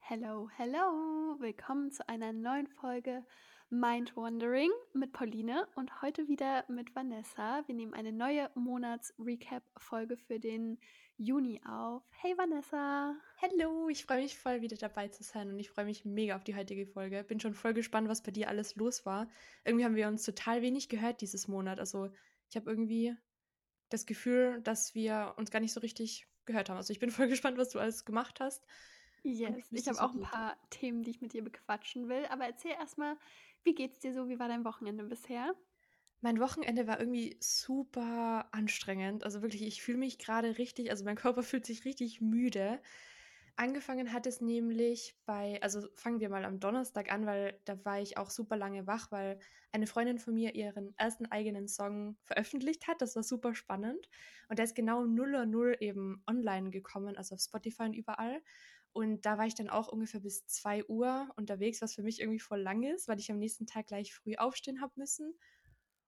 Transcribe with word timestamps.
Hello, 0.00 0.50
hello! 0.56 1.36
Willkommen 1.38 1.92
zu 1.92 2.06
einer 2.08 2.34
neuen 2.34 2.66
Folge 2.66 3.24
Mind 3.70 4.14
Wandering 4.14 4.70
mit 4.92 5.12
Pauline 5.12 5.66
und 5.76 6.02
heute 6.02 6.28
wieder 6.28 6.66
mit 6.68 6.94
Vanessa. 6.94 7.62
Wir 7.66 7.74
nehmen 7.74 7.94
eine 7.94 8.12
neue 8.12 8.50
Monats-Recap-Folge 8.54 10.18
für 10.18 10.38
den 10.38 10.78
Juni 11.16 11.62
auf. 11.66 12.02
Hey 12.20 12.36
Vanessa! 12.36 13.16
Hallo, 13.40 13.88
ich 13.88 14.04
freue 14.04 14.22
mich 14.22 14.38
voll 14.38 14.60
wieder 14.60 14.76
dabei 14.76 15.08
zu 15.08 15.22
sein 15.22 15.48
und 15.48 15.58
ich 15.58 15.70
freue 15.70 15.86
mich 15.86 16.04
mega 16.04 16.36
auf 16.36 16.44
die 16.44 16.54
heutige 16.54 16.86
Folge. 16.86 17.24
Bin 17.24 17.40
schon 17.40 17.54
voll 17.54 17.72
gespannt, 17.72 18.10
was 18.10 18.22
bei 18.22 18.30
dir 18.30 18.50
alles 18.50 18.76
los 18.76 19.06
war. 19.06 19.26
Irgendwie 19.64 19.86
haben 19.86 19.96
wir 19.96 20.08
uns 20.08 20.24
total 20.24 20.60
wenig 20.60 20.90
gehört 20.90 21.22
dieses 21.22 21.48
Monat. 21.48 21.80
Also 21.80 22.10
ich 22.50 22.56
habe 22.56 22.68
irgendwie 22.68 23.16
das 23.94 24.06
Gefühl, 24.06 24.60
dass 24.62 24.94
wir 24.94 25.34
uns 25.36 25.50
gar 25.50 25.60
nicht 25.60 25.72
so 25.72 25.80
richtig 25.80 26.26
gehört 26.44 26.68
haben. 26.68 26.76
Also 26.76 26.92
ich 26.92 26.98
bin 26.98 27.10
voll 27.10 27.28
gespannt, 27.28 27.58
was 27.58 27.70
du 27.70 27.78
alles 27.78 28.04
gemacht 28.04 28.40
hast. 28.40 28.66
Yes, 29.22 29.72
ich 29.72 29.88
habe 29.88 30.02
auch 30.02 30.12
ein 30.14 30.20
paar 30.20 30.56
Themen, 30.68 31.02
die 31.02 31.10
ich 31.10 31.22
mit 31.22 31.32
dir 31.32 31.42
bequatschen 31.42 32.08
will. 32.08 32.26
Aber 32.26 32.44
erzähl 32.44 32.72
erstmal, 32.72 33.16
wie 33.62 33.74
geht's 33.74 33.98
dir 33.98 34.12
so? 34.12 34.28
Wie 34.28 34.38
war 34.38 34.48
dein 34.48 34.64
Wochenende 34.66 35.04
bisher? 35.04 35.54
Mein 36.20 36.40
Wochenende 36.40 36.86
war 36.86 37.00
irgendwie 37.00 37.36
super 37.40 38.48
anstrengend. 38.52 39.24
Also 39.24 39.42
wirklich, 39.42 39.62
ich 39.62 39.82
fühle 39.82 39.98
mich 39.98 40.18
gerade 40.18 40.58
richtig, 40.58 40.90
also 40.90 41.04
mein 41.04 41.16
Körper 41.16 41.42
fühlt 41.42 41.64
sich 41.64 41.84
richtig 41.84 42.20
müde. 42.20 42.80
Angefangen 43.56 44.12
hat 44.12 44.26
es 44.26 44.40
nämlich 44.40 45.16
bei, 45.26 45.62
also 45.62 45.86
fangen 45.94 46.18
wir 46.18 46.28
mal 46.28 46.44
am 46.44 46.58
Donnerstag 46.58 47.12
an, 47.12 47.24
weil 47.24 47.60
da 47.64 47.84
war 47.84 48.00
ich 48.00 48.16
auch 48.18 48.30
super 48.30 48.56
lange 48.56 48.88
wach, 48.88 49.12
weil 49.12 49.38
eine 49.70 49.86
Freundin 49.86 50.18
von 50.18 50.34
mir 50.34 50.56
ihren 50.56 50.92
ersten 50.98 51.26
eigenen 51.26 51.68
Song 51.68 52.16
veröffentlicht 52.24 52.88
hat. 52.88 53.00
Das 53.00 53.14
war 53.14 53.22
super 53.22 53.54
spannend. 53.54 54.08
Und 54.48 54.58
der 54.58 54.64
ist 54.64 54.74
genau 54.74 55.02
um 55.02 55.14
0 55.14 55.34
Uhr 55.34 55.46
0 55.46 55.76
eben 55.78 56.20
online 56.26 56.70
gekommen, 56.70 57.16
also 57.16 57.36
auf 57.36 57.40
Spotify 57.42 57.84
und 57.84 57.94
überall. 57.94 58.42
Und 58.92 59.24
da 59.24 59.38
war 59.38 59.46
ich 59.46 59.54
dann 59.54 59.70
auch 59.70 59.86
ungefähr 59.88 60.20
bis 60.20 60.46
2 60.46 60.84
Uhr 60.86 61.28
unterwegs, 61.36 61.80
was 61.80 61.94
für 61.94 62.02
mich 62.02 62.20
irgendwie 62.20 62.40
voll 62.40 62.60
lang 62.60 62.82
ist, 62.82 63.06
weil 63.06 63.20
ich 63.20 63.30
am 63.30 63.38
nächsten 63.38 63.66
Tag 63.66 63.86
gleich 63.86 64.14
früh 64.14 64.34
aufstehen 64.36 64.80
habe 64.80 64.92
müssen. 64.96 65.32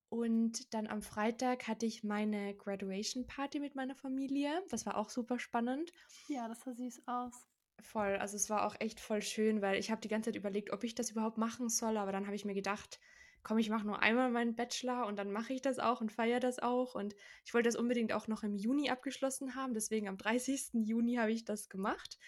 Und 0.09 0.73
dann 0.73 0.87
am 0.87 1.03
Freitag 1.03 1.67
hatte 1.67 1.87
ich 1.87 2.05
meine 2.05 2.55
Graduation 2.55 3.27
Party 3.27 3.59
mit 3.59 3.75
meiner 3.75 3.95
Familie. 3.95 4.63
Das 4.71 4.87
war 4.87 4.97
auch 4.97 5.11
super 5.11 5.39
spannend. 5.39 5.93
Ja, 6.29 6.49
das 6.49 6.61
sah 6.61 6.73
süß 6.73 7.03
aus. 7.07 7.47
Voll, 7.81 8.17
also 8.17 8.37
es 8.37 8.49
war 8.49 8.67
auch 8.67 8.75
echt 8.81 9.01
voll 9.01 9.21
schön, 9.21 9.61
weil 9.61 9.79
ich 9.79 9.91
habe 9.91 10.01
die 10.01 10.09
ganze 10.09 10.31
Zeit 10.31 10.37
überlegt, 10.37 10.73
ob 10.73 10.83
ich 10.85 10.95
das 10.95 11.11
überhaupt 11.11 11.39
machen 11.39 11.69
soll, 11.69 11.97
aber 11.99 12.11
dann 12.11 12.27
habe 12.27 12.35
ich 12.35 12.45
mir 12.45 12.55
gedacht, 12.55 12.99
komm, 13.43 13.59
ich 13.59 13.69
mache 13.69 13.87
nur 13.87 14.01
einmal 14.01 14.31
meinen 14.31 14.57
Bachelor 14.57 15.07
und 15.07 15.17
dann 15.17 15.31
mache 15.31 15.53
ich 15.53 15.61
das 15.61 15.79
auch 15.79 16.01
und 16.01 16.11
feiere 16.11 16.41
das 16.41 16.59
auch. 16.59 16.95
Und 16.95 17.15
ich 17.45 17.53
wollte 17.53 17.69
das 17.69 17.77
unbedingt 17.77 18.13
auch 18.13 18.29
noch 18.29 18.43
im 18.43 18.57
Juni 18.57 18.91
abgeschlossen 18.91 19.55
haben, 19.55 19.75
deswegen 19.75 20.09
am 20.09 20.17
30. 20.17 20.85
Juni 20.85 21.17
habe 21.17 21.33
ich 21.33 21.45
das 21.45 21.69
gemacht. 21.69 22.19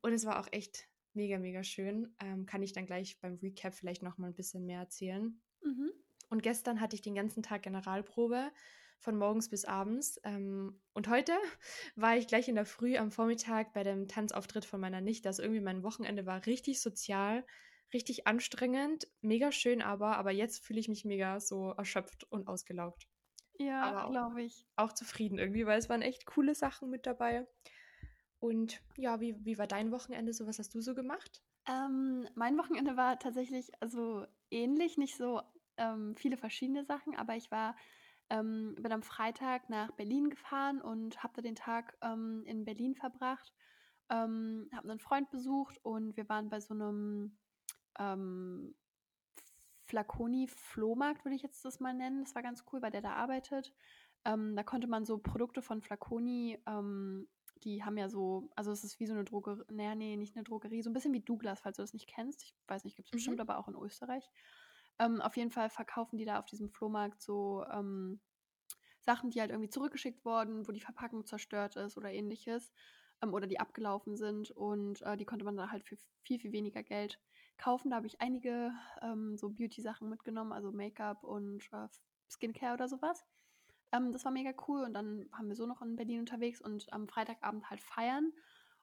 Und 0.00 0.12
es 0.12 0.24
war 0.24 0.38
auch 0.38 0.48
echt 0.52 0.88
mega, 1.12 1.38
mega 1.38 1.64
schön. 1.64 2.14
Ähm, 2.20 2.46
kann 2.46 2.62
ich 2.62 2.72
dann 2.72 2.86
gleich 2.86 3.18
beim 3.20 3.34
Recap 3.34 3.74
vielleicht 3.74 4.02
noch 4.02 4.16
mal 4.16 4.28
ein 4.28 4.34
bisschen 4.34 4.64
mehr 4.64 4.80
erzählen. 4.80 5.40
Mhm. 5.62 5.92
Und 6.28 6.42
gestern 6.42 6.80
hatte 6.80 6.94
ich 6.94 7.02
den 7.02 7.14
ganzen 7.14 7.42
Tag 7.42 7.62
Generalprobe 7.62 8.50
von 8.98 9.16
morgens 9.16 9.48
bis 9.48 9.64
abends. 9.64 10.20
Ähm, 10.24 10.80
und 10.92 11.08
heute 11.08 11.32
war 11.96 12.16
ich 12.16 12.26
gleich 12.26 12.48
in 12.48 12.54
der 12.54 12.66
Früh 12.66 12.96
am 12.96 13.10
Vormittag 13.10 13.72
bei 13.72 13.84
dem 13.84 14.08
Tanzauftritt 14.08 14.64
von 14.64 14.80
meiner 14.80 15.00
Nichte. 15.00 15.28
Also 15.28 15.42
irgendwie 15.42 15.60
mein 15.60 15.82
Wochenende 15.82 16.26
war 16.26 16.46
richtig 16.46 16.80
sozial, 16.80 17.46
richtig 17.92 18.26
anstrengend, 18.26 19.08
mega 19.20 19.52
schön 19.52 19.82
aber. 19.82 20.16
Aber 20.16 20.30
jetzt 20.30 20.64
fühle 20.64 20.80
ich 20.80 20.88
mich 20.88 21.04
mega 21.04 21.40
so 21.40 21.70
erschöpft 21.70 22.24
und 22.30 22.48
ausgelaugt. 22.48 23.06
Ja, 23.58 24.06
glaube 24.08 24.42
ich. 24.42 24.66
Auch 24.76 24.92
zufrieden 24.92 25.38
irgendwie, 25.38 25.66
weil 25.66 25.78
es 25.78 25.88
waren 25.88 26.02
echt 26.02 26.26
coole 26.26 26.54
Sachen 26.54 26.90
mit 26.90 27.06
dabei. 27.06 27.46
Und 28.40 28.80
ja, 28.96 29.20
wie, 29.20 29.34
wie 29.44 29.58
war 29.58 29.66
dein 29.66 29.90
Wochenende 29.90 30.32
so? 30.32 30.46
Was 30.46 30.60
hast 30.60 30.74
du 30.74 30.80
so 30.80 30.94
gemacht? 30.94 31.42
Ähm, 31.68 32.28
mein 32.34 32.56
Wochenende 32.56 32.96
war 32.96 33.18
tatsächlich 33.18 33.70
also 33.80 34.26
ähnlich, 34.50 34.96
nicht 34.96 35.16
so 35.16 35.42
ähm, 35.78 36.14
viele 36.16 36.36
verschiedene 36.36 36.84
Sachen, 36.84 37.16
aber 37.16 37.36
ich 37.36 37.50
war, 37.50 37.76
ähm, 38.30 38.74
bin 38.78 38.92
am 38.92 39.02
Freitag 39.02 39.70
nach 39.70 39.90
Berlin 39.92 40.30
gefahren 40.30 40.80
und 40.80 41.22
habe 41.22 41.34
da 41.36 41.42
den 41.42 41.54
Tag 41.54 41.96
ähm, 42.02 42.42
in 42.44 42.64
Berlin 42.64 42.94
verbracht, 42.94 43.54
ähm, 44.10 44.68
habe 44.74 44.90
einen 44.90 45.00
Freund 45.00 45.30
besucht 45.30 45.78
und 45.84 46.16
wir 46.16 46.28
waren 46.28 46.50
bei 46.50 46.60
so 46.60 46.74
einem 46.74 47.38
ähm, 47.98 48.74
Flaconi-Flohmarkt, 49.86 51.24
würde 51.24 51.36
ich 51.36 51.42
jetzt 51.42 51.64
das 51.64 51.80
mal 51.80 51.94
nennen. 51.94 52.24
Das 52.24 52.34
war 52.34 52.42
ganz 52.42 52.64
cool, 52.72 52.82
weil 52.82 52.90
der 52.90 53.00
da 53.00 53.14
arbeitet. 53.14 53.74
Ähm, 54.24 54.54
da 54.54 54.62
konnte 54.62 54.86
man 54.86 55.06
so 55.06 55.18
Produkte 55.18 55.62
von 55.62 55.80
Flaconi 55.80 56.58
ähm, 56.66 57.28
die 57.64 57.84
haben 57.84 57.96
ja 57.96 58.08
so, 58.08 58.48
also 58.56 58.70
es 58.72 58.84
ist 58.84 59.00
wie 59.00 59.06
so 59.06 59.14
eine 59.14 59.24
Drogerie, 59.24 59.62
naja, 59.70 59.94
nee, 59.94 60.16
nicht 60.16 60.36
eine 60.36 60.44
Drogerie, 60.44 60.82
so 60.82 60.90
ein 60.90 60.92
bisschen 60.92 61.12
wie 61.12 61.20
Douglas, 61.20 61.60
falls 61.60 61.76
du 61.76 61.82
das 61.82 61.92
nicht 61.92 62.08
kennst. 62.08 62.42
Ich 62.42 62.54
weiß 62.66 62.84
nicht, 62.84 62.96
gibt 62.96 63.08
es 63.08 63.12
mhm. 63.12 63.16
bestimmt, 63.16 63.40
aber 63.40 63.58
auch 63.58 63.68
in 63.68 63.74
Österreich. 63.74 64.28
Ähm, 64.98 65.20
auf 65.20 65.36
jeden 65.36 65.50
Fall 65.50 65.70
verkaufen 65.70 66.18
die 66.18 66.24
da 66.24 66.38
auf 66.38 66.46
diesem 66.46 66.70
Flohmarkt 66.70 67.22
so 67.22 67.64
ähm, 67.72 68.20
Sachen, 69.00 69.30
die 69.30 69.40
halt 69.40 69.50
irgendwie 69.50 69.70
zurückgeschickt 69.70 70.24
wurden, 70.24 70.66
wo 70.66 70.72
die 70.72 70.80
Verpackung 70.80 71.24
zerstört 71.24 71.76
ist 71.76 71.96
oder 71.96 72.12
ähnliches. 72.12 72.72
Ähm, 73.22 73.34
oder 73.34 73.46
die 73.46 73.60
abgelaufen 73.60 74.16
sind 74.16 74.50
und 74.50 75.02
äh, 75.02 75.16
die 75.16 75.24
konnte 75.24 75.44
man 75.44 75.56
da 75.56 75.70
halt 75.70 75.84
für 75.84 75.96
viel, 76.22 76.38
viel 76.38 76.52
weniger 76.52 76.82
Geld 76.82 77.20
kaufen. 77.56 77.90
Da 77.90 77.96
habe 77.96 78.06
ich 78.06 78.20
einige 78.20 78.72
ähm, 79.02 79.36
so 79.36 79.50
Beauty-Sachen 79.50 80.08
mitgenommen, 80.08 80.52
also 80.52 80.70
Make-up 80.70 81.24
und 81.24 81.68
äh, 81.72 81.88
Skincare 82.28 82.74
oder 82.74 82.88
sowas. 82.88 83.24
Ähm, 83.92 84.12
das 84.12 84.24
war 84.24 84.32
mega 84.32 84.52
cool 84.68 84.82
und 84.82 84.94
dann 84.94 85.30
waren 85.32 85.48
wir 85.48 85.56
so 85.56 85.66
noch 85.66 85.82
in 85.82 85.96
Berlin 85.96 86.20
unterwegs 86.20 86.60
und 86.60 86.92
am 86.92 87.08
Freitagabend 87.08 87.68
halt 87.70 87.80
feiern. 87.80 88.32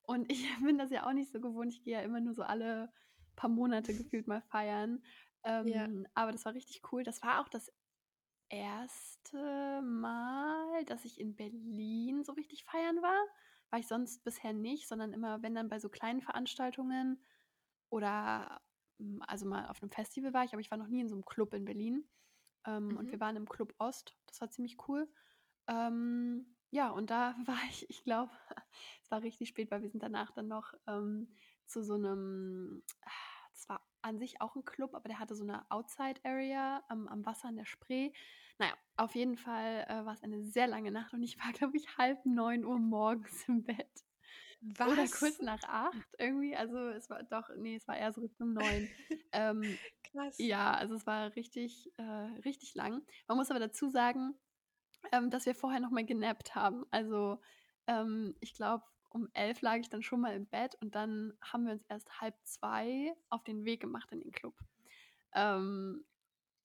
Und 0.01 0.29
ich 0.31 0.47
bin 0.61 0.77
das 0.77 0.91
ja 0.91 1.05
auch 1.07 1.13
nicht 1.13 1.31
so 1.31 1.39
gewohnt. 1.39 1.73
Ich 1.73 1.83
gehe 1.83 1.93
ja 1.93 2.01
immer 2.01 2.19
nur 2.19 2.33
so 2.33 2.43
alle 2.43 2.91
paar 3.35 3.49
Monate 3.49 3.93
gefühlt 3.95 4.27
mal 4.27 4.41
feiern. 4.41 5.03
Ähm, 5.45 5.67
ja. 5.67 5.87
Aber 6.13 6.31
das 6.31 6.43
war 6.45 6.53
richtig 6.53 6.81
cool. 6.91 7.03
Das 7.03 7.21
war 7.21 7.41
auch 7.41 7.47
das 7.49 7.71
erste 8.49 9.81
Mal, 9.81 10.85
dass 10.85 11.05
ich 11.05 11.19
in 11.19 11.35
Berlin 11.35 12.23
so 12.23 12.33
richtig 12.33 12.63
feiern 12.65 13.01
war. 13.01 13.25
War 13.69 13.79
ich 13.79 13.87
sonst 13.87 14.23
bisher 14.23 14.53
nicht, 14.53 14.87
sondern 14.87 15.13
immer, 15.13 15.41
wenn 15.41 15.55
dann 15.55 15.69
bei 15.69 15.79
so 15.79 15.89
kleinen 15.89 16.21
Veranstaltungen 16.21 17.23
oder 17.89 18.61
hm, 18.99 19.21
also 19.27 19.45
mal 19.45 19.67
auf 19.67 19.81
einem 19.81 19.91
Festival 19.91 20.33
war 20.33 20.43
ich, 20.43 20.53
aber 20.53 20.61
ich 20.61 20.71
war 20.71 20.77
noch 20.77 20.87
nie 20.87 21.01
in 21.01 21.09
so 21.09 21.15
einem 21.15 21.25
Club 21.25 21.53
in 21.53 21.65
Berlin. 21.65 22.07
Ähm, 22.65 22.87
mhm. 22.89 22.97
Und 22.97 23.11
wir 23.11 23.19
waren 23.19 23.35
im 23.35 23.47
Club 23.47 23.73
Ost. 23.77 24.17
Das 24.25 24.41
war 24.41 24.49
ziemlich 24.49 24.77
cool. 24.87 25.07
Ähm, 25.67 26.55
ja, 26.71 26.89
und 26.89 27.09
da 27.09 27.35
war 27.45 27.59
ich, 27.69 27.89
ich 27.89 28.03
glaube, 28.03 28.31
es 29.03 29.11
war 29.11 29.21
richtig 29.21 29.49
spät, 29.49 29.71
weil 29.71 29.81
wir 29.81 29.89
sind 29.89 30.03
danach 30.03 30.31
dann 30.31 30.47
noch 30.47 30.73
ähm, 30.87 31.35
zu 31.65 31.83
so 31.83 31.95
einem, 31.95 32.83
das 33.51 33.69
war 33.69 33.81
an 34.05 34.19
sich 34.19 34.39
auch 34.39 34.55
ein 34.55 34.63
Club, 34.63 34.93
aber 34.93 35.09
der 35.09 35.19
hatte 35.19 35.35
so 35.35 35.43
eine 35.43 35.69
Outside-Area 35.71 36.83
am, 36.87 37.07
am 37.07 37.25
Wasser 37.25 37.49
in 37.49 37.57
der 37.57 37.65
Spree. 37.65 38.11
Naja, 38.59 38.73
auf 38.97 39.15
jeden 39.15 39.35
Fall 39.35 39.85
äh, 39.89 40.05
war 40.05 40.13
es 40.13 40.23
eine 40.23 40.43
sehr 40.43 40.67
lange 40.67 40.91
Nacht 40.91 41.13
und 41.13 41.23
ich 41.23 41.37
war, 41.43 41.51
glaube 41.53 41.75
ich, 41.75 41.97
halb 41.97 42.25
neun 42.25 42.63
Uhr 42.63 42.79
morgens 42.79 43.47
im 43.47 43.63
Bett. 43.63 44.05
Was? 44.61 44.91
Oder 44.91 45.07
kurz 45.07 45.41
nach 45.41 45.61
acht 45.63 46.07
irgendwie. 46.17 46.55
Also 46.55 46.77
es 46.89 47.09
war 47.09 47.21
doch, 47.23 47.49
nee, 47.57 47.75
es 47.75 47.87
war 47.87 47.97
eher 47.97 48.13
so 48.13 48.21
Richtung 48.21 48.53
neun. 48.53 48.89
ähm, 49.31 49.77
Krass. 50.11 50.37
Ja, 50.37 50.73
also 50.73 50.95
es 50.95 51.05
war 51.05 51.35
richtig, 51.35 51.91
äh, 51.97 52.03
richtig 52.45 52.73
lang. 52.75 53.01
Man 53.27 53.37
muss 53.37 53.51
aber 53.51 53.59
dazu 53.59 53.89
sagen, 53.89 54.33
ähm, 55.11 55.29
dass 55.29 55.45
wir 55.45 55.55
vorher 55.55 55.79
nochmal 55.79 56.05
genappt 56.05 56.55
haben. 56.55 56.85
Also 56.89 57.39
ähm, 57.87 58.35
ich 58.39 58.53
glaube, 58.55 58.83
um 59.15 59.29
elf 59.31 59.61
lag 59.61 59.77
ich 59.77 59.89
dann 59.89 60.03
schon 60.03 60.19
mal 60.19 60.35
im 60.35 60.45
Bett 60.45 60.75
und 60.81 60.93
dann 60.93 61.33
haben 61.41 61.65
wir 61.65 61.71
uns 61.71 61.85
erst 61.87 62.19
halb 62.19 62.35
zwei 62.43 63.13
auf 63.29 63.45
den 63.45 63.63
Weg 63.63 63.79
gemacht 63.79 64.11
in 64.11 64.19
den 64.19 64.33
Club. 64.33 64.53
Ähm, 65.33 66.03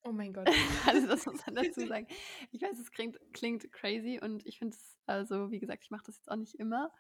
oh 0.03 0.11
mein 0.11 0.33
Gott. 0.33 0.49
also 0.87 1.07
das 1.07 1.27
muss 1.27 1.47
man 1.47 1.55
dazu 1.55 1.81
sagen. 1.87 2.09
Ich 2.51 2.61
weiß, 2.61 2.77
es 2.81 2.91
klingt, 2.91 3.21
klingt 3.33 3.71
crazy 3.71 4.19
und 4.21 4.45
ich 4.47 4.59
finde 4.59 4.77
es, 4.77 4.99
also 5.07 5.53
wie 5.53 5.61
gesagt, 5.61 5.85
ich 5.85 5.93
mache 5.93 6.03
das 6.07 6.17
jetzt 6.17 6.29
auch 6.29 6.37
nicht 6.37 6.57
immer. 6.57 6.91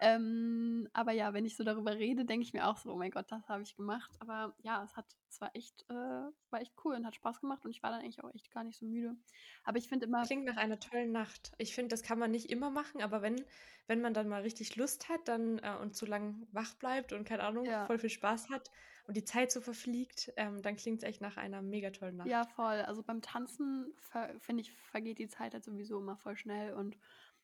Ähm, 0.00 0.88
aber 0.92 1.12
ja, 1.12 1.34
wenn 1.34 1.44
ich 1.44 1.56
so 1.56 1.64
darüber 1.64 1.94
rede, 1.96 2.24
denke 2.24 2.44
ich 2.44 2.52
mir 2.52 2.66
auch 2.66 2.76
so, 2.76 2.92
oh 2.92 2.96
mein 2.96 3.10
Gott, 3.10 3.30
das 3.30 3.48
habe 3.48 3.62
ich 3.62 3.76
gemacht. 3.76 4.10
Aber 4.20 4.54
ja, 4.62 4.82
es 4.84 4.96
hat, 4.96 5.06
es 5.28 5.40
war 5.40 5.50
echt, 5.54 5.84
äh, 5.90 5.94
war 5.94 6.60
echt 6.60 6.72
cool 6.84 6.94
und 6.94 7.04
hat 7.04 7.16
Spaß 7.16 7.40
gemacht 7.40 7.64
und 7.64 7.72
ich 7.72 7.82
war 7.82 7.90
dann 7.90 8.00
eigentlich 8.00 8.22
auch 8.22 8.32
echt 8.32 8.50
gar 8.52 8.62
nicht 8.62 8.78
so 8.78 8.86
müde. 8.86 9.16
Aber 9.64 9.78
ich 9.78 9.88
finde 9.88 10.06
immer. 10.06 10.24
Klingt 10.24 10.44
nach 10.44 10.56
einer 10.56 10.78
tollen 10.78 11.10
Nacht. 11.10 11.52
Ich 11.58 11.74
finde, 11.74 11.88
das 11.88 12.02
kann 12.02 12.18
man 12.18 12.30
nicht 12.30 12.50
immer 12.50 12.70
machen, 12.70 13.02
aber 13.02 13.22
wenn, 13.22 13.44
wenn 13.88 14.00
man 14.00 14.14
dann 14.14 14.28
mal 14.28 14.42
richtig 14.42 14.76
Lust 14.76 15.08
hat 15.08 15.26
dann 15.26 15.58
äh, 15.58 15.74
und 15.80 15.96
zu 15.96 16.06
lang 16.06 16.46
wach 16.52 16.74
bleibt 16.74 17.12
und 17.12 17.26
keine 17.26 17.42
Ahnung, 17.42 17.64
ja. 17.64 17.86
voll 17.86 17.98
viel 17.98 18.10
Spaß 18.10 18.50
hat 18.50 18.70
und 19.08 19.16
die 19.16 19.24
Zeit 19.24 19.50
so 19.50 19.60
verfliegt, 19.60 20.32
ähm, 20.36 20.62
dann 20.62 20.76
klingt 20.76 21.02
es 21.02 21.08
echt 21.08 21.20
nach 21.20 21.36
einer 21.38 21.62
mega 21.62 21.90
tollen 21.90 22.18
Nacht. 22.18 22.28
Ja, 22.28 22.44
voll. 22.44 22.82
Also 22.82 23.02
beim 23.02 23.22
Tanzen 23.22 23.92
finde 24.38 24.60
ich, 24.60 24.72
vergeht 24.72 25.18
die 25.18 25.28
Zeit 25.28 25.54
halt 25.54 25.64
sowieso 25.64 25.98
immer 25.98 26.16
voll 26.16 26.36
schnell 26.36 26.74
und 26.74 26.96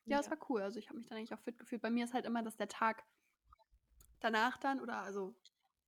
ja, 0.07 0.21
es 0.21 0.31
war 0.31 0.39
cool. 0.49 0.63
Also 0.63 0.79
ich 0.79 0.89
habe 0.89 0.99
mich 0.99 1.07
dann 1.07 1.19
eigentlich 1.19 1.35
auch 1.35 1.41
fit 1.41 1.59
gefühlt. 1.59 1.83
Bei 1.83 1.91
mir 1.91 2.05
ist 2.05 2.15
halt 2.15 2.27
immer, 2.27 2.43
dass 2.43 2.57
der 2.57 2.69
Tag 2.69 3.05
danach 4.21 4.59
dann, 4.59 4.81
oder 4.81 4.99
also 4.99 5.35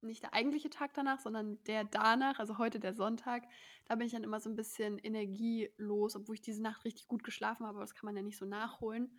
nicht 0.01 0.23
der 0.23 0.35
eigentliche 0.35 0.71
Tag 0.71 0.95
danach, 0.95 1.21
sondern 1.21 1.63
der 1.65 1.85
danach, 1.85 2.39
also 2.39 2.59
heute 2.59 2.79
der 2.81 2.95
Sonntag, 2.95 3.45
da 3.87 3.95
bin 3.95 4.07
ich 4.07 4.13
dann 4.13 4.25
immer 4.25 4.41
so 4.41 4.51
ein 4.51 4.57
bisschen 4.57 4.99
energielos, 4.99 6.17
obwohl 6.17 6.35
ich 6.35 6.43
diese 6.43 6.63
Nacht 6.63 6.85
richtig 6.85 7.09
gut 7.09 7.25
geschlafen 7.25 7.67
habe, 7.67 7.77
aber 7.77 7.85
das 7.85 7.95
kann 7.95 8.07
man 8.07 8.17
ja 8.17 8.23
nicht 8.23 8.39
so 8.39 8.47
nachholen. 8.47 9.11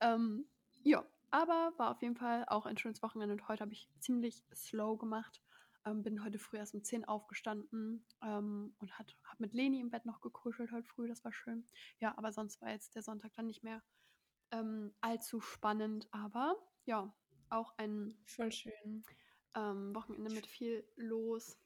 Ähm, 0.00 0.46
Ja, 0.82 1.04
aber 1.30 1.72
war 1.76 1.90
auf 1.90 2.02
jeden 2.02 2.16
Fall 2.16 2.44
auch 2.48 2.66
ein 2.66 2.76
schönes 2.76 3.02
Wochenende 3.02 3.34
und 3.34 3.48
heute 3.48 3.62
habe 3.62 3.72
ich 3.72 3.88
ziemlich 4.00 4.44
slow 4.54 4.98
gemacht. 4.98 5.42
Ähm, 5.84 6.02
bin 6.02 6.22
heute 6.24 6.38
früh 6.38 6.58
erst 6.58 6.74
um 6.74 6.84
10 6.84 7.04
aufgestanden 7.04 8.04
ähm, 8.22 8.74
und 8.78 8.98
habe 8.98 9.12
mit 9.38 9.52
Leni 9.54 9.80
im 9.80 9.90
Bett 9.90 10.06
noch 10.06 10.20
gekuschelt 10.20 10.70
heute 10.72 10.86
früh, 10.86 11.08
das 11.08 11.24
war 11.24 11.32
schön. 11.32 11.66
Ja, 11.98 12.16
aber 12.18 12.32
sonst 12.32 12.60
war 12.60 12.70
jetzt 12.70 12.94
der 12.94 13.02
Sonntag 13.02 13.32
dann 13.34 13.46
nicht 13.46 13.64
mehr 13.64 13.82
ähm, 14.52 14.94
allzu 15.00 15.40
spannend, 15.40 16.08
aber 16.12 16.56
ja, 16.84 17.12
auch 17.48 17.76
ein 17.78 18.16
Voll 18.24 18.52
schön. 18.52 19.04
ähm, 19.54 19.94
Wochenende 19.94 20.30
mit 20.30 20.46
viel 20.46 20.84
los. 20.96 21.58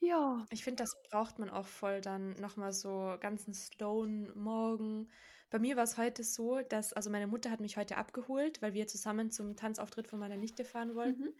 Ja. 0.00 0.44
Ich 0.50 0.62
finde, 0.62 0.82
das 0.82 1.00
braucht 1.10 1.38
man 1.38 1.50
auch 1.50 1.66
voll 1.66 2.00
dann 2.00 2.32
nochmal 2.40 2.72
so 2.72 3.16
ganzen 3.20 3.54
slowen 3.54 4.30
Morgen. 4.38 5.10
Bei 5.50 5.58
mir 5.58 5.76
war 5.76 5.84
es 5.84 5.96
heute 5.96 6.22
so, 6.22 6.60
dass, 6.60 6.92
also 6.92 7.10
meine 7.10 7.26
Mutter 7.26 7.50
hat 7.50 7.60
mich 7.60 7.76
heute 7.76 7.96
abgeholt, 7.96 8.60
weil 8.62 8.74
wir 8.74 8.86
zusammen 8.86 9.30
zum 9.30 9.56
Tanzauftritt 9.56 10.08
von 10.08 10.18
meiner 10.18 10.36
Nichte 10.36 10.64
fahren 10.64 10.94
wollten. 10.94 11.24
Mhm. 11.24 11.34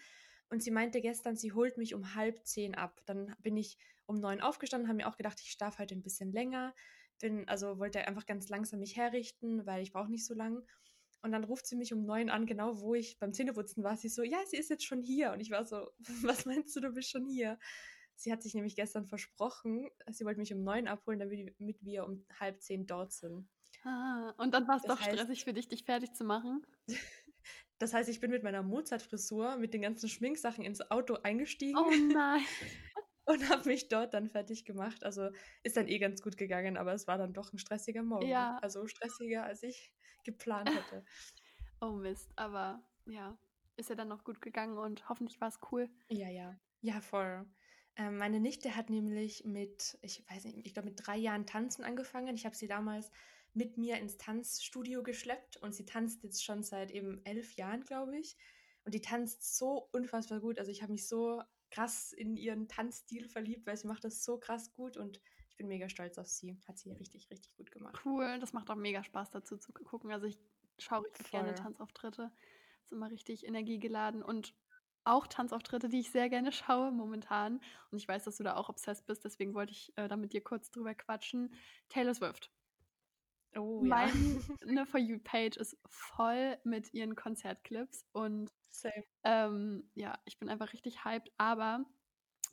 Und 0.48 0.62
sie 0.62 0.70
meinte 0.70 1.00
gestern, 1.00 1.36
sie 1.36 1.52
holt 1.52 1.76
mich 1.76 1.94
um 1.94 2.14
halb 2.14 2.46
zehn 2.46 2.74
ab. 2.74 3.02
Dann 3.04 3.34
bin 3.40 3.56
ich 3.56 3.78
um 4.06 4.20
neun 4.20 4.40
aufgestanden, 4.40 4.88
habe 4.88 4.96
mir 4.96 5.08
auch 5.08 5.16
gedacht, 5.16 5.40
ich 5.40 5.50
schlafe 5.50 5.78
heute 5.78 5.94
ein 5.94 6.02
bisschen 6.02 6.32
länger. 6.32 6.74
Bin, 7.18 7.48
also 7.48 7.78
wollte 7.78 8.06
einfach 8.06 8.26
ganz 8.26 8.48
langsam 8.48 8.80
mich 8.80 8.96
herrichten, 8.96 9.64
weil 9.66 9.82
ich 9.82 9.92
brauche 9.92 10.10
nicht 10.10 10.26
so 10.26 10.34
lang. 10.34 10.62
Und 11.22 11.32
dann 11.32 11.44
ruft 11.44 11.66
sie 11.66 11.76
mich 11.76 11.92
um 11.92 12.04
neun 12.04 12.30
an, 12.30 12.46
genau 12.46 12.80
wo 12.80 12.94
ich 12.94 13.18
beim 13.18 13.32
Zähneputzen 13.32 13.82
war. 13.82 13.96
Sie 13.96 14.08
so, 14.08 14.22
ja, 14.22 14.38
sie 14.46 14.58
ist 14.58 14.70
jetzt 14.70 14.84
schon 14.84 15.02
hier. 15.02 15.32
Und 15.32 15.40
ich 15.40 15.50
war 15.50 15.64
so, 15.64 15.90
was 16.22 16.44
meinst 16.46 16.76
du, 16.76 16.80
du 16.80 16.90
bist 16.92 17.10
schon 17.10 17.26
hier? 17.26 17.58
Sie 18.14 18.32
hat 18.32 18.42
sich 18.42 18.54
nämlich 18.54 18.76
gestern 18.76 19.04
versprochen, 19.06 19.90
sie 20.10 20.24
wollte 20.24 20.40
mich 20.40 20.52
um 20.54 20.62
neun 20.64 20.88
abholen, 20.88 21.18
damit 21.18 21.82
wir 21.82 22.06
um 22.06 22.24
halb 22.40 22.62
zehn 22.62 22.86
dort 22.86 23.12
sind. 23.12 23.46
Ah, 23.84 24.32
und 24.38 24.54
dann 24.54 24.66
war 24.66 24.76
es 24.78 24.84
doch 24.84 24.98
heißt- 25.00 25.12
stressig 25.12 25.44
für 25.44 25.52
dich, 25.52 25.68
dich 25.68 25.84
fertig 25.84 26.12
zu 26.14 26.24
machen. 26.24 26.66
Das 27.78 27.92
heißt, 27.92 28.08
ich 28.08 28.20
bin 28.20 28.30
mit 28.30 28.42
meiner 28.42 28.62
Mozart-Frisur, 28.62 29.56
mit 29.58 29.74
den 29.74 29.82
ganzen 29.82 30.08
Schminksachen 30.08 30.64
ins 30.64 30.90
Auto 30.90 31.18
eingestiegen 31.22 31.76
Oh 31.76 31.90
nein. 32.10 32.40
und 33.26 33.48
habe 33.50 33.68
mich 33.68 33.88
dort 33.88 34.14
dann 34.14 34.28
fertig 34.28 34.64
gemacht. 34.64 35.04
Also 35.04 35.30
ist 35.62 35.76
dann 35.76 35.88
eh 35.88 35.98
ganz 35.98 36.22
gut 36.22 36.36
gegangen, 36.36 36.76
aber 36.76 36.94
es 36.94 37.06
war 37.06 37.18
dann 37.18 37.32
doch 37.32 37.52
ein 37.52 37.58
stressiger 37.58 38.02
Morgen. 38.02 38.26
Ja. 38.26 38.58
Also 38.62 38.86
stressiger, 38.86 39.44
als 39.44 39.62
ich 39.62 39.92
geplant 40.24 40.70
hätte. 40.70 41.04
Oh 41.78 41.90
Mist, 41.90 42.32
aber 42.36 42.82
ja, 43.04 43.36
ist 43.76 43.90
ja 43.90 43.94
dann 43.94 44.08
noch 44.08 44.24
gut 44.24 44.40
gegangen 44.40 44.78
und 44.78 45.10
hoffentlich 45.10 45.38
war 45.42 45.48
es 45.48 45.58
cool. 45.70 45.90
Ja, 46.08 46.30
ja. 46.30 46.58
Ja, 46.80 47.02
voll. 47.02 47.44
Ähm, 47.96 48.16
meine 48.16 48.40
Nichte 48.40 48.76
hat 48.76 48.88
nämlich 48.88 49.44
mit, 49.44 49.98
ich 50.00 50.24
weiß 50.30 50.44
nicht, 50.44 50.66
ich 50.66 50.72
glaube 50.72 50.88
mit 50.88 51.06
drei 51.06 51.18
Jahren 51.18 51.46
tanzen 51.46 51.84
angefangen. 51.84 52.34
Ich 52.34 52.46
habe 52.46 52.56
sie 52.56 52.66
damals 52.66 53.10
mit 53.52 53.76
mir 53.76 53.98
ins 53.98 54.16
Tanzstudio 54.16 55.02
geschleppt 55.02 55.58
und 55.58 55.74
sie 55.74 55.84
tanzt 55.84 56.22
jetzt 56.22 56.42
schon 56.42 56.62
seit 56.62 56.90
eben 56.90 57.20
elf 57.24 57.56
Jahren, 57.56 57.84
glaube 57.84 58.18
ich. 58.18 58.38
Und 58.84 58.94
die 58.94 59.02
tanzt 59.02 59.56
so 59.56 59.88
unfassbar 59.92 60.40
gut. 60.40 60.58
Also 60.58 60.70
ich 60.70 60.82
habe 60.82 60.92
mich 60.92 61.06
so 61.06 61.42
krass 61.70 62.12
in 62.12 62.36
ihren 62.36 62.68
Tanzstil 62.68 63.28
verliebt, 63.28 63.66
weil 63.66 63.76
sie 63.76 63.86
macht 63.86 64.04
das 64.04 64.24
so 64.24 64.38
krass 64.38 64.72
gut 64.72 64.96
und 64.96 65.20
ich 65.50 65.56
bin 65.56 65.68
mega 65.68 65.88
stolz 65.88 66.18
auf 66.18 66.28
sie. 66.28 66.58
Hat 66.66 66.78
sie 66.78 66.90
richtig, 66.92 67.30
richtig 67.30 67.54
gut 67.56 67.70
gemacht. 67.70 68.00
Cool, 68.04 68.38
das 68.40 68.52
macht 68.52 68.70
auch 68.70 68.76
mega 68.76 69.02
Spaß 69.02 69.30
dazu 69.30 69.56
zu 69.56 69.72
gucken. 69.72 70.12
Also 70.12 70.26
ich 70.26 70.38
schaue 70.78 71.04
richtig 71.04 71.30
gerne. 71.30 71.54
Tanzauftritte. 71.54 72.30
Ist 72.84 72.92
immer 72.92 73.10
richtig 73.10 73.46
energiegeladen 73.46 74.22
und 74.22 74.54
auch 75.04 75.26
Tanzauftritte, 75.26 75.88
die 75.88 76.00
ich 76.00 76.10
sehr 76.10 76.28
gerne 76.28 76.52
schaue 76.52 76.90
momentan. 76.90 77.60
Und 77.90 77.98
ich 77.98 78.06
weiß, 78.06 78.24
dass 78.24 78.36
du 78.36 78.44
da 78.44 78.56
auch 78.56 78.68
obsessed 78.68 79.06
bist, 79.06 79.24
deswegen 79.24 79.54
wollte 79.54 79.72
ich 79.72 79.96
äh, 79.96 80.08
da 80.08 80.16
mit 80.16 80.32
dir 80.32 80.42
kurz 80.42 80.70
drüber 80.70 80.94
quatschen. 80.94 81.54
Taylor 81.88 82.14
Swift. 82.14 82.50
Oh 83.56 83.84
ja. 83.84 84.10
Meine 84.64 84.86
For 84.86 85.00
You-Page 85.00 85.56
ist 85.56 85.78
voll 85.86 86.58
mit 86.64 86.92
ihren 86.94 87.14
Konzertclips 87.16 88.06
und 88.12 88.50
ähm, 89.24 89.90
ja, 89.94 90.18
ich 90.24 90.38
bin 90.38 90.48
einfach 90.48 90.72
richtig 90.72 91.04
hyped, 91.04 91.32
aber 91.38 91.84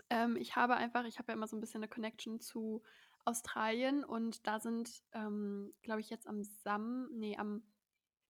ähm, 0.10 0.38
ich 0.38 0.56
habe 0.56 0.76
einfach, 0.76 1.06
ich 1.06 1.20
habe 1.20 1.32
ja 1.32 1.36
immer 1.38 1.48
so 1.48 1.58
ein 1.58 1.62
bisschen 1.62 1.84
eine 1.84 1.90
Connection 1.90 2.40
zu 2.40 2.84
Australien 3.26 4.04
und 4.04 4.48
da 4.48 4.60
sind, 4.60 5.04
ähm, 5.14 5.74
glaube 5.82 6.02
ich, 6.02 6.10
jetzt 6.10 6.28
am 6.28 6.44
Sam, 6.44 7.10
nee, 7.14 7.38
am 7.38 7.64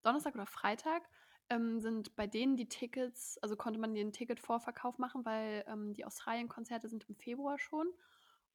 Donnerstag 0.02 0.34
oder 0.34 0.46
Freitag 0.46 1.08
ähm, 1.50 1.80
sind 1.80 2.16
bei 2.16 2.26
denen 2.26 2.56
die 2.56 2.68
Tickets, 2.68 3.38
also 3.38 3.56
konnte 3.56 3.80
man 3.80 3.94
den 3.94 4.12
Ticket-Vorverkauf 4.12 4.98
machen, 4.98 5.24
weil 5.24 5.64
ähm, 5.68 5.94
die 5.94 6.04
Australien-Konzerte 6.04 6.88
sind 6.88 7.08
im 7.08 7.16
Februar 7.16 7.58
schon 7.58 7.88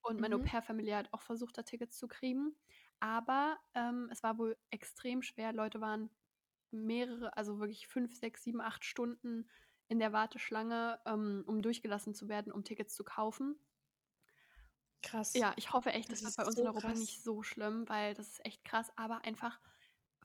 und 0.01 0.19
meine 0.19 0.35
Mhm. 0.35 0.41
Au-pair-Familie 0.41 0.95
hat 0.97 1.13
auch 1.13 1.21
versucht, 1.21 1.57
da 1.57 1.63
Tickets 1.63 1.97
zu 1.97 2.07
kriegen. 2.07 2.55
Aber 2.99 3.57
ähm, 3.73 4.09
es 4.11 4.23
war 4.23 4.37
wohl 4.37 4.57
extrem 4.71 5.21
schwer. 5.21 5.53
Leute 5.53 5.81
waren 5.81 6.09
mehrere, 6.71 7.35
also 7.35 7.59
wirklich 7.59 7.87
fünf, 7.87 8.15
sechs, 8.15 8.43
sieben, 8.43 8.61
acht 8.61 8.83
Stunden 8.83 9.49
in 9.87 9.99
der 9.99 10.13
Warteschlange, 10.13 10.99
ähm, 11.05 11.43
um 11.47 11.61
durchgelassen 11.61 12.13
zu 12.13 12.29
werden, 12.29 12.51
um 12.51 12.63
Tickets 12.63 12.93
zu 12.95 13.03
kaufen. 13.03 13.59
Krass. 15.01 15.33
Ja, 15.33 15.53
ich 15.55 15.71
hoffe 15.73 15.91
echt, 15.91 16.11
das, 16.11 16.21
Das 16.21 16.31
ist 16.31 16.37
bei 16.37 16.45
uns 16.45 16.55
so 16.55 16.61
in 16.61 16.67
Europa 16.67 16.89
krass. 16.89 16.99
nicht 16.99 17.23
so 17.23 17.41
schlimm, 17.41 17.87
weil 17.87 18.13
das 18.13 18.27
ist 18.27 18.45
echt 18.45 18.63
krass. 18.65 18.91
Aber 18.97 19.23
einfach 19.23 19.59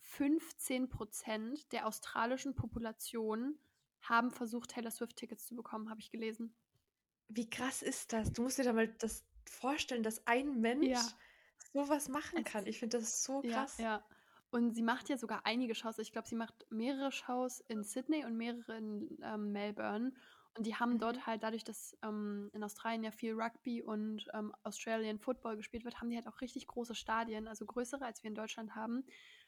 15 0.00 0.88
Prozent 0.88 1.72
der 1.72 1.86
australischen 1.86 2.54
Population 2.54 3.58
haben 4.02 4.30
versucht, 4.30 4.70
Taylor 4.70 4.90
Swift-Tickets 4.90 5.46
zu 5.46 5.54
bekommen, 5.56 5.88
habe 5.88 6.00
ich 6.00 6.10
gelesen. 6.10 6.54
Wie 7.28 7.48
krass 7.48 7.82
ist 7.82 8.12
das? 8.12 8.32
Du 8.32 8.42
musst 8.42 8.58
dir 8.58 8.64
da 8.64 8.72
mal 8.72 8.88
das 8.98 9.24
vorstellen, 9.46 10.02
dass 10.02 10.26
ein 10.26 10.60
Mensch 10.60 10.88
Ja. 10.88 11.18
Sowas 11.74 12.08
machen 12.08 12.38
Es- 12.38 12.44
kann. 12.44 12.66
Ich 12.66 12.78
finde 12.78 12.98
das 12.98 13.22
so 13.24 13.42
Ja, 13.42 13.52
krass. 13.64 13.78
ja. 13.78 14.02
Und 14.50 14.72
sie 14.74 14.82
macht 14.82 15.08
ja 15.08 15.18
sogar 15.18 15.44
einige 15.44 15.74
Shows. 15.74 15.98
Ich 15.98 16.12
glaube, 16.12 16.28
sie 16.28 16.36
macht 16.36 16.64
mehrere 16.70 17.10
Shows 17.10 17.60
in 17.60 17.82
Sydney 17.82 18.24
und 18.24 18.36
mehrere 18.36 18.76
in 18.78 19.18
ähm, 19.22 19.50
Melbourne. 19.52 20.12
Und 20.56 20.64
die 20.66 20.76
haben 20.76 20.92
Mhm. 20.94 20.98
dort 21.00 21.26
halt, 21.26 21.42
dadurch, 21.42 21.64
dass 21.64 21.98
ähm, 22.04 22.50
in 22.54 22.62
Australien 22.62 23.02
ja 23.02 23.10
viel 23.10 23.34
Rugby 23.34 23.82
und 23.82 24.26
ähm, 24.32 24.54
Australian 24.62 25.18
Football 25.18 25.56
gespielt 25.56 25.84
wird, 25.84 26.00
haben 26.00 26.08
die 26.08 26.14
halt 26.16 26.28
auch 26.28 26.40
richtig 26.40 26.68
große 26.68 26.94
Stadien, 26.94 27.48
also 27.48 27.66
größere, 27.66 28.04
als 28.04 28.22
wir 28.22 28.28
in 28.28 28.36
Deutschland 28.36 28.76
haben. 28.76 29.04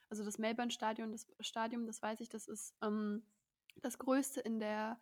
Also 0.09 0.25
das 0.25 0.39
Melbourne-Stadion, 0.39 1.13
das 1.13 1.29
Stadium, 1.41 1.87
das 1.87 2.03
weiß 2.03 2.21
ich, 2.21 2.29
das 2.29 2.49
ist 2.49 2.75
ähm, 2.83 3.25
das 3.83 3.99
größte 3.99 4.41
in 4.41 4.59
der 4.59 5.01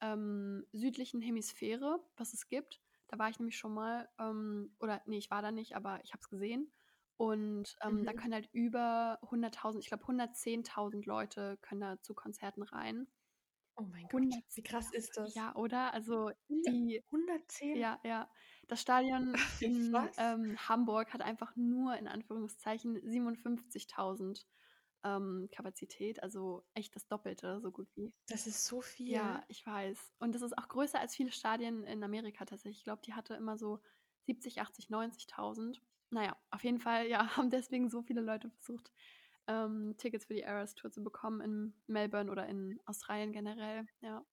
ähm, 0.00 0.66
südlichen 0.72 1.20
Hemisphäre, 1.22 2.00
was 2.16 2.34
es 2.34 2.48
gibt. 2.48 2.80
Da 3.14 3.18
war 3.20 3.30
ich 3.30 3.38
nämlich 3.38 3.56
schon 3.56 3.72
mal, 3.74 4.08
ähm, 4.18 4.74
oder 4.80 5.00
nee, 5.06 5.18
ich 5.18 5.30
war 5.30 5.40
da 5.40 5.52
nicht, 5.52 5.76
aber 5.76 6.00
ich 6.02 6.12
habe 6.12 6.20
es 6.20 6.28
gesehen. 6.28 6.72
Und 7.16 7.76
ähm, 7.82 8.04
da 8.04 8.12
Mhm. 8.12 8.12
können 8.12 8.34
halt 8.34 8.48
über 8.52 9.20
100.000, 9.30 9.84
ich 9.84 9.88
glaube 9.88 10.04
110.000 10.08 11.06
Leute 11.06 11.56
können 11.62 11.80
da 11.80 12.02
zu 12.02 12.14
Konzerten 12.14 12.62
rein. 12.64 13.06
Oh 13.76 13.82
mein 13.84 14.08
Gott, 14.08 14.18
100 14.18 14.42
wie 14.54 14.62
krass 14.64 14.90
ist 14.90 15.16
das? 15.16 15.32
Ja, 15.34 15.54
oder? 15.56 15.94
Also 15.94 16.30
die, 16.48 17.02
110? 17.10 17.78
ja, 17.78 18.00
ja. 18.04 18.30
Das 18.68 18.80
Stadion 18.82 19.40
in 19.60 19.96
ähm, 20.16 20.56
Hamburg 20.68 21.12
hat 21.14 21.22
einfach 21.22 21.56
nur 21.56 21.96
in 21.96 22.08
Anführungszeichen 22.08 23.00
57.000 23.08 24.46
ähm, 25.04 25.48
Kapazität, 25.52 26.22
also 26.22 26.64
echt 26.74 26.96
das 26.96 27.06
Doppelte, 27.06 27.60
so 27.60 27.70
gut 27.70 27.88
wie. 27.94 28.12
Das 28.26 28.46
ist 28.46 28.64
so 28.64 28.80
viel. 28.80 29.12
Ja, 29.12 29.44
ich 29.48 29.64
weiß. 29.64 30.12
Und 30.18 30.34
das 30.34 30.42
ist 30.42 30.56
auch 30.56 30.68
größer 30.68 30.98
als 30.98 31.14
viele 31.14 31.30
Stadien 31.30 31.84
in 31.84 32.02
Amerika 32.02 32.44
tatsächlich. 32.44 32.78
Ich 32.78 32.84
glaube, 32.84 33.02
die 33.04 33.14
hatte 33.14 33.34
immer 33.34 33.58
so 33.58 33.80
70, 34.26 34.60
80, 34.60 34.88
90.000. 34.88 35.80
Naja, 36.10 36.36
auf 36.50 36.64
jeden 36.64 36.80
Fall, 36.80 37.06
ja, 37.06 37.18
haben 37.36 37.50
deswegen 37.50 37.90
so 37.90 38.02
viele 38.02 38.22
Leute 38.22 38.50
versucht, 38.50 38.92
ähm, 39.46 39.94
Tickets 39.98 40.24
für 40.24 40.34
die 40.34 40.42
Eras 40.42 40.74
Tour 40.74 40.90
zu 40.90 41.02
bekommen 41.02 41.40
in 41.40 41.74
Melbourne 41.86 42.30
oder 42.30 42.46
in 42.46 42.80
Australien 42.86 43.32
generell. 43.32 43.86
Ja. 44.00 44.24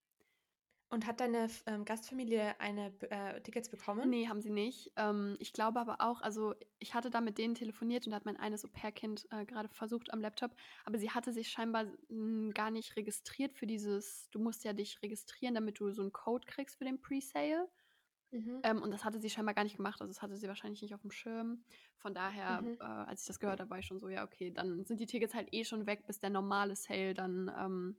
Und 0.91 1.07
hat 1.07 1.19
deine 1.21 1.49
ähm, 1.65 1.85
Gastfamilie 1.85 2.59
eine 2.59 2.93
äh, 3.09 3.41
Tickets 3.41 3.69
bekommen? 3.69 4.03
Nee, 4.03 4.27
haben 4.27 4.41
sie 4.41 4.49
nicht. 4.49 4.91
Ähm, 4.95 5.35
ich 5.39 5.53
glaube 5.53 5.79
aber 5.79 5.97
auch, 6.01 6.21
also 6.21 6.55
ich 6.79 6.95
hatte 6.95 7.11
da 7.11 7.21
mit 7.21 7.37
denen 7.37 7.53
telefoniert 7.53 8.07
und 8.07 8.11
da 8.11 8.15
hat 8.15 8.25
mein 8.25 8.37
eines 8.37 8.65
Au-pair-Kind 8.65 9.27
äh, 9.29 9.45
gerade 9.45 9.69
versucht 9.69 10.11
am 10.11 10.21
Laptop, 10.21 10.55
aber 10.85 10.97
sie 10.97 11.11
hatte 11.11 11.31
sich 11.31 11.49
scheinbar 11.49 11.85
mh, 12.09 12.51
gar 12.53 12.71
nicht 12.71 12.95
registriert 12.95 13.53
für 13.53 13.67
dieses, 13.67 14.27
du 14.31 14.39
musst 14.39 14.63
ja 14.63 14.73
dich 14.73 14.99
registrieren, 15.03 15.53
damit 15.53 15.79
du 15.79 15.91
so 15.91 16.01
einen 16.01 16.11
Code 16.11 16.47
kriegst 16.47 16.77
für 16.79 16.85
den 16.85 16.99
Presale. 16.99 17.69
Mhm. 18.31 18.61
Ähm, 18.63 18.81
und 18.81 18.91
das 18.91 19.05
hatte 19.05 19.19
sie 19.19 19.29
scheinbar 19.29 19.55
gar 19.55 19.63
nicht 19.63 19.77
gemacht, 19.77 20.01
also 20.01 20.09
das 20.11 20.21
hatte 20.21 20.37
sie 20.37 20.47
wahrscheinlich 20.47 20.81
nicht 20.83 20.95
auf 20.95 21.01
dem 21.01 21.11
Schirm. 21.11 21.65
Von 21.97 22.13
daher, 22.13 22.63
Mhm. 22.63 22.77
äh, 22.79 22.83
als 22.83 23.21
ich 23.21 23.27
das 23.27 23.39
gehört 23.39 23.59
habe, 23.59 23.69
war 23.71 23.79
ich 23.79 23.87
schon 23.87 23.99
so, 23.99 24.09
ja, 24.09 24.23
okay, 24.23 24.51
dann 24.51 24.85
sind 24.85 24.99
die 24.99 25.07
Tickets 25.07 25.33
halt 25.33 25.49
eh 25.51 25.63
schon 25.65 25.87
weg, 25.87 26.05
bis 26.07 26.19
der 26.19 26.29
normale 26.31 26.75
Sale 26.75 27.13
dann 27.13 27.51
ähm, 27.57 27.97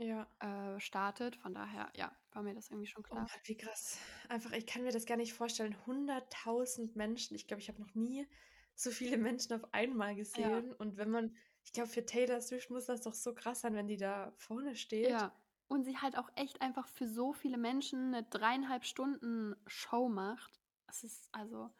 Ja. 0.00 0.26
äh, 0.40 0.80
startet. 0.80 1.36
Von 1.36 1.54
daher, 1.54 1.90
ja, 1.94 2.10
war 2.32 2.42
mir 2.42 2.54
das 2.54 2.70
irgendwie 2.70 2.86
schon 2.86 3.04
Oh 3.04 3.08
klar. 3.08 3.20
Mann, 3.20 3.30
wie 3.44 3.56
krass. 3.56 3.98
Einfach, 4.28 4.52
ich 4.52 4.66
kann 4.66 4.82
mir 4.82 4.92
das 4.92 5.06
gar 5.06 5.16
nicht 5.16 5.34
vorstellen. 5.34 5.76
100.000 5.86 6.90
Menschen. 6.94 7.34
Ich 7.34 7.46
glaube, 7.46 7.60
ich 7.60 7.68
habe 7.68 7.80
noch 7.80 7.94
nie 7.94 8.26
so 8.74 8.90
viele 8.90 9.18
Menschen 9.18 9.52
auf 9.54 9.72
einmal 9.72 10.14
gesehen. 10.14 10.72
Und 10.74 10.96
wenn 10.96 11.10
man, 11.10 11.36
ich 11.64 11.72
glaube, 11.72 11.90
für 11.90 12.04
Taylor 12.04 12.40
Swift 12.40 12.70
muss 12.70 12.86
das 12.86 13.02
doch 13.02 13.14
so 13.14 13.34
krass 13.34 13.60
sein, 13.60 13.74
wenn 13.74 13.88
die 13.88 13.98
da 13.98 14.32
vorne 14.36 14.74
steht. 14.74 15.10
Ja. 15.10 15.32
Und 15.68 15.84
sie 15.84 15.96
halt 15.98 16.16
auch 16.18 16.30
echt 16.34 16.62
einfach 16.62 16.88
für 16.88 17.06
so 17.06 17.32
viele 17.32 17.58
Menschen 17.58 18.14
eine 18.14 18.24
dreieinhalb 18.24 18.84
Stunden 18.84 19.54
Show 19.66 20.08
macht. 20.08 20.60
Das 20.86 21.04
ist 21.04 21.28
also. 21.32 21.70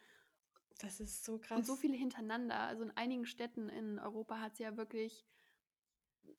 Das 0.79 1.01
ist 1.01 1.25
so 1.25 1.39
krass. 1.39 1.59
Und 1.59 1.67
so 1.67 1.77
viele 1.77 1.97
hintereinander. 1.97 2.59
Also 2.61 2.85
in 2.85 2.97
einigen 2.97 3.27
Städten 3.27 3.69
in 3.69 3.99
Europa 3.99 4.39
hat 4.39 4.57
sie 4.57 4.63
ja 4.63 4.77
wirklich 4.77 5.27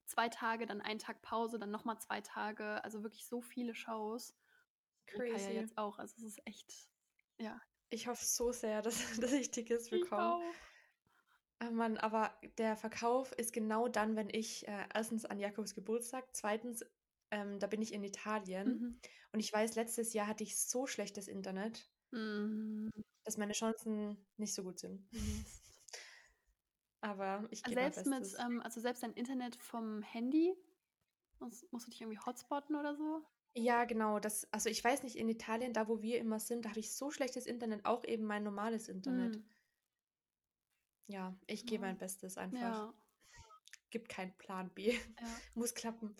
zwei 0.05 0.29
Tage, 0.29 0.65
dann 0.65 0.81
einen 0.81 0.99
Tag 0.99 1.21
Pause, 1.21 1.59
dann 1.59 1.71
nochmal 1.71 1.99
zwei 1.99 2.21
Tage. 2.21 2.83
Also 2.83 3.03
wirklich 3.03 3.25
so 3.25 3.41
viele 3.41 3.75
Shows. 3.75 4.35
Crazy. 5.05 5.53
Ja 5.53 5.61
jetzt 5.61 5.77
auch. 5.77 5.99
Also 5.99 6.15
es 6.17 6.23
ist 6.23 6.47
echt, 6.47 6.89
ja. 7.37 7.59
Ich 7.89 8.07
hoffe 8.07 8.23
so 8.25 8.51
sehr, 8.51 8.81
dass, 8.81 9.19
dass 9.19 9.31
ich 9.31 9.51
Tickets 9.51 9.89
bekomme. 9.89 10.41
Oh 10.43 11.69
Mann, 11.69 11.97
aber 11.97 12.33
der 12.57 12.75
Verkauf 12.75 13.31
ist 13.33 13.53
genau 13.53 13.87
dann, 13.87 14.15
wenn 14.15 14.29
ich 14.29 14.67
äh, 14.67 14.85
erstens 14.93 15.25
an 15.25 15.39
Jakobs 15.39 15.75
Geburtstag, 15.75 16.27
zweitens, 16.33 16.83
ähm, 17.29 17.59
da 17.59 17.67
bin 17.67 17.81
ich 17.81 17.93
in 17.93 18.03
Italien. 18.03 18.67
Mhm. 18.67 18.99
Und 19.31 19.39
ich 19.39 19.53
weiß, 19.53 19.75
letztes 19.75 20.13
Jahr 20.13 20.27
hatte 20.27 20.43
ich 20.43 20.57
so 20.57 20.87
schlechtes 20.87 21.27
Internet, 21.27 21.87
mhm. 22.11 22.89
dass 23.23 23.37
meine 23.37 23.53
Chancen 23.53 24.17
nicht 24.37 24.55
so 24.55 24.63
gut 24.63 24.79
sind. 24.79 25.07
Aber 27.01 27.47
ich 27.49 27.63
gebe 27.63 27.81
Selbst 27.81 28.05
mit, 28.05 28.35
ähm, 28.39 28.61
also 28.61 28.79
selbst 28.79 29.03
dein 29.03 29.13
Internet 29.13 29.55
vom 29.55 30.01
Handy, 30.03 30.55
musst, 31.39 31.71
musst 31.73 31.87
du 31.87 31.91
dich 31.91 32.01
irgendwie 32.01 32.19
hotspotten 32.19 32.75
oder 32.75 32.95
so? 32.95 33.25
Ja, 33.53 33.85
genau. 33.85 34.19
Das, 34.19 34.51
also 34.53 34.69
ich 34.69 34.83
weiß 34.83 35.03
nicht, 35.03 35.17
in 35.17 35.27
Italien, 35.27 35.73
da 35.73 35.87
wo 35.87 36.01
wir 36.01 36.19
immer 36.19 36.39
sind, 36.39 36.63
da 36.63 36.69
habe 36.69 36.79
ich 36.79 36.95
so 36.95 37.11
schlechtes 37.11 37.47
Internet, 37.47 37.85
auch 37.85 38.05
eben 38.05 38.23
mein 38.23 38.43
normales 38.43 38.87
Internet. 38.87 39.35
Mhm. 39.35 39.45
Ja, 41.07 41.35
ich 41.47 41.65
gebe 41.65 41.81
mein 41.81 41.97
Bestes 41.97 42.37
einfach. 42.37 42.59
Ja. 42.59 42.93
Gibt 43.89 44.07
keinen 44.07 44.37
Plan 44.37 44.69
B. 44.69 44.93
Ja. 44.93 44.99
Muss 45.55 45.73
klappen. 45.73 46.15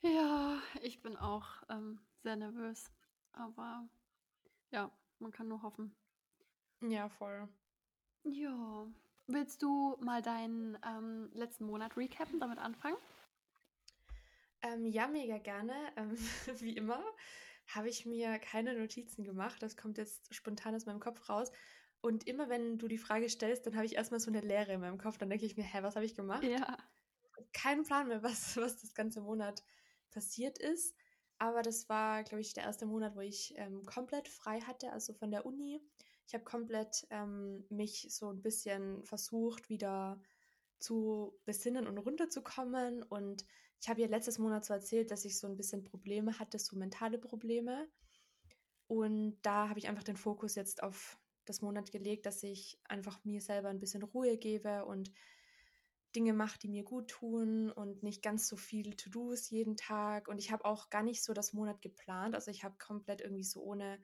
Ja, 0.00 0.62
ich 0.80 1.02
bin 1.02 1.16
auch 1.16 1.46
ähm, 1.68 2.00
sehr 2.22 2.36
nervös. 2.36 2.90
Aber 3.32 3.86
ja, 4.70 4.90
man 5.18 5.32
kann 5.32 5.48
nur 5.48 5.62
hoffen. 5.62 5.94
Ja, 6.80 7.08
voll. 7.08 7.48
Ja. 8.22 8.86
Willst 9.26 9.62
du 9.62 9.96
mal 10.00 10.20
deinen 10.20 10.78
ähm, 10.86 11.30
letzten 11.32 11.64
Monat 11.64 11.96
recappen, 11.96 12.40
damit 12.40 12.58
anfangen? 12.58 12.96
Ähm, 14.62 14.86
ja, 14.86 15.08
mega 15.08 15.38
gerne. 15.38 15.74
Ähm, 15.96 16.16
wie 16.60 16.76
immer 16.76 17.02
habe 17.68 17.88
ich 17.88 18.04
mir 18.04 18.38
keine 18.38 18.78
Notizen 18.78 19.24
gemacht. 19.24 19.62
Das 19.62 19.76
kommt 19.76 19.98
jetzt 19.98 20.34
spontan 20.34 20.74
aus 20.74 20.86
meinem 20.86 21.00
Kopf 21.00 21.28
raus. 21.28 21.50
Und 22.00 22.26
immer 22.26 22.50
wenn 22.50 22.76
du 22.76 22.86
die 22.86 22.98
Frage 22.98 23.28
stellst, 23.30 23.66
dann 23.66 23.76
habe 23.76 23.86
ich 23.86 23.94
erstmal 23.94 24.20
so 24.20 24.30
eine 24.30 24.40
Leere 24.40 24.72
in 24.72 24.80
meinem 24.80 24.98
Kopf. 24.98 25.16
Dann 25.16 25.30
denke 25.30 25.46
ich 25.46 25.56
mir, 25.56 25.64
hä, 25.64 25.78
was 25.82 25.96
habe 25.96 26.04
ich 26.04 26.14
gemacht? 26.14 26.44
Ja. 26.44 26.76
Keinen 27.54 27.84
Plan 27.84 28.08
mehr, 28.08 28.22
was, 28.22 28.56
was 28.58 28.80
das 28.80 28.94
ganze 28.94 29.22
Monat 29.22 29.64
passiert 30.10 30.58
ist. 30.58 30.94
Aber 31.38 31.62
das 31.62 31.88
war, 31.88 32.22
glaube 32.22 32.42
ich, 32.42 32.52
der 32.52 32.64
erste 32.64 32.86
Monat, 32.86 33.16
wo 33.16 33.20
ich 33.20 33.54
ähm, 33.56 33.84
komplett 33.86 34.28
frei 34.28 34.60
hatte, 34.60 34.92
also 34.92 35.14
von 35.14 35.30
der 35.30 35.46
Uni. 35.46 35.80
Ich 36.26 36.34
habe 36.34 36.44
komplett 36.44 37.06
ähm, 37.10 37.64
mich 37.68 38.06
so 38.10 38.30
ein 38.30 38.42
bisschen 38.42 39.04
versucht, 39.04 39.68
wieder 39.68 40.20
zu 40.78 41.38
besinnen 41.44 41.86
und 41.86 41.98
runterzukommen. 41.98 43.02
Und 43.02 43.44
ich 43.80 43.88
habe 43.88 44.00
ja 44.00 44.06
letztes 44.06 44.38
Monat 44.38 44.64
so 44.64 44.74
erzählt, 44.74 45.10
dass 45.10 45.24
ich 45.24 45.38
so 45.38 45.46
ein 45.46 45.56
bisschen 45.56 45.84
Probleme 45.84 46.38
hatte, 46.38 46.58
so 46.58 46.76
mentale 46.76 47.18
Probleme. 47.18 47.88
Und 48.86 49.38
da 49.42 49.68
habe 49.68 49.78
ich 49.78 49.88
einfach 49.88 50.04
den 50.04 50.16
Fokus 50.16 50.54
jetzt 50.54 50.82
auf 50.82 51.18
das 51.44 51.60
Monat 51.60 51.92
gelegt, 51.92 52.26
dass 52.26 52.42
ich 52.42 52.78
einfach 52.84 53.24
mir 53.24 53.40
selber 53.40 53.68
ein 53.68 53.80
bisschen 53.80 54.02
Ruhe 54.02 54.36
gebe 54.36 54.84
und 54.84 55.12
Dinge 56.14 56.32
mache, 56.32 56.58
die 56.58 56.68
mir 56.68 56.84
gut 56.84 57.08
tun 57.08 57.70
und 57.70 58.02
nicht 58.02 58.22
ganz 58.22 58.48
so 58.48 58.56
viel 58.56 58.94
To-Dos 58.94 59.50
jeden 59.50 59.76
Tag. 59.76 60.28
Und 60.28 60.38
ich 60.38 60.52
habe 60.52 60.64
auch 60.64 60.88
gar 60.90 61.02
nicht 61.02 61.22
so 61.22 61.32
das 61.32 61.52
Monat 61.52 61.82
geplant. 61.82 62.34
Also 62.34 62.50
ich 62.50 62.62
habe 62.62 62.76
komplett 62.78 63.20
irgendwie 63.20 63.44
so 63.44 63.62
ohne 63.62 63.98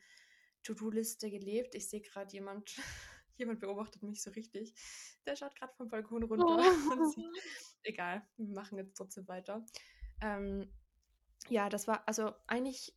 To-Do-Liste 0.62 1.30
gelebt. 1.30 1.74
Ich 1.74 1.88
sehe 1.88 2.00
gerade 2.00 2.32
jemand, 2.32 2.76
jemand 3.36 3.60
beobachtet 3.60 4.02
mich 4.02 4.22
so 4.22 4.30
richtig. 4.30 4.74
Der 5.26 5.36
schaut 5.36 5.54
gerade 5.56 5.74
vom 5.74 5.88
Balkon 5.88 6.22
runter 6.22 6.46
oh. 6.46 6.92
und 6.92 7.12
sieht, 7.12 7.26
egal, 7.82 8.26
wir 8.36 8.54
machen 8.54 8.78
jetzt 8.78 8.94
trotzdem 8.94 9.26
weiter. 9.28 9.64
Ähm, 10.20 10.70
ja, 11.48 11.68
das 11.68 11.86
war, 11.86 12.06
also 12.06 12.32
eigentlich 12.46 12.94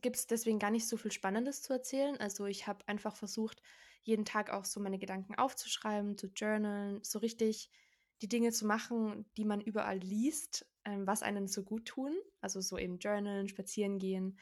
gibt 0.00 0.16
es 0.16 0.26
deswegen 0.26 0.58
gar 0.58 0.70
nicht 0.70 0.88
so 0.88 0.96
viel 0.96 1.12
Spannendes 1.12 1.62
zu 1.62 1.72
erzählen. 1.72 2.16
Also 2.18 2.46
ich 2.46 2.66
habe 2.66 2.86
einfach 2.88 3.16
versucht, 3.16 3.62
jeden 4.02 4.24
Tag 4.24 4.50
auch 4.50 4.64
so 4.64 4.80
meine 4.80 4.98
Gedanken 4.98 5.34
aufzuschreiben, 5.34 6.16
zu 6.16 6.28
journalen, 6.28 7.02
so 7.02 7.18
richtig 7.18 7.70
die 8.22 8.28
Dinge 8.28 8.52
zu 8.52 8.66
machen, 8.66 9.26
die 9.36 9.44
man 9.44 9.60
überall 9.60 9.98
liest, 9.98 10.66
ähm, 10.84 11.06
was 11.06 11.22
einen 11.22 11.48
so 11.48 11.64
gut 11.64 11.86
tun. 11.86 12.14
Also 12.40 12.60
so 12.60 12.78
eben 12.78 12.98
journalen, 12.98 13.48
spazieren 13.48 13.98
gehen 13.98 14.38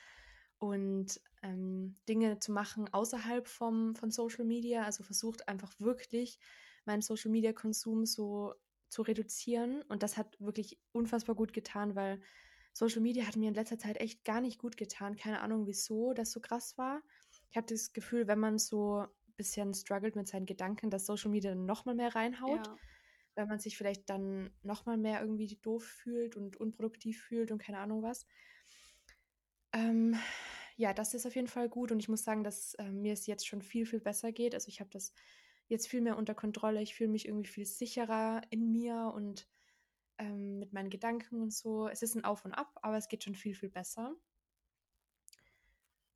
und 0.59 1.21
ähm, 1.43 1.95
Dinge 2.09 2.39
zu 2.39 2.53
machen 2.53 2.93
außerhalb 2.93 3.47
vom, 3.49 3.95
von 3.95 4.11
Social 4.11 4.45
Media. 4.45 4.85
Also 4.85 5.03
versucht 5.03 5.49
einfach 5.49 5.73
wirklich 5.79 6.39
meinen 6.85 7.03
Social 7.03 7.31
Media 7.31 7.53
Konsum 7.53 8.07
so 8.07 8.55
zu 8.89 9.03
reduzieren. 9.03 9.83
Und 9.83 10.03
das 10.03 10.17
hat 10.17 10.41
wirklich 10.41 10.79
unfassbar 10.93 11.35
gut 11.35 11.53
getan, 11.53 11.95
weil 11.95 12.21
Social 12.73 13.03
Media 13.03 13.27
hat 13.27 13.37
mir 13.37 13.49
in 13.49 13.55
letzter 13.55 13.79
Zeit 13.79 14.01
echt 14.01 14.25
gar 14.25 14.41
nicht 14.41 14.59
gut 14.59 14.77
getan. 14.77 15.17
Keine 15.17 15.41
Ahnung, 15.41 15.67
wieso 15.67 16.13
das 16.13 16.33
so 16.33 16.41
krass 16.41 16.77
war. 16.77 17.03
Ich 17.51 17.57
habe 17.57 17.67
das 17.69 17.93
Gefühl, 17.93 18.27
wenn 18.27 18.41
man 18.41 18.59
so 18.59 18.99
ein 18.99 19.35
bisschen 19.37 19.75
struggelt 19.75 20.17
mit 20.17 20.29
seinen 20.29 20.47
Gedanken, 20.47 20.91
dass 20.91 21.07
Social 21.07 21.31
Media 21.31 21.55
noch 21.55 21.85
mal 21.85 21.95
mehr 21.95 22.15
reinhaut. 22.15 22.67
Ja. 22.67 22.77
Wenn 23.37 23.49
man 23.49 23.59
sich 23.59 23.77
vielleicht 23.77 24.09
dann 24.11 24.51
noch 24.63 24.87
mal 24.87 24.97
mehr 24.97 25.21
irgendwie 25.21 25.59
doof 25.63 25.85
fühlt 25.85 26.37
und 26.37 26.57
unproduktiv 26.57 27.21
fühlt 27.21 27.51
und 27.51 27.59
keine 27.59 27.79
Ahnung 27.79 28.03
was. 28.03 28.27
Ähm, 29.75 30.17
ja, 30.77 30.95
das 30.95 31.15
ist 31.15 31.27
auf 31.27 31.35
jeden 31.35 31.49
Fall 31.49 31.69
gut 31.69 31.93
und 31.93 32.01
ich 32.01 32.09
muss 32.09 32.25
sagen, 32.25 32.45
dass 32.45 32.75
äh, 32.75 32.91
mir 32.91 33.13
es 33.13 33.27
jetzt 33.27 33.47
schon 33.47 33.61
viel, 33.61 33.85
viel 33.85 34.01
besser 34.01 34.33
geht. 34.33 34.55
Also 34.55 34.69
ich 34.69 34.81
habe 34.81 34.91
das 34.91 35.13
jetzt 35.69 35.89
viel 35.89 36.01
mehr 36.01 36.17
unter 36.17 36.35
Kontrolle. 36.35 36.81
Ich 36.81 36.95
fühle 36.95 37.11
mich 37.11 37.27
irgendwie 37.27 37.51
viel 37.51 37.67
sicherer 37.67 38.43
in 38.51 38.71
mir 38.71 39.13
und 39.15 39.49
ähm, 40.19 40.59
mit 40.61 40.73
meinen 40.73 40.91
Gedanken 40.91 41.43
und 41.43 41.53
so. 41.53 41.89
Es 41.89 42.03
ist 42.03 42.15
ein 42.15 42.25
Auf 42.25 42.45
und 42.45 42.53
Ab, 42.53 42.79
aber 42.83 42.97
es 42.97 43.09
geht 43.09 43.25
schon 43.25 43.35
viel, 43.35 43.55
viel 43.55 43.71
besser. 43.71 44.15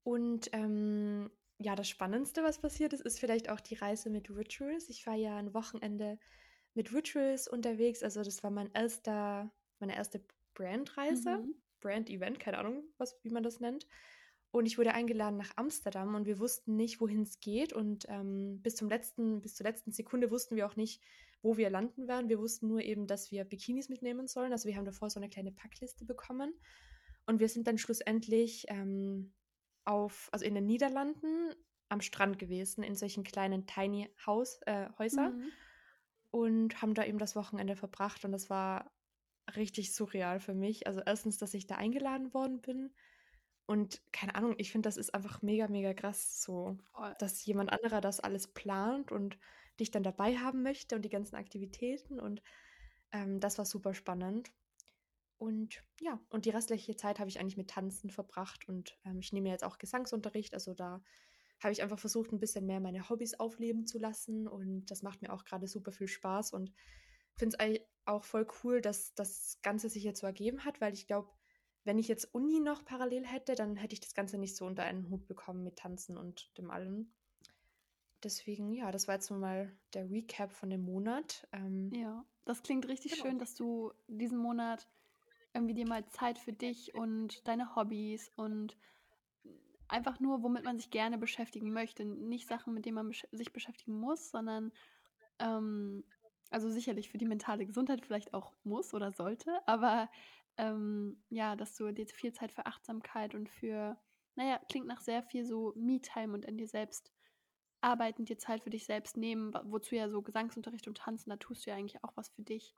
Und 0.05 0.49
ähm, 0.53 1.31
ja, 1.59 1.75
das 1.75 1.89
Spannendste, 1.89 2.43
was 2.45 2.61
passiert 2.61 2.93
ist, 2.93 3.03
ist 3.03 3.19
vielleicht 3.19 3.51
auch 3.51 3.61
die 3.61 3.75
Reise 3.75 4.11
mit 4.11 4.31
Rituals. 4.31 4.89
Ich 4.89 5.07
war 5.07 5.17
ja 5.17 5.37
ein 5.37 5.53
Wochenende 5.53 6.19
mit 6.75 6.93
Rituals 6.93 7.49
unterwegs. 7.49 8.03
Also 8.03 8.23
das 8.23 8.43
war 8.43 8.51
mein 8.51 8.71
erster, 8.73 9.53
meine 9.81 9.97
erste 9.97 10.25
Brandreise, 10.55 11.39
mhm. 11.39 11.55
Brand-Event, 11.81 12.41
keine 12.41 12.59
Ahnung, 12.59 12.85
was, 12.99 13.19
wie 13.23 13.31
man 13.31 13.43
das 13.43 13.61
nennt. 13.61 13.87
Und 14.51 14.65
ich 14.65 14.79
wurde 14.79 14.95
eingeladen 14.95 15.37
nach 15.37 15.53
Amsterdam 15.57 16.15
und 16.15 16.25
wir 16.25 16.39
wussten 16.39 16.77
nicht, 16.77 17.01
wohin 17.01 17.23
es 17.23 17.39
geht. 17.41 17.73
Und 17.73 18.07
ähm, 18.09 18.61
bis 18.63 18.77
zum 18.77 18.89
letzten, 18.89 19.43
bis 19.43 19.57
zur 19.57 19.65
letzten 19.65 19.93
Sekunde 19.93 20.31
wussten 20.31 20.57
wir 20.57 20.67
auch 20.67 20.77
nicht, 20.77 21.03
wo 21.43 21.57
wir 21.57 21.69
landen 21.69 22.09
werden. 22.09 22.31
Wir 22.31 22.39
wussten 22.39 22.69
nur 22.69 22.81
eben, 22.81 23.07
dass 23.07 23.31
wir 23.31 23.45
Bikinis 23.45 23.91
mitnehmen 23.91 24.27
sollen. 24.27 24.53
Also 24.53 24.67
wir 24.67 24.77
haben 24.77 24.87
davor 24.87 25.11
so 25.11 25.21
eine 25.21 25.29
kleine 25.29 25.53
Packliste 25.53 26.07
bekommen. 26.07 26.55
Und 27.27 27.41
wir 27.41 27.49
sind 27.49 27.67
dann 27.67 27.77
schlussendlich 27.77 28.65
ähm, 28.69 29.35
auf, 29.85 30.31
also 30.33 30.47
in 30.47 30.55
den 30.55 30.67
Niederlanden 30.67 31.55
am 31.91 32.01
Strand 32.01 32.39
gewesen, 32.39 32.83
in 32.83 32.95
solchen 32.95 33.25
kleinen 33.25 33.67
Tiny 33.67 34.09
House, 34.25 34.61
äh, 34.65 34.89
Häuser. 34.99 35.31
Mhm. 35.31 35.53
Und 36.31 36.83
haben 36.83 36.95
da 36.95 37.05
eben 37.05 37.19
das 37.19 37.37
Wochenende 37.37 37.77
verbracht. 37.77 38.25
Und 38.25 38.33
das 38.33 38.49
war 38.49 38.91
richtig 39.57 39.93
surreal 39.93 40.41
für 40.41 40.55
mich. 40.55 40.87
Also 40.87 41.01
erstens, 41.05 41.39
dass 41.39 41.55
ich 41.55 41.67
da 41.67 41.77
eingeladen 41.77 42.33
worden 42.35 42.61
bin. 42.61 42.93
Und 43.67 44.01
keine 44.13 44.35
Ahnung, 44.35 44.55
ich 44.57 44.73
finde, 44.73 44.89
das 44.89 44.97
ist 44.97 45.15
einfach 45.15 45.43
mega, 45.43 45.69
mega 45.69 45.93
krass, 45.93 46.43
so, 46.43 46.79
dass 47.19 47.45
jemand 47.45 47.71
anderer 47.71 48.01
das 48.01 48.19
alles 48.19 48.49
plant 48.49 49.13
und 49.13 49.39
dich 49.79 49.91
dann 49.91 50.03
dabei 50.03 50.39
haben 50.39 50.63
möchte 50.63 50.97
und 50.97 51.03
die 51.03 51.11
ganzen 51.11 51.37
Aktivitäten 51.37 52.19
und 52.19 52.43
ähm, 53.13 53.41
das 53.41 53.59
war 53.59 53.67
super 53.67 53.93
spannend. 53.93 54.51
Und 55.37 55.85
ja, 56.01 56.19
und 56.31 56.47
die 56.47 56.51
restliche 56.51 56.97
Zeit 56.97 57.19
habe 57.21 57.29
ich 57.29 57.39
eigentlich 57.39 57.59
mit 57.59 57.71
Tanzen 57.71 58.11
verbracht 58.11 58.67
und 58.69 58.99
ähm, 59.05 59.21
ich 59.21 59.33
nehme 59.33 59.51
jetzt 59.51 59.65
auch 59.65 59.79
Gesangsunterricht, 59.79 60.55
also 60.55 60.73
da 60.73 61.03
habe 61.61 61.73
ich 61.73 61.83
einfach 61.83 61.99
versucht, 61.99 62.33
ein 62.33 62.41
bisschen 62.41 62.67
mehr 62.67 62.81
meine 62.81 63.09
Hobbys 63.09 63.35
aufleben 63.35 63.87
zu 63.87 63.99
lassen 63.99 64.49
und 64.49 64.87
das 64.87 65.03
macht 65.03 65.23
mir 65.23 65.33
auch 65.33 65.45
gerade 65.45 65.67
super 65.67 65.93
viel 65.93 66.09
Spaß 66.09 66.53
und 66.53 66.73
finde 67.37 67.55
es 67.55 67.61
eigentlich 67.61 67.88
auch 68.09 68.25
voll 68.25 68.47
cool, 68.63 68.81
dass 68.81 69.15
das 69.15 69.59
Ganze 69.63 69.89
sich 69.89 70.05
jetzt 70.05 70.21
so 70.21 70.27
ergeben 70.27 70.65
hat, 70.65 70.81
weil 70.81 70.95
ich 70.95 71.07
glaube, 71.07 71.29
wenn 71.85 71.99
ich 71.99 72.09
jetzt 72.09 72.35
Uni 72.35 72.61
noch 72.61 72.85
parallel 72.85 73.25
hätte, 73.27 73.55
dann 73.55 73.77
hätte 73.77 73.95
ich 73.95 74.01
das 74.01 74.15
Ganze 74.15 74.39
nicht 74.39 74.57
so 74.57 74.67
unter 74.67 74.83
einen 74.83 75.09
Hut 75.11 75.27
bekommen 75.27 75.63
mit 75.65 75.77
Tanzen 75.77 76.17
und 76.17 76.57
dem 76.59 76.71
allem 76.71 77.13
deswegen, 78.23 78.73
ja, 78.73 78.91
das 78.91 79.09
war 79.09 79.15
jetzt 79.15 79.31
mal 79.31 79.73
der 79.95 80.11
Recap 80.11 80.53
von 80.53 80.71
dem 80.71 80.83
Monat. 80.83 81.47
Ähm, 81.53 81.93
ja, 81.95 82.25
das 82.45 82.63
klingt 82.63 82.89
richtig 82.89 83.13
genau. 83.13 83.25
schön, 83.25 83.39
dass 83.39 83.55
du 83.55 83.93
diesen 84.07 84.39
Monat 84.39 84.89
irgendwie 85.55 85.75
dir 85.75 85.87
mal 85.87 86.07
Zeit 86.09 86.39
für 86.39 86.53
dich 86.53 86.95
und 86.95 87.47
deine 87.47 87.75
Hobbys 87.75 88.31
und 88.37 88.77
einfach 89.89 90.21
nur, 90.21 90.43
womit 90.43 90.65
man 90.65 90.79
sich 90.79 90.91
gerne 90.91 91.19
beschäftigen 91.19 91.73
möchte. 91.73 92.05
Nicht 92.05 92.49
Sachen, 92.49 92.75
mit 92.75 92.85
denen 92.85 92.97
man 92.97 93.09
besch 93.09 93.27
sich 93.33 93.53
beschäftigen 93.53 93.99
muss, 93.99 94.31
sondern 94.31 94.73
ähm, 95.39 96.05
also 96.51 96.71
sicherlich 96.71 97.11
für 97.11 97.19
die 97.19 97.27
mentale 97.27 97.67
Gesundheit 97.67 98.03
vielleicht 98.05 98.35
auch 98.35 98.55
muss 98.65 98.95
oder 98.95 99.13
sollte, 99.13 99.61
aber 99.67 100.11
ähm, 100.57 101.25
ja, 101.31 101.57
dass 101.57 101.75
du 101.77 101.93
dir 101.93 102.07
viel 102.07 102.33
Zeit 102.33 102.53
für 102.53 102.67
Achtsamkeit 102.67 103.35
und 103.35 103.49
für, 103.49 103.99
naja, 104.37 104.61
klingt 104.69 104.87
nach 104.87 105.01
sehr 105.01 105.23
viel 105.23 105.45
so 105.47 105.73
Me-Time 105.77 106.35
und 106.35 106.47
an 106.49 106.57
dir 106.57 106.69
selbst 106.69 107.13
arbeiten, 107.81 108.25
dir 108.25 108.39
Zeit 108.39 108.63
für 108.63 108.71
dich 108.71 108.87
selbst 108.87 109.17
nehmen, 109.17 109.53
wozu 109.65 109.95
ja 109.95 110.09
so 110.09 110.23
Gesangsunterricht 110.23 110.89
und 110.89 110.99
Tanzen, 110.99 111.31
da 111.31 111.37
tust 111.37 111.67
du 111.67 111.71
ja 111.71 111.77
eigentlich 111.77 112.03
auch 112.05 112.17
was 112.17 112.31
für 112.31 112.43
dich. 112.43 112.75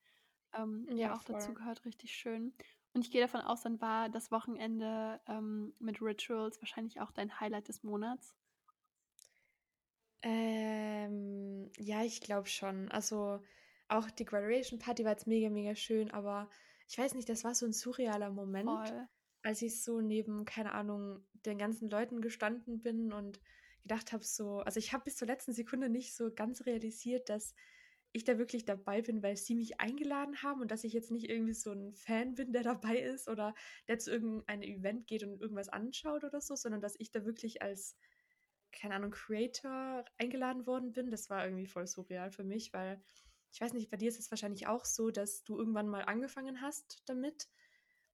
ähm, 0.55 0.89
ja, 0.97 0.99
Ja, 0.99 1.15
auch 1.15 1.25
dazu 1.25 1.55
voll. 1.55 1.55
gehört, 1.55 1.85
richtig 1.87 2.13
schön. 2.13 2.55
Und 2.95 3.03
ich 3.07 3.11
gehe 3.13 3.23
davon 3.23 3.41
aus, 3.43 3.63
dann 3.63 3.81
war 3.81 4.09
das 4.11 4.33
Wochenende 4.33 5.21
ähm, 5.29 5.75
mit 5.81 6.03
Rituals 6.03 6.61
wahrscheinlich 6.63 7.01
auch 7.01 7.13
dein 7.13 7.41
Highlight 7.41 7.69
des 7.69 7.83
Monats. 7.85 8.35
Ähm, 10.23 11.71
ja, 11.79 12.03
ich 12.05 12.21
glaube 12.21 12.49
schon. 12.49 12.91
Also 12.91 13.41
auch 13.91 14.11
die 14.11 14.25
Graduation 14.25 14.79
Party 14.79 15.05
war 15.05 15.13
jetzt 15.13 15.27
mega, 15.27 15.51
mega 15.51 15.75
schön, 15.75 16.11
aber 16.11 16.49
ich 16.89 16.99
weiß 16.99 17.15
nicht, 17.15 17.29
das 17.29 17.45
war 17.45 17.55
so 17.55 17.67
ein 17.67 17.73
surrealer 17.73 18.31
Moment, 18.31 18.69
Voll. 18.69 19.09
als 19.43 19.63
ich 19.63 19.83
so 19.83 20.01
neben, 20.01 20.45
keine 20.45 20.73
Ahnung, 20.73 21.25
den 21.47 21.59
ganzen 21.59 21.89
Leuten 21.89 22.21
gestanden 22.21 22.81
bin 22.81 23.13
und 23.13 23.41
gedacht 23.83 24.13
habe, 24.13 24.25
so, 24.25 24.59
also 24.61 24.79
ich 24.79 24.93
habe 24.93 25.05
bis 25.05 25.17
zur 25.17 25.29
letzten 25.29 25.53
Sekunde 25.53 25.89
nicht 25.89 26.15
so 26.15 26.33
ganz 26.33 26.67
realisiert, 26.67 27.29
dass 27.29 27.55
ich 28.13 28.25
da 28.25 28.39
wirklich 28.39 28.65
dabei 28.65 29.03
bin, 29.03 29.23
weil 29.23 29.37
sie 29.37 29.55
mich 29.55 29.81
eingeladen 29.81 30.43
haben 30.43 30.61
und 30.61 30.71
dass 30.71 30.85
ich 30.85 30.93
jetzt 30.93 31.13
nicht 31.13 31.31
irgendwie 31.31 31.55
so 31.55 31.73
ein 31.73 31.95
Fan 31.95 32.35
bin, 32.35 32.53
der 32.53 32.63
dabei 32.63 32.99
ist 32.99 33.29
oder 33.29 33.55
der 33.89 33.99
zu 33.99 34.11
irgendeinem 34.11 34.63
Event 34.63 35.07
geht 35.07 35.23
und 35.23 35.41
irgendwas 35.41 35.69
anschaut 35.69 36.25
oder 36.25 36.41
so, 36.41 36.57
sondern 36.57 36.81
dass 36.81 36.97
ich 36.99 37.13
da 37.13 37.25
wirklich 37.25 37.63
als 37.63 37.97
keine 38.73 38.95
Ahnung, 38.95 39.11
Creator 39.11 40.05
eingeladen 40.17 40.67
worden 40.67 40.93
bin. 40.93 41.11
Das 41.11 41.29
war 41.29 41.45
irgendwie 41.45 41.67
voll 41.67 41.87
surreal 41.87 42.31
für 42.31 42.45
mich, 42.45 42.73
weil 42.73 43.03
ich 43.53 43.61
weiß 43.61 43.73
nicht, 43.73 43.91
bei 43.91 43.97
dir 43.97 44.09
ist 44.09 44.19
es 44.19 44.31
wahrscheinlich 44.31 44.67
auch 44.67 44.85
so, 44.85 45.11
dass 45.11 45.45
du 45.45 45.59
irgendwann 45.59 45.89
mal 45.89 46.03
angefangen 46.03 46.61
hast 46.61 47.03
damit 47.07 47.49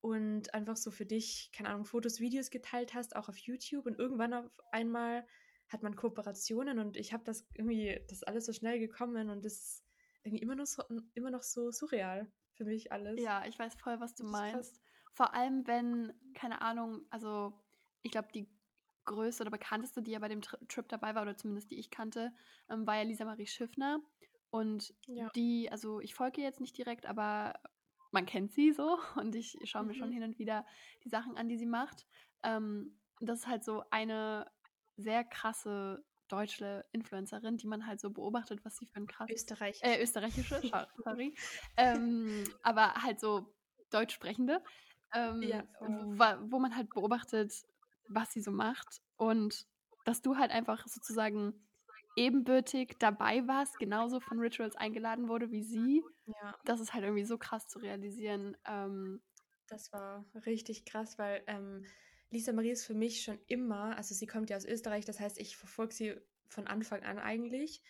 und 0.01 0.53
einfach 0.53 0.77
so 0.77 0.91
für 0.91 1.05
dich, 1.05 1.51
keine 1.53 1.69
Ahnung, 1.69 1.85
Fotos, 1.85 2.19
Videos 2.19 2.49
geteilt 2.49 2.93
hast, 2.93 3.15
auch 3.15 3.29
auf 3.29 3.37
YouTube 3.37 3.85
und 3.85 3.97
irgendwann 3.99 4.33
auf 4.33 4.45
einmal 4.71 5.27
hat 5.69 5.83
man 5.83 5.95
Kooperationen 5.95 6.79
und 6.79 6.97
ich 6.97 7.13
habe 7.13 7.23
das 7.23 7.45
irgendwie, 7.53 7.99
das 8.07 8.19
ist 8.19 8.27
alles 8.27 8.45
so 8.45 8.53
schnell 8.53 8.79
gekommen 8.79 9.29
und 9.29 9.43
das 9.43 9.53
ist 9.53 9.83
irgendwie 10.23 10.41
immer 10.41 10.55
noch 10.55 10.65
so, 10.65 10.83
immer 11.13 11.31
noch 11.31 11.43
so 11.43 11.71
surreal 11.71 12.31
für 12.53 12.65
mich 12.65 12.91
alles. 12.91 13.21
Ja, 13.21 13.45
ich 13.45 13.57
weiß 13.57 13.75
voll, 13.75 13.99
was 13.99 14.15
du 14.15 14.23
meinst. 14.23 14.81
Vor 15.13 15.33
allem, 15.33 15.65
wenn, 15.67 16.13
keine 16.33 16.61
Ahnung, 16.61 17.05
also 17.09 17.53
ich 18.01 18.11
glaube, 18.11 18.29
die 18.33 18.49
größte 19.05 19.43
oder 19.43 19.51
bekannteste, 19.51 20.01
die 20.01 20.11
ja 20.11 20.19
bei 20.19 20.27
dem 20.27 20.41
Tri 20.41 20.57
Trip 20.67 20.87
dabei 20.89 21.15
war, 21.15 21.23
oder 21.23 21.35
zumindest 21.35 21.71
die 21.71 21.79
ich 21.79 21.89
kannte, 21.89 22.33
ähm, 22.69 22.85
war 22.85 22.97
ja 22.97 23.03
Lisa 23.03 23.25
Marie 23.25 23.47
Schiffner. 23.47 23.99
Und 24.57 24.93
Ja. 25.07 25.29
die, 25.35 25.69
also 25.71 25.99
ich 25.99 26.15
folge 26.15 26.41
jetzt 26.41 26.59
nicht 26.59 26.77
direkt, 26.77 27.05
aber 27.05 27.53
man 28.11 28.25
kennt 28.25 28.51
sie 28.53 28.71
so 28.73 28.97
und 29.15 29.35
ich 29.35 29.57
schaue 29.65 29.83
mir 29.83 29.93
schon 29.93 30.09
Mhm. 30.09 30.13
hin 30.13 30.23
und 30.23 30.39
wieder 30.39 30.65
die 31.03 31.09
Sachen 31.09 31.37
an, 31.37 31.47
die 31.47 31.57
sie 31.57 31.65
macht. 31.65 32.07
Ähm, 32.43 32.99
das 33.19 33.39
ist 33.39 33.47
halt 33.47 33.63
so 33.63 33.83
eine 33.91 34.49
sehr 34.97 35.23
krasse 35.23 36.03
deutsche 36.27 36.85
Influencerin, 36.91 37.57
die 37.57 37.67
man 37.67 37.85
halt 37.87 37.99
so 37.99 38.09
beobachtet, 38.09 38.63
was 38.65 38.77
sie 38.77 38.85
für 38.87 38.97
ein 38.97 39.07
krasses 39.07 39.43
Österreich. 39.43 39.79
äh, 39.81 40.01
österreichische, 40.01 40.61
sorry. 41.03 41.33
ähm, 41.77 42.43
aber 42.63 42.95
halt 42.95 43.19
so 43.19 43.53
deutsch 43.91 44.13
sprechende, 44.13 44.61
ähm, 45.13 45.41
Ja, 45.43 45.63
wo, 45.79 46.51
wo 46.51 46.59
man 46.59 46.75
halt 46.75 46.89
beobachtet, 46.89 47.53
was 48.09 48.31
sie 48.31 48.41
so 48.41 48.51
macht 48.51 49.01
und 49.17 49.67
dass 50.03 50.21
du 50.21 50.37
halt 50.37 50.51
einfach 50.51 50.87
sozusagen 50.87 51.66
ebenbürtig 52.17 52.95
dabei 52.99 53.47
warst, 53.47 53.79
genauso 53.79 54.19
von 54.19 54.39
Rituals 54.39 54.75
eingeladen 54.75 55.29
wurde 55.29 55.51
wie 55.51 55.63
sie. 55.63 56.03
Ja. 56.25 56.55
Das 56.65 56.79
ist 56.81 56.93
halt 56.93 57.03
irgendwie 57.03 57.25
so 57.25 57.37
krass 57.37 57.67
zu 57.67 57.79
realisieren. 57.79 58.57
Ähm, 58.65 59.21
Das 59.67 59.91
war 59.93 60.25
richtig 60.45 60.85
krass, 60.85 61.17
weil 61.17 61.43
ähm, 61.47 61.85
Lisa 62.29 62.51
Marie 62.51 62.71
ist 62.71 62.85
für 62.85 62.93
mich 62.93 63.23
schon 63.23 63.39
immer, 63.47 63.95
also 63.97 64.13
sie 64.13 64.27
kommt 64.27 64.49
ja 64.49 64.57
aus 64.57 64.65
Österreich, 64.65 65.05
das 65.05 65.19
heißt, 65.19 65.39
ich 65.39 65.55
verfolge 65.57 65.93
sie 65.93 66.15
von 66.49 66.67
Anfang 66.67 67.03
an 67.03 67.19
eigentlich. 67.19 67.81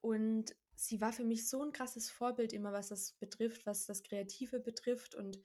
Und 0.00 0.54
sie 0.74 1.00
war 1.00 1.12
für 1.12 1.24
mich 1.24 1.48
so 1.48 1.62
ein 1.62 1.72
krasses 1.72 2.10
Vorbild 2.10 2.52
immer, 2.52 2.72
was 2.72 2.88
das 2.88 3.12
betrifft, 3.12 3.66
was 3.66 3.86
das 3.86 4.02
Kreative 4.02 4.60
betrifft. 4.60 5.14
Und 5.14 5.38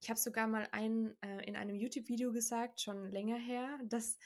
ich 0.00 0.10
habe 0.10 0.18
sogar 0.18 0.46
mal 0.46 0.68
ein, 0.72 1.16
äh, 1.22 1.44
in 1.46 1.56
einem 1.56 1.76
YouTube-Video 1.76 2.32
gesagt, 2.32 2.80
schon 2.80 3.10
länger 3.10 3.36
her, 3.38 3.78
dass 3.84 4.18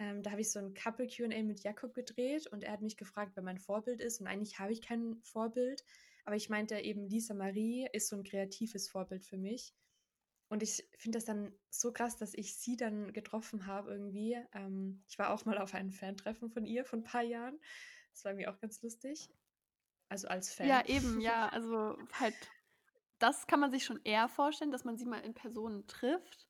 ähm, 0.00 0.22
da 0.22 0.30
habe 0.30 0.40
ich 0.40 0.50
so 0.50 0.58
ein 0.58 0.72
Couple 0.72 1.06
QA 1.06 1.42
mit 1.42 1.62
Jakob 1.62 1.92
gedreht 1.92 2.46
und 2.46 2.64
er 2.64 2.72
hat 2.72 2.80
mich 2.80 2.96
gefragt, 2.96 3.32
wer 3.34 3.42
mein 3.42 3.58
Vorbild 3.58 4.00
ist. 4.00 4.20
Und 4.20 4.26
eigentlich 4.26 4.58
habe 4.58 4.72
ich 4.72 4.80
kein 4.80 5.20
Vorbild, 5.22 5.84
aber 6.24 6.36
ich 6.36 6.48
meinte 6.48 6.78
eben, 6.78 7.06
Lisa 7.06 7.34
Marie 7.34 7.86
ist 7.92 8.08
so 8.08 8.16
ein 8.16 8.24
kreatives 8.24 8.88
Vorbild 8.88 9.22
für 9.24 9.36
mich. 9.36 9.74
Und 10.48 10.62
ich 10.62 10.88
finde 10.96 11.18
das 11.18 11.26
dann 11.26 11.52
so 11.68 11.92
krass, 11.92 12.16
dass 12.16 12.32
ich 12.32 12.56
sie 12.56 12.76
dann 12.76 13.12
getroffen 13.12 13.66
habe 13.66 13.92
irgendwie. 13.92 14.38
Ähm, 14.54 15.04
ich 15.06 15.18
war 15.18 15.30
auch 15.34 15.44
mal 15.44 15.58
auf 15.58 15.74
einem 15.74 15.92
Fantreffen 15.92 16.50
von 16.50 16.64
ihr 16.64 16.86
von 16.86 17.00
ein 17.00 17.04
paar 17.04 17.22
Jahren. 17.22 17.60
Das 18.12 18.24
war 18.24 18.32
mir 18.32 18.50
auch 18.50 18.58
ganz 18.58 18.80
lustig. 18.82 19.30
Also 20.08 20.28
als 20.28 20.52
Fan. 20.52 20.66
ja, 20.66 20.84
eben, 20.86 21.20
ja, 21.20 21.48
also 21.52 21.96
halt, 22.18 22.34
das 23.18 23.46
kann 23.46 23.60
man 23.60 23.70
sich 23.70 23.84
schon 23.84 24.00
eher 24.02 24.28
vorstellen, 24.28 24.72
dass 24.72 24.84
man 24.84 24.96
sie 24.96 25.04
mal 25.04 25.20
in 25.20 25.34
Person 25.34 25.86
trifft. 25.86 26.48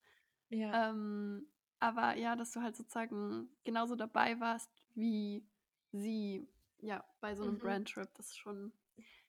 Ja, 0.49 0.91
Ähm, 0.91 1.51
aber 1.81 2.17
ja, 2.17 2.37
dass 2.37 2.53
du 2.53 2.63
halt 2.63 2.77
sozusagen 2.77 3.51
genauso 3.65 3.97
dabei 3.97 4.41
warst 4.41 4.71
wie 4.95 5.49
sie, 5.93 6.49
ja, 6.81 7.05
bei 7.21 7.35
so 7.35 7.45
einem 7.45 7.59
Mhm. 7.59 7.59
Brandtrip, 7.59 8.15
das 8.15 8.29
ist 8.29 8.39
schon, 8.39 8.73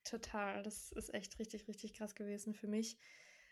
total. 0.03 0.63
Das 0.63 0.91
ist 0.91 1.13
echt 1.13 1.39
richtig, 1.39 1.67
richtig 1.67 1.93
krass 1.93 2.15
gewesen 2.15 2.53
für 2.53 2.67
mich. 2.67 2.97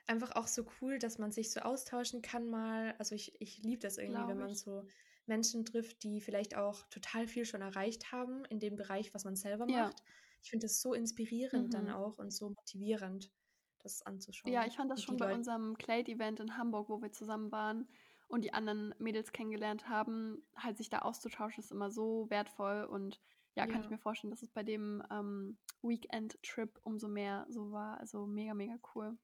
Einfach 0.08 0.32
auch 0.36 0.48
so 0.48 0.66
cool, 0.82 0.98
dass 1.00 1.20
man 1.20 1.32
sich 1.32 1.52
so 1.52 1.60
austauschen 1.62 2.22
kann 2.22 2.48
mal. 2.50 2.96
Also 2.98 3.16
ich, 3.16 3.40
ich 3.42 3.60
liebe 3.60 3.82
das 3.82 3.98
irgendwie, 3.98 4.28
wenn 4.28 4.38
glaube 4.38 4.40
man 4.40 4.54
ich. 4.54 4.56
so 4.56 4.86
Menschen 5.28 5.66
trifft, 5.66 6.04
die 6.04 6.22
vielleicht 6.22 6.56
auch 6.58 6.88
total 6.90 7.28
viel 7.28 7.46
schon 7.46 7.62
erreicht 7.62 8.12
haben 8.12 8.46
in 8.46 8.60
dem 8.60 8.76
Bereich, 8.76 9.14
was 9.14 9.26
man 9.26 9.36
selber 9.36 9.68
Ja. 9.68 9.90
macht. 9.90 10.04
Ich 10.42 10.50
finde 10.50 10.66
das 10.66 10.82
so 10.82 10.94
inspirierend 10.94 11.74
dann 11.74 11.90
Mhm. 11.90 11.92
auch 11.92 12.18
und 12.18 12.32
so 12.32 12.50
motivierend, 12.50 13.32
das 13.80 14.02
Ja, 14.46 14.66
anzuschauen. 14.66 14.66
ich 14.66 14.76
fand 14.76 14.90
das 14.92 15.02
schon 15.04 15.18
bei 15.18 15.28
Leute, 15.28 15.34
unserem 15.34 15.78
Clade-Event 15.78 16.40
in 16.42 16.58
Hamburg, 16.58 16.90
wo 16.90 17.02
wir 17.02 17.12
zusammen 17.12 17.52
waren 17.52 17.88
und 18.30 18.46
die 18.46 18.54
anderen 18.54 18.96
Mädels 19.00 19.34
kennengelernt 19.34 19.90
haben, 19.90 20.46
halt 20.56 20.78
sich 20.78 20.90
da 20.90 21.00
auszutauschen, 21.00 21.64
ist 21.64 21.72
immer 21.72 21.92
so 21.92 22.30
wertvoll 22.30 22.86
und 22.86 23.20
ja, 23.56 23.66
kann 23.66 23.82
ich 23.82 23.86
ja. 23.88 23.92
mir 23.92 23.98
vorstellen, 23.98 24.32
dass 24.32 24.44
es 24.44 24.52
bei 24.52 24.64
dem 24.64 25.04
ähm, 25.12 25.58
Weekend-Trip 25.82 26.80
umso 26.84 27.08
mehr 27.08 27.46
so 27.50 27.72
war. 27.72 28.00
Also 28.00 28.26
mega, 28.26 28.54
mega 28.54 28.76
cool. 28.96 29.18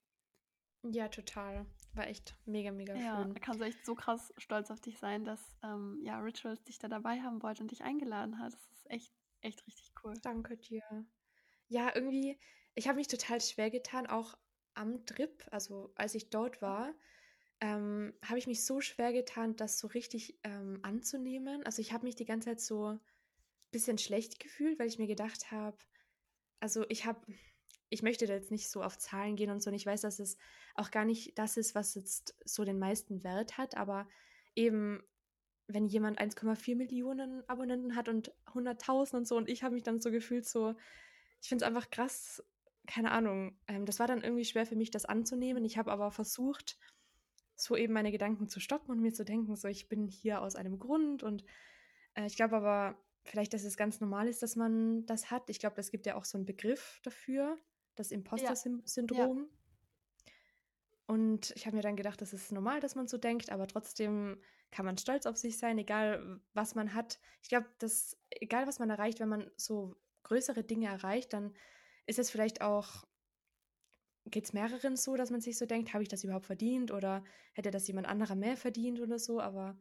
Ja, 0.91 1.07
total. 1.07 1.65
War 1.93 2.07
echt 2.07 2.35
mega, 2.45 2.71
mega 2.71 2.95
Ja, 2.95 3.19
da 3.19 3.23
schön. 3.23 3.33
kannst 3.35 3.61
du 3.61 3.65
echt 3.65 3.85
so 3.85 3.95
krass 3.95 4.33
stolz 4.37 4.69
auf 4.71 4.81
dich 4.81 4.97
sein, 4.99 5.23
dass 5.23 5.55
ähm, 5.63 5.99
ja, 6.03 6.19
Rituals 6.19 6.63
dich 6.63 6.79
da 6.79 6.87
dabei 6.87 7.21
haben 7.21 7.41
wollte 7.41 7.61
und 7.61 7.71
dich 7.71 7.83
eingeladen 7.83 8.39
hat. 8.39 8.53
Das 8.53 8.71
ist 8.71 8.89
echt, 8.89 9.13
echt 9.41 9.65
richtig 9.67 9.93
cool. 10.03 10.13
Danke 10.21 10.57
dir. 10.57 10.83
Ja, 11.67 11.95
irgendwie, 11.95 12.39
ich 12.73 12.87
habe 12.87 12.97
mich 12.97 13.07
total 13.07 13.39
schwer 13.39 13.71
getan, 13.71 14.07
auch 14.07 14.37
am 14.73 15.05
Trip, 15.05 15.47
also 15.51 15.93
als 15.95 16.15
ich 16.15 16.29
dort 16.29 16.61
war, 16.61 16.93
ähm, 17.65 18.13
habe 18.23 18.37
ich 18.37 18.45
mich 18.45 18.63
so 18.63 18.79
schwer 18.79 19.11
getan, 19.11 19.55
das 19.55 19.79
so 19.79 19.87
richtig 19.87 20.37
ähm, 20.43 20.77
anzunehmen. 20.83 21.65
Also 21.65 21.81
ich 21.81 21.93
habe 21.93 22.05
mich 22.05 22.15
die 22.15 22.25
ganze 22.25 22.49
Zeit 22.49 22.61
so 22.61 22.89
ein 22.89 22.99
bisschen 23.71 23.97
schlecht 23.97 24.39
gefühlt, 24.39 24.77
weil 24.77 24.87
ich 24.87 24.99
mir 24.99 25.07
gedacht 25.07 25.49
habe, 25.49 25.75
also 26.59 26.85
ich 26.89 27.07
habe, 27.07 27.19
ich 27.89 28.03
möchte 28.03 28.27
da 28.27 28.33
jetzt 28.33 28.51
nicht 28.51 28.69
so 28.69 28.83
auf 28.83 28.99
Zahlen 28.99 29.35
gehen 29.35 29.49
und 29.49 29.63
so, 29.63 29.71
und 29.71 29.75
ich 29.75 29.85
weiß, 29.85 30.01
dass 30.01 30.19
es 30.19 30.37
auch 30.75 30.91
gar 30.91 31.05
nicht 31.05 31.39
das 31.39 31.57
ist, 31.57 31.73
was 31.73 31.95
jetzt 31.95 32.35
so 32.45 32.65
den 32.65 32.77
meisten 32.77 33.23
Wert 33.23 33.57
hat, 33.57 33.75
aber 33.75 34.07
eben, 34.53 35.01
wenn 35.65 35.87
jemand 35.87 36.21
1,4 36.21 36.75
Millionen 36.75 37.49
Abonnenten 37.49 37.95
hat 37.95 38.09
und 38.09 38.31
100.000 38.53 39.15
und 39.15 39.27
so, 39.27 39.37
und 39.37 39.49
ich 39.49 39.63
habe 39.63 39.73
mich 39.73 39.83
dann 39.83 40.01
so 40.01 40.11
gefühlt, 40.11 40.47
so, 40.47 40.75
ich 41.41 41.49
finde 41.49 41.65
es 41.65 41.67
einfach 41.67 41.89
krass, 41.89 42.43
keine 42.85 43.09
Ahnung, 43.09 43.57
ähm, 43.67 43.87
das 43.87 43.97
war 43.97 44.05
dann 44.05 44.21
irgendwie 44.21 44.45
schwer 44.45 44.67
für 44.67 44.75
mich, 44.75 44.91
das 44.91 45.05
anzunehmen. 45.05 45.65
Ich 45.65 45.79
habe 45.79 45.91
aber 45.91 46.11
versucht, 46.11 46.77
so 47.55 47.75
eben 47.75 47.93
meine 47.93 48.11
Gedanken 48.11 48.47
zu 48.47 48.59
stoppen 48.59 48.91
und 48.91 49.01
mir 49.01 49.13
zu 49.13 49.25
denken, 49.25 49.55
so, 49.55 49.67
ich 49.67 49.87
bin 49.87 50.07
hier 50.07 50.41
aus 50.41 50.55
einem 50.55 50.79
Grund 50.79 51.23
und 51.23 51.43
äh, 52.15 52.25
ich 52.25 52.35
glaube 52.35 52.57
aber, 52.57 52.97
vielleicht, 53.25 53.53
dass 53.53 53.63
es 53.63 53.77
ganz 53.77 53.99
normal 53.99 54.27
ist, 54.27 54.43
dass 54.43 54.55
man 54.55 55.05
das 55.05 55.31
hat. 55.31 55.49
Ich 55.49 55.59
glaube, 55.59 55.79
es 55.81 55.91
gibt 55.91 56.05
ja 56.05 56.15
auch 56.15 56.25
so 56.25 56.37
einen 56.37 56.45
Begriff 56.45 56.99
dafür, 57.03 57.57
das 57.95 58.09
Ja, 58.09 58.17
ja, 58.17 58.17
Imposter-Syndrom. 58.19 59.49
Und 61.07 61.51
ich 61.55 61.65
habe 61.65 61.75
mir 61.75 61.83
dann 61.83 61.95
gedacht, 61.95 62.21
das 62.21 62.33
ist 62.33 62.51
normal, 62.51 62.79
dass 62.79 62.95
man 62.95 63.07
so 63.07 63.17
denkt, 63.17 63.51
aber 63.51 63.67
trotzdem 63.67 64.41
kann 64.71 64.85
man 64.85 64.97
stolz 64.97 65.25
auf 65.25 65.37
sich 65.37 65.57
sein, 65.57 65.77
egal 65.77 66.41
was 66.53 66.75
man 66.75 66.93
hat. 66.93 67.19
Ich 67.41 67.49
glaube, 67.49 67.67
dass 67.79 68.17
egal 68.29 68.67
was 68.67 68.79
man 68.79 68.89
erreicht, 68.89 69.19
wenn 69.19 69.29
man 69.29 69.49
so 69.55 69.95
größere 70.23 70.63
Dinge 70.63 70.87
erreicht, 70.87 71.33
dann 71.33 71.53
ist 72.07 72.19
es 72.19 72.31
vielleicht 72.31 72.61
auch, 72.61 73.05
geht 74.25 74.45
es 74.45 74.53
mehreren 74.53 74.95
so, 74.97 75.15
dass 75.15 75.31
man 75.31 75.41
sich 75.41 75.57
so 75.57 75.65
denkt, 75.65 75.93
habe 75.93 76.03
ich 76.03 76.09
das 76.09 76.23
überhaupt 76.23 76.45
verdient 76.45 76.91
oder 76.91 77.23
hätte 77.53 77.71
das 77.71 77.87
jemand 77.87 78.07
anderer 78.07 78.35
mehr 78.35 78.57
verdient 78.57 78.99
oder 78.99 79.19
so. 79.19 79.39
Aber 79.39 79.77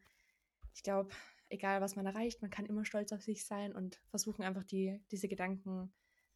ich 0.75 0.83
glaube, 0.83 1.11
egal 1.49 1.81
was 1.81 1.97
man 1.97 2.07
erreicht, 2.07 2.43
man 2.43 2.51
kann 2.51 2.67
immer 2.67 2.85
stolz 2.85 3.13
auf 3.13 3.23
sich 3.23 3.47
sein 3.47 3.75
und 3.75 4.01
versuchen 4.09 4.43
einfach 4.43 4.65
die, 4.65 5.01
diese 5.11 5.29
Gedanken 5.29 5.93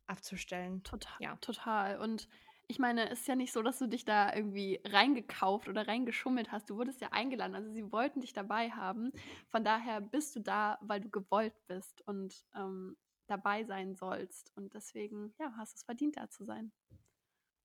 abzustellen. 0.07 0.83
total, 0.85 1.17
Ja. 1.21 1.37
total. 1.37 1.99
Und 1.99 2.29
ich 2.67 2.79
meine, 2.79 3.09
es 3.11 3.21
ist 3.21 3.29
ja 3.29 3.35
nicht 3.37 3.53
so, 3.53 3.63
dass 3.63 3.79
du 3.79 3.87
dich 3.87 4.05
da 4.05 4.35
irgendwie 4.35 4.81
reingekauft 4.85 5.69
oder 5.69 5.89
reingeschummelt 5.89 6.53
hast. 6.53 6.69
Du 6.69 6.77
wurdest 6.77 7.01
ja 7.01 7.09
eingeladen. 7.13 7.55
Also 7.55 7.71
sie 7.73 7.91
wollten 7.93 8.21
dich 8.21 8.33
dabei 8.33 8.71
haben. 8.71 9.11
Von 9.49 9.65
daher 9.65 10.01
bist 10.01 10.37
du 10.37 10.41
da, 10.41 10.79
weil 10.83 11.01
du 11.01 11.09
gewollt 11.09 11.55
bist 11.67 12.03
und 12.07 12.45
ähm, 12.55 12.97
dabei 13.27 13.65
sein 13.65 13.95
sollst. 13.95 14.53
Und 14.57 14.75
deswegen, 14.75 15.35
ja, 15.39 15.53
hast 15.57 15.75
du 15.75 15.77
es 15.77 15.83
verdient, 15.85 16.17
da 16.17 16.29
zu 16.29 16.45
sein. 16.45 16.73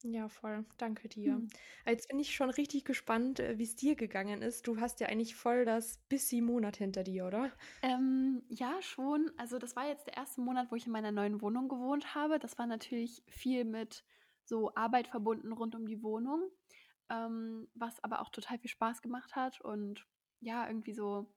Ja, 0.03 0.27
voll. 0.29 0.65
Danke 0.77 1.07
dir. 1.09 1.41
Mhm. 1.41 1.49
Jetzt 1.85 2.07
bin 2.09 2.19
ich 2.19 2.35
schon 2.35 2.49
richtig 2.49 2.83
gespannt, 2.85 3.39
äh, 3.39 3.57
wie 3.57 3.63
es 3.63 3.75
dir 3.75 3.95
gegangen 3.95 4.41
ist. 4.41 4.67
Du 4.67 4.79
hast 4.79 4.99
ja 4.99 5.07
eigentlich 5.07 5.35
voll 5.35 5.65
das 5.65 5.97
busy 6.09 6.41
Monat 6.41 6.77
hinter 6.77 7.03
dir, 7.03 7.25
oder? 7.25 7.51
Ähm, 7.81 8.43
ja, 8.49 8.81
schon. 8.81 9.31
Also 9.37 9.59
das 9.59 9.75
war 9.75 9.87
jetzt 9.87 10.07
der 10.07 10.15
erste 10.17 10.41
Monat, 10.41 10.71
wo 10.71 10.75
ich 10.75 10.85
in 10.85 10.91
meiner 10.91 11.11
neuen 11.11 11.41
Wohnung 11.41 11.67
gewohnt 11.67 12.15
habe. 12.15 12.39
Das 12.39 12.57
war 12.57 12.65
natürlich 12.65 13.23
viel 13.27 13.65
mit 13.65 14.03
so 14.45 14.73
Arbeit 14.75 15.07
verbunden 15.07 15.51
rund 15.51 15.75
um 15.75 15.85
die 15.85 16.01
Wohnung, 16.03 16.49
ähm, 17.09 17.69
was 17.73 18.03
aber 18.03 18.21
auch 18.21 18.29
total 18.29 18.59
viel 18.59 18.69
Spaß 18.69 19.01
gemacht 19.01 19.35
hat. 19.35 19.61
Und 19.61 20.05
ja, 20.39 20.67
irgendwie 20.67 20.93
so, 20.93 21.33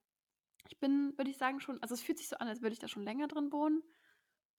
ich 0.68 0.80
bin, 0.80 1.14
würde 1.18 1.30
ich 1.30 1.38
sagen, 1.38 1.60
schon, 1.60 1.82
also 1.82 1.94
es 1.94 2.02
fühlt 2.02 2.18
sich 2.18 2.28
so 2.28 2.36
an, 2.38 2.48
als 2.48 2.62
würde 2.62 2.74
ich 2.74 2.80
da 2.80 2.88
schon 2.88 3.04
länger 3.04 3.28
drin 3.28 3.52
wohnen. 3.52 3.82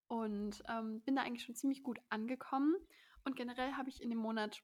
Und 0.08 0.64
ähm, 0.70 1.02
bin 1.02 1.16
da 1.16 1.24
eigentlich 1.24 1.44
schon 1.44 1.56
ziemlich 1.56 1.84
gut 1.84 2.00
angekommen. 2.10 2.76
Und 3.28 3.36
generell 3.36 3.74
habe 3.74 3.90
ich 3.90 4.02
in 4.02 4.10
dem 4.10 4.20
Monat 4.20 4.64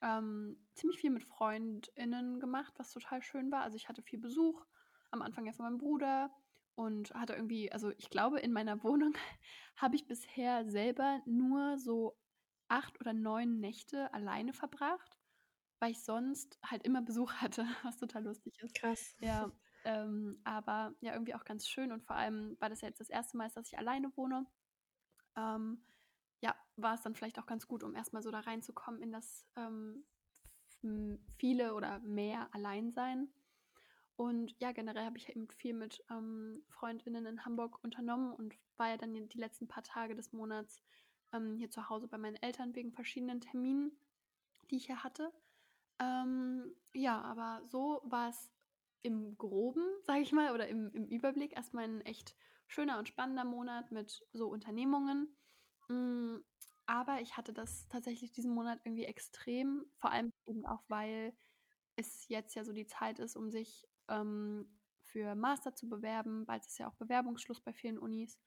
ähm, 0.00 0.56
ziemlich 0.72 0.98
viel 0.98 1.10
mit 1.10 1.24
FreundInnen 1.24 2.40
gemacht, 2.40 2.72
was 2.78 2.90
total 2.90 3.20
schön 3.20 3.52
war. 3.52 3.60
Also 3.60 3.76
ich 3.76 3.86
hatte 3.86 4.00
viel 4.00 4.18
Besuch, 4.18 4.64
am 5.10 5.20
Anfang 5.20 5.44
ja 5.44 5.52
von 5.52 5.66
meinem 5.66 5.76
Bruder 5.76 6.30
und 6.74 7.12
hatte 7.12 7.34
irgendwie, 7.34 7.70
also 7.70 7.90
ich 7.98 8.08
glaube, 8.08 8.40
in 8.40 8.54
meiner 8.54 8.82
Wohnung 8.82 9.12
habe 9.76 9.94
ich 9.94 10.06
bisher 10.06 10.64
selber 10.70 11.20
nur 11.26 11.76
so 11.76 12.16
acht 12.68 12.98
oder 12.98 13.12
neun 13.12 13.60
Nächte 13.60 14.10
alleine 14.14 14.54
verbracht, 14.54 15.18
weil 15.78 15.90
ich 15.90 16.02
sonst 16.02 16.58
halt 16.64 16.84
immer 16.84 17.02
Besuch 17.02 17.30
hatte, 17.42 17.66
was 17.82 17.98
total 17.98 18.24
lustig 18.24 18.58
ist. 18.62 18.74
Krass. 18.74 19.16
Ja, 19.20 19.52
ähm, 19.84 20.40
aber 20.44 20.94
ja, 21.02 21.12
irgendwie 21.12 21.34
auch 21.34 21.44
ganz 21.44 21.68
schön 21.68 21.92
und 21.92 22.02
vor 22.04 22.16
allem 22.16 22.56
war 22.58 22.70
das 22.70 22.80
ja 22.80 22.88
jetzt 22.88 23.00
das 23.00 23.10
erste 23.10 23.36
Mal, 23.36 23.50
dass 23.50 23.68
ich 23.68 23.76
alleine 23.76 24.10
wohne. 24.16 24.46
Ähm, 25.36 25.84
ja, 26.40 26.54
war 26.76 26.94
es 26.94 27.02
dann 27.02 27.14
vielleicht 27.14 27.38
auch 27.38 27.46
ganz 27.46 27.66
gut, 27.66 27.82
um 27.82 27.94
erstmal 27.94 28.22
so 28.22 28.30
da 28.30 28.40
reinzukommen 28.40 29.02
in 29.02 29.12
das 29.12 29.46
ähm, 29.56 30.04
viele 31.36 31.74
oder 31.74 31.98
mehr 32.00 32.48
Alleinsein. 32.54 33.28
Und 34.16 34.54
ja, 34.58 34.72
generell 34.72 35.04
habe 35.04 35.16
ich 35.16 35.28
eben 35.28 35.48
viel 35.48 35.74
mit 35.74 36.04
ähm, 36.10 36.64
Freundinnen 36.70 37.24
in 37.26 37.44
Hamburg 37.44 37.82
unternommen 37.84 38.32
und 38.32 38.56
war 38.76 38.88
ja 38.88 38.96
dann 38.96 39.14
die 39.14 39.38
letzten 39.38 39.68
paar 39.68 39.84
Tage 39.84 40.16
des 40.16 40.32
Monats 40.32 40.82
ähm, 41.32 41.56
hier 41.56 41.70
zu 41.70 41.88
Hause 41.88 42.08
bei 42.08 42.18
meinen 42.18 42.36
Eltern 42.36 42.74
wegen 42.74 42.92
verschiedenen 42.92 43.40
Terminen, 43.40 43.92
die 44.70 44.76
ich 44.76 44.86
hier 44.86 45.04
hatte. 45.04 45.32
Ähm, 46.00 46.74
ja, 46.92 47.20
aber 47.22 47.62
so 47.66 48.00
war 48.04 48.30
es 48.30 48.50
im 49.02 49.36
Groben, 49.38 49.84
sage 50.02 50.20
ich 50.20 50.32
mal, 50.32 50.52
oder 50.52 50.68
im, 50.68 50.90
im 50.92 51.06
Überblick 51.06 51.52
erstmal 51.56 51.84
ein 51.84 52.00
echt 52.00 52.36
schöner 52.66 52.98
und 52.98 53.08
spannender 53.08 53.44
Monat 53.44 53.92
mit 53.92 54.26
so 54.32 54.48
Unternehmungen. 54.48 55.28
Mm, 55.88 56.38
aber 56.86 57.20
ich 57.20 57.36
hatte 57.36 57.52
das 57.52 57.88
tatsächlich 57.88 58.32
diesen 58.32 58.52
Monat 58.52 58.80
irgendwie 58.84 59.04
extrem, 59.04 59.84
vor 59.98 60.10
allem 60.10 60.32
eben 60.46 60.64
auch, 60.66 60.82
weil 60.88 61.36
es 61.96 62.28
jetzt 62.28 62.54
ja 62.54 62.64
so 62.64 62.72
die 62.72 62.86
Zeit 62.86 63.18
ist, 63.18 63.36
um 63.36 63.50
sich 63.50 63.86
ähm, 64.08 64.78
für 65.02 65.34
Master 65.34 65.74
zu 65.74 65.88
bewerben. 65.88 66.46
Bald 66.46 66.64
ist 66.66 66.78
ja 66.78 66.88
auch 66.88 66.94
Bewerbungsschluss 66.94 67.60
bei 67.60 67.72
vielen 67.72 67.98
Unis. 67.98 68.38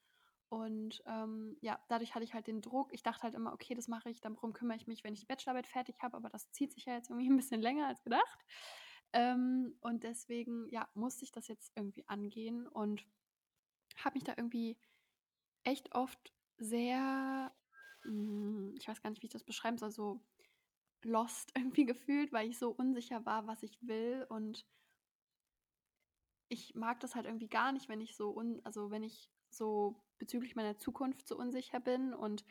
Und 0.50 1.02
ähm, 1.06 1.58
ja, 1.62 1.80
dadurch 1.88 2.14
hatte 2.14 2.26
ich 2.26 2.34
halt 2.34 2.48
den 2.48 2.62
Druck. 2.62 2.94
Ich 2.94 3.04
dachte 3.04 3.24
halt 3.24 3.36
immer, 3.36 3.54
okay, 3.54 3.74
das 3.74 3.88
mache 3.88 4.10
ich, 4.10 4.20
darum 4.22 4.54
kümmere 4.54 4.76
ich 4.78 4.88
mich, 4.88 5.04
wenn 5.04 5.14
ich 5.14 5.22
die 5.22 5.26
Bachelorarbeit 5.26 5.68
fertig 5.68 6.02
habe, 6.02 6.18
aber 6.18 6.30
das 6.30 6.52
zieht 6.52 6.74
sich 6.74 6.86
ja 6.86 6.96
jetzt 6.96 7.10
irgendwie 7.10 7.30
ein 7.32 7.38
bisschen 7.38 7.62
länger 7.62 7.88
als 7.88 8.04
gedacht. 8.04 8.46
Ähm, 9.14 9.78
und 9.82 10.04
deswegen, 10.04 10.68
ja, 10.70 10.90
musste 10.94 11.24
ich 11.26 11.32
das 11.32 11.48
jetzt 11.48 11.72
irgendwie 11.76 12.08
angehen 12.08 12.68
und 12.68 13.06
habe 13.98 14.16
mich 14.16 14.24
da 14.24 14.34
irgendwie 14.38 14.78
echt 15.64 15.94
oft 15.96 16.34
sehr, 16.62 17.52
hm, 18.04 18.76
ich 18.78 18.88
weiß 18.88 19.02
gar 19.02 19.10
nicht, 19.10 19.22
wie 19.24 19.28
ich 19.28 19.34
das 19.34 19.44
beschreiben 19.44 19.78
soll, 19.78 19.92
so 19.92 20.22
lost 21.04 21.52
irgendwie 21.58 21.86
gefühlt, 21.86 22.32
weil 22.34 22.50
ich 22.50 22.60
so 22.60 22.70
unsicher 22.72 23.26
war, 23.26 23.48
was 23.48 23.64
ich 23.64 23.78
will 23.82 24.26
und 24.30 24.66
ich 26.50 26.76
mag 26.76 27.00
das 27.00 27.16
halt 27.16 27.26
irgendwie 27.26 27.48
gar 27.48 27.72
nicht, 27.72 27.88
wenn 27.90 28.02
ich 28.02 28.16
so 28.16 28.36
un 28.36 28.62
also 28.66 28.92
wenn 28.92 29.04
ich 29.04 29.30
so 29.50 29.96
bezüglich 30.18 30.56
meiner 30.56 30.78
Zukunft 30.78 31.28
so 31.28 31.38
unsicher 31.38 31.80
bin 31.80 32.14
und 32.14 32.44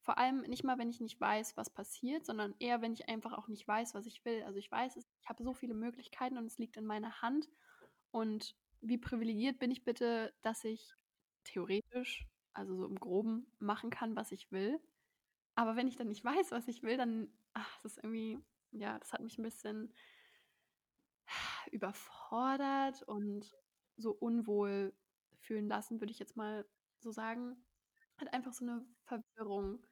vor 0.00 0.18
allem 0.18 0.42
nicht 0.42 0.64
mal, 0.64 0.78
wenn 0.78 0.90
ich 0.90 1.00
nicht 1.00 1.20
weiß, 1.20 1.56
was 1.56 1.70
passiert, 1.70 2.24
sondern 2.24 2.54
eher, 2.60 2.80
wenn 2.80 2.92
ich 2.94 3.08
einfach 3.08 3.32
auch 3.32 3.48
nicht 3.48 3.66
weiß, 3.66 3.94
was 3.94 4.06
ich 4.06 4.24
will. 4.24 4.42
Also 4.44 4.58
ich 4.58 4.70
weiß, 4.70 4.96
ich 4.96 5.06
habe 5.28 5.42
so 5.42 5.52
viele 5.52 5.74
Möglichkeiten 5.74 6.38
und 6.38 6.46
es 6.46 6.58
liegt 6.58 6.76
in 6.76 6.86
meiner 6.86 7.20
Hand. 7.20 7.48
Und 8.10 8.56
wie 8.80 8.96
privilegiert 8.98 9.58
bin 9.58 9.70
ich 9.70 9.84
bitte, 9.84 10.32
dass 10.42 10.64
ich 10.64 10.94
theoretisch 11.44 12.26
also 12.54 12.74
so 12.76 12.86
im 12.86 12.98
Groben 12.98 13.46
machen 13.58 13.90
kann, 13.90 14.16
was 14.16 14.32
ich 14.32 14.50
will. 14.52 14.80
Aber 15.54 15.76
wenn 15.76 15.88
ich 15.88 15.96
dann 15.96 16.08
nicht 16.08 16.24
weiß, 16.24 16.52
was 16.52 16.68
ich 16.68 16.82
will, 16.82 16.96
dann, 16.96 17.28
ach, 17.54 17.80
das 17.82 17.92
ist 17.92 18.04
irgendwie, 18.04 18.38
ja, 18.72 18.98
das 18.98 19.12
hat 19.12 19.22
mich 19.22 19.38
ein 19.38 19.42
bisschen 19.42 19.92
überfordert 21.72 23.02
und 23.02 23.56
so 23.96 24.12
unwohl 24.12 24.94
fühlen 25.40 25.68
lassen, 25.68 26.00
würde 26.00 26.12
ich 26.12 26.18
jetzt 26.18 26.36
mal 26.36 26.66
so 26.98 27.10
sagen. 27.10 27.56
Hat 28.16 28.32
einfach 28.32 28.52
so 28.52 28.64
eine 28.64 28.84
Verwirrung 29.04 29.86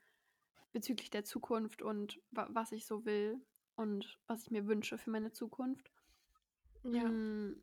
bezüglich 0.73 1.11
der 1.11 1.25
Zukunft 1.25 1.83
und 1.83 2.21
wa 2.31 2.49
was 2.51 2.73
ich 2.73 2.87
so 2.87 3.05
will 3.05 3.40
und 3.77 4.19
was 4.27 4.42
ich 4.42 4.51
mir 4.51 4.66
wünsche 4.66 4.99
für 4.99 5.11
meine 5.11 5.33
Zukunft. 5.33 5.90
Ja. 6.85 7.03
Hm. 7.03 7.62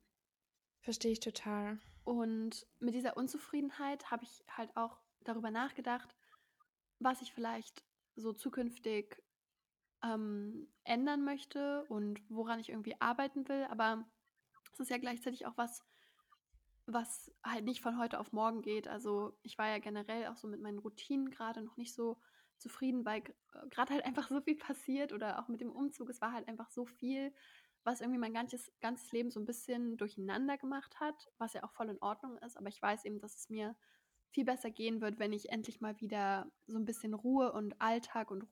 Verstehe 0.82 1.12
ich 1.14 1.20
total. 1.20 1.80
Und 2.04 2.68
mit 2.80 2.96
dieser 2.96 3.16
Unzufriedenheit 3.18 4.12
habe 4.12 4.24
ich 4.24 4.44
halt 4.50 4.76
auch 4.76 5.00
darüber 5.22 5.52
nachgedacht, 5.52 6.16
was 7.00 7.22
ich 7.22 7.34
vielleicht 7.34 7.84
so 8.16 8.34
zukünftig 8.34 9.24
ähm, 10.04 10.68
ändern 10.84 11.24
möchte 11.24 11.86
und 11.86 12.20
woran 12.30 12.60
ich 12.60 12.70
irgendwie 12.70 13.00
arbeiten 13.00 13.48
will. 13.48 13.66
Aber 13.70 14.06
es 14.74 14.82
ist 14.82 14.90
ja 14.90 14.98
gleichzeitig 14.98 15.46
auch 15.46 15.58
was, 15.58 15.86
was 16.86 17.32
halt 17.44 17.64
nicht 17.64 17.82
von 17.82 17.98
heute 17.98 18.20
auf 18.20 18.34
morgen 18.34 18.62
geht. 18.62 18.88
Also 18.88 19.38
ich 19.42 19.58
war 19.58 19.70
ja 19.70 19.80
generell 19.80 20.28
auch 20.28 20.38
so 20.38 20.48
mit 20.48 20.62
meinen 20.62 20.80
Routinen 20.80 21.30
gerade 21.30 21.62
noch 21.62 21.78
nicht 21.78 21.94
so 21.94 22.20
zufrieden, 22.58 23.06
weil 23.06 23.24
gerade 23.70 23.94
halt 23.94 24.06
einfach 24.06 24.28
so 24.28 24.42
viel 24.42 24.58
passiert 24.58 25.14
oder 25.14 25.40
auch 25.40 25.48
mit 25.48 25.62
dem 25.62 25.72
Umzug. 25.72 26.10
Es 26.10 26.22
war 26.22 26.34
halt 26.34 26.48
einfach 26.48 26.70
so 26.70 26.86
viel, 26.86 27.34
was 27.84 28.02
irgendwie 28.02 28.20
mein 28.20 28.34
ganzes, 28.34 28.72
ganzes 28.80 29.12
Leben 29.12 29.32
so 29.32 29.40
ein 29.40 29.46
bisschen 29.46 29.98
durcheinander 29.98 30.58
gemacht 30.58 31.00
hat, 31.00 31.32
was 31.38 31.54
ja 31.54 31.64
auch 31.64 31.72
voll 31.72 31.90
in 31.90 32.02
Ordnung 32.02 32.38
ist. 32.40 32.58
Aber 32.58 32.70
ich 32.70 32.82
weiß 32.82 33.06
eben, 33.06 33.20
dass 33.20 33.36
es 33.36 33.50
mir 33.50 33.76
viel 34.32 34.46
besser 34.46 34.72
gehen 34.72 35.02
wird, 35.02 35.20
wenn 35.20 35.34
ich 35.34 35.50
endlich 35.50 35.82
mal 35.82 36.00
wieder 36.00 36.52
so 36.68 36.78
ein 36.78 36.86
bisschen 36.86 37.14
Ruhe 37.14 37.52
und 37.52 37.80
Alltag 37.82 38.32
und 38.32 38.48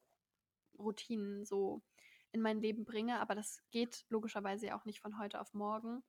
Routinen 0.77 1.45
so 1.45 1.81
in 2.31 2.41
mein 2.41 2.61
Leben 2.61 2.85
bringe. 2.85 3.19
Aber 3.19 3.35
das 3.35 3.63
geht 3.71 4.05
logischerweise 4.09 4.75
auch 4.75 4.85
nicht 4.85 5.01
von 5.01 5.17
heute 5.17 5.39
auf 5.39 5.53
morgen. 5.53 6.03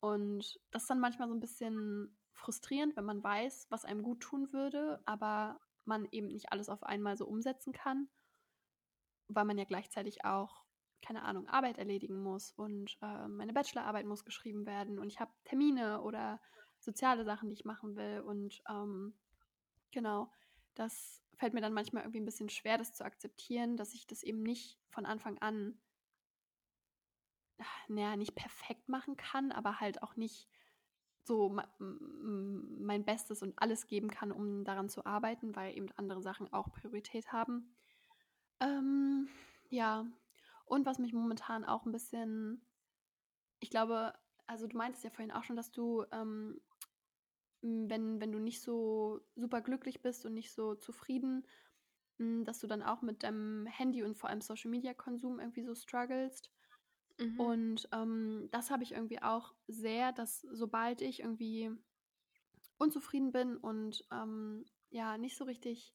Und 0.00 0.60
das 0.70 0.82
ist 0.82 0.90
dann 0.90 1.00
manchmal 1.00 1.28
so 1.28 1.34
ein 1.34 1.40
bisschen 1.40 2.16
frustrierend, 2.32 2.96
wenn 2.96 3.04
man 3.04 3.22
weiß, 3.22 3.66
was 3.70 3.84
einem 3.84 4.02
gut 4.02 4.20
tun 4.20 4.52
würde, 4.52 5.00
aber 5.04 5.60
man 5.84 6.08
eben 6.10 6.28
nicht 6.28 6.50
alles 6.52 6.68
auf 6.68 6.82
einmal 6.82 7.16
so 7.16 7.26
umsetzen 7.26 7.72
kann, 7.72 8.08
weil 9.28 9.44
man 9.44 9.58
ja 9.58 9.64
gleichzeitig 9.64 10.24
auch 10.24 10.61
keine 11.02 11.22
Ahnung, 11.22 11.48
Arbeit 11.48 11.78
erledigen 11.78 12.22
muss 12.22 12.52
und 12.52 12.96
äh, 13.02 13.28
meine 13.28 13.52
Bachelorarbeit 13.52 14.06
muss 14.06 14.24
geschrieben 14.24 14.66
werden 14.66 14.98
und 14.98 15.08
ich 15.08 15.20
habe 15.20 15.32
Termine 15.44 16.02
oder 16.02 16.40
soziale 16.78 17.24
Sachen, 17.24 17.48
die 17.48 17.54
ich 17.54 17.64
machen 17.64 17.96
will 17.96 18.20
und 18.20 18.62
ähm, 18.68 19.14
genau, 19.90 20.32
das 20.74 21.22
fällt 21.34 21.54
mir 21.54 21.60
dann 21.60 21.72
manchmal 21.72 22.02
irgendwie 22.02 22.20
ein 22.20 22.24
bisschen 22.24 22.48
schwer, 22.48 22.78
das 22.78 22.94
zu 22.94 23.04
akzeptieren, 23.04 23.76
dass 23.76 23.94
ich 23.94 24.06
das 24.06 24.22
eben 24.22 24.42
nicht 24.42 24.78
von 24.90 25.06
Anfang 25.06 25.38
an, 25.38 25.78
naja, 27.88 28.16
nicht 28.16 28.34
perfekt 28.34 28.88
machen 28.88 29.16
kann, 29.16 29.52
aber 29.52 29.80
halt 29.80 30.02
auch 30.02 30.16
nicht 30.16 30.48
so 31.24 31.56
mein 31.78 33.04
Bestes 33.04 33.42
und 33.42 33.56
alles 33.56 33.86
geben 33.86 34.08
kann, 34.10 34.32
um 34.32 34.64
daran 34.64 34.88
zu 34.88 35.06
arbeiten, 35.06 35.54
weil 35.54 35.76
eben 35.76 35.88
andere 35.96 36.22
Sachen 36.22 36.52
auch 36.52 36.72
Priorität 36.72 37.32
haben. 37.32 37.76
Ähm, 38.60 39.28
ja, 39.70 40.06
und 40.72 40.86
was 40.86 40.98
mich 40.98 41.12
momentan 41.12 41.66
auch 41.66 41.84
ein 41.84 41.92
bisschen, 41.92 42.64
ich 43.60 43.68
glaube, 43.68 44.14
also 44.46 44.66
du 44.66 44.74
meintest 44.74 45.04
ja 45.04 45.10
vorhin 45.10 45.30
auch 45.30 45.44
schon, 45.44 45.54
dass 45.54 45.70
du, 45.70 46.06
ähm, 46.12 46.62
wenn, 47.60 48.22
wenn 48.22 48.32
du 48.32 48.38
nicht 48.38 48.62
so 48.62 49.20
super 49.34 49.60
glücklich 49.60 50.00
bist 50.00 50.24
und 50.24 50.32
nicht 50.32 50.50
so 50.50 50.74
zufrieden, 50.74 51.46
dass 52.16 52.58
du 52.58 52.66
dann 52.66 52.82
auch 52.82 53.02
mit 53.02 53.22
deinem 53.22 53.66
Handy 53.66 54.02
und 54.02 54.16
vor 54.16 54.30
allem 54.30 54.40
Social 54.40 54.70
Media 54.70 54.94
Konsum 54.94 55.40
irgendwie 55.40 55.62
so 55.62 55.74
strugglest. 55.74 56.50
Mhm. 57.18 57.38
Und 57.38 57.88
ähm, 57.92 58.48
das 58.50 58.70
habe 58.70 58.82
ich 58.82 58.92
irgendwie 58.92 59.20
auch 59.20 59.54
sehr, 59.66 60.12
dass 60.12 60.40
sobald 60.52 61.02
ich 61.02 61.20
irgendwie 61.20 61.70
unzufrieden 62.78 63.30
bin 63.30 63.58
und 63.58 64.06
ähm, 64.10 64.64
ja, 64.88 65.18
nicht 65.18 65.36
so 65.36 65.44
richtig 65.44 65.94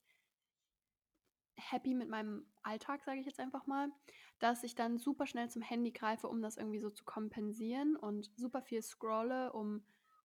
happy 1.58 1.94
mit 1.94 2.08
meinem 2.08 2.46
Alltag, 2.62 3.02
sage 3.02 3.18
ich 3.18 3.26
jetzt 3.26 3.40
einfach 3.40 3.66
mal, 3.66 3.90
dass 4.38 4.62
ich 4.64 4.74
dann 4.74 4.98
super 4.98 5.26
schnell 5.26 5.50
zum 5.50 5.62
Handy 5.62 5.92
greife, 5.92 6.28
um 6.28 6.42
das 6.42 6.56
irgendwie 6.56 6.78
so 6.80 6.90
zu 6.90 7.04
kompensieren 7.04 7.96
und 7.96 8.30
super 8.36 8.62
viel 8.62 8.82
scrolle, 8.82 9.52
um 9.52 9.84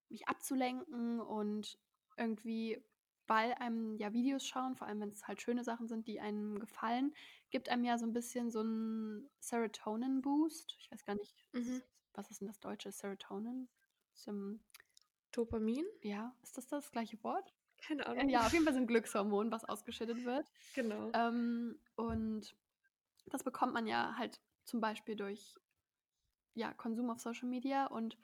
mich 0.10 0.28
abzulenken 0.28 1.20
und 1.20 1.80
irgendwie 2.18 2.84
weil 3.26 3.54
einem 3.54 3.96
ja 3.96 4.12
Videos 4.14 4.46
schauen, 4.46 4.76
vor 4.76 4.86
allem 4.88 5.00
wenn 5.00 5.10
es 5.12 5.28
halt 5.28 5.42
schöne 5.42 5.64
Sachen 5.64 5.88
sind, 5.88 6.08
die 6.08 6.20
einem 6.20 6.60
gefallen, 6.60 7.16
gibt 7.52 7.70
einem 7.70 7.86
ja 7.86 7.98
so 7.98 8.06
ein 8.06 8.12
bisschen 8.14 8.52
so 8.52 8.60
einen 8.60 9.30
Serotonin-Boost. 9.40 10.76
Ich 10.80 10.92
weiß 10.92 11.06
gar 11.06 11.16
nicht, 11.16 11.34
Mhm. 11.54 11.82
was 12.14 12.30
ist 12.32 12.42
denn 12.42 12.48
das 12.48 12.60
deutsche 12.60 12.92
Serotonin? 12.92 13.70
Sim 14.14 14.62
Dopamin? 15.32 15.86
ja, 16.02 16.36
ist 16.42 16.58
das 16.58 16.68
das 16.68 16.92
gleiche 16.92 17.22
Wort? 17.24 17.54
Keine 17.78 18.08
Äh, 18.16 18.26
Ahnung. 18.26 18.32
ja, 18.32 18.48
auf 18.48 18.54
jeden 18.54 18.66
Fall 18.66 18.74
so 18.74 18.80
'n 18.82 18.88
Glückshormon, 18.88 19.52
was 19.52 19.66
ausgeschüttet 19.66 20.24
wird. 20.26 20.52
Genau. 20.74 21.14
Ähm, 21.14 21.80
und 21.96 22.56
das 23.28 23.44
bekommt 23.44 23.74
man 23.74 23.88
ja 23.88 24.16
halt 24.18 24.42
zum 24.66 24.82
Beispiel 24.82 25.16
durch, 25.16 25.56
ja, 26.56 26.74
Konsum 26.74 27.10
auf 27.12 27.20
Social 27.20 27.50
Media 27.50 27.88
und 27.88 28.18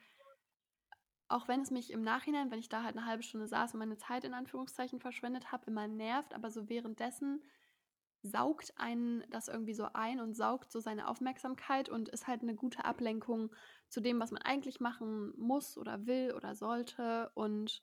auch 1.28 1.46
wenn 1.48 1.60
es 1.60 1.70
mich 1.70 1.92
im 1.92 2.02
Nachhinein, 2.02 2.50
wenn 2.50 2.58
ich 2.58 2.68
da 2.68 2.82
halt 2.82 2.96
'ne 2.96 3.06
halbe 3.06 3.22
Stunde 3.22 3.46
saß 3.46 3.74
und 3.74 3.78
meine 3.78 3.96
Zeit 3.96 4.24
in 4.24 4.34
Anführungszeichen 4.34 5.00
verschwendet 5.00 5.52
habe, 5.52 5.66
immer 5.66 5.86
nervt, 5.88 6.34
aber 6.34 6.50
so 6.50 6.68
währenddessen 6.68 7.44
saugt 8.22 8.74
einen 8.76 9.24
das 9.30 9.48
irgendwie 9.48 9.74
so 9.74 9.86
ein 9.94 10.20
und 10.20 10.34
saugt 10.34 10.72
so 10.72 10.80
seine 10.80 11.08
Aufmerksamkeit 11.08 11.88
und 11.88 12.08
ist 12.10 12.26
halt 12.28 12.42
'ne 12.42 12.54
gute 12.56 12.84
Ablenkung 12.84 13.54
zu 13.88 14.00
dem, 14.00 14.20
was 14.20 14.32
man 14.32 14.42
eigentlich 14.42 14.80
machen 14.80 15.32
muss 15.38 15.78
oder 15.78 16.06
will 16.06 16.34
oder 16.36 16.54
sollte 16.56 17.30
und, 17.34 17.82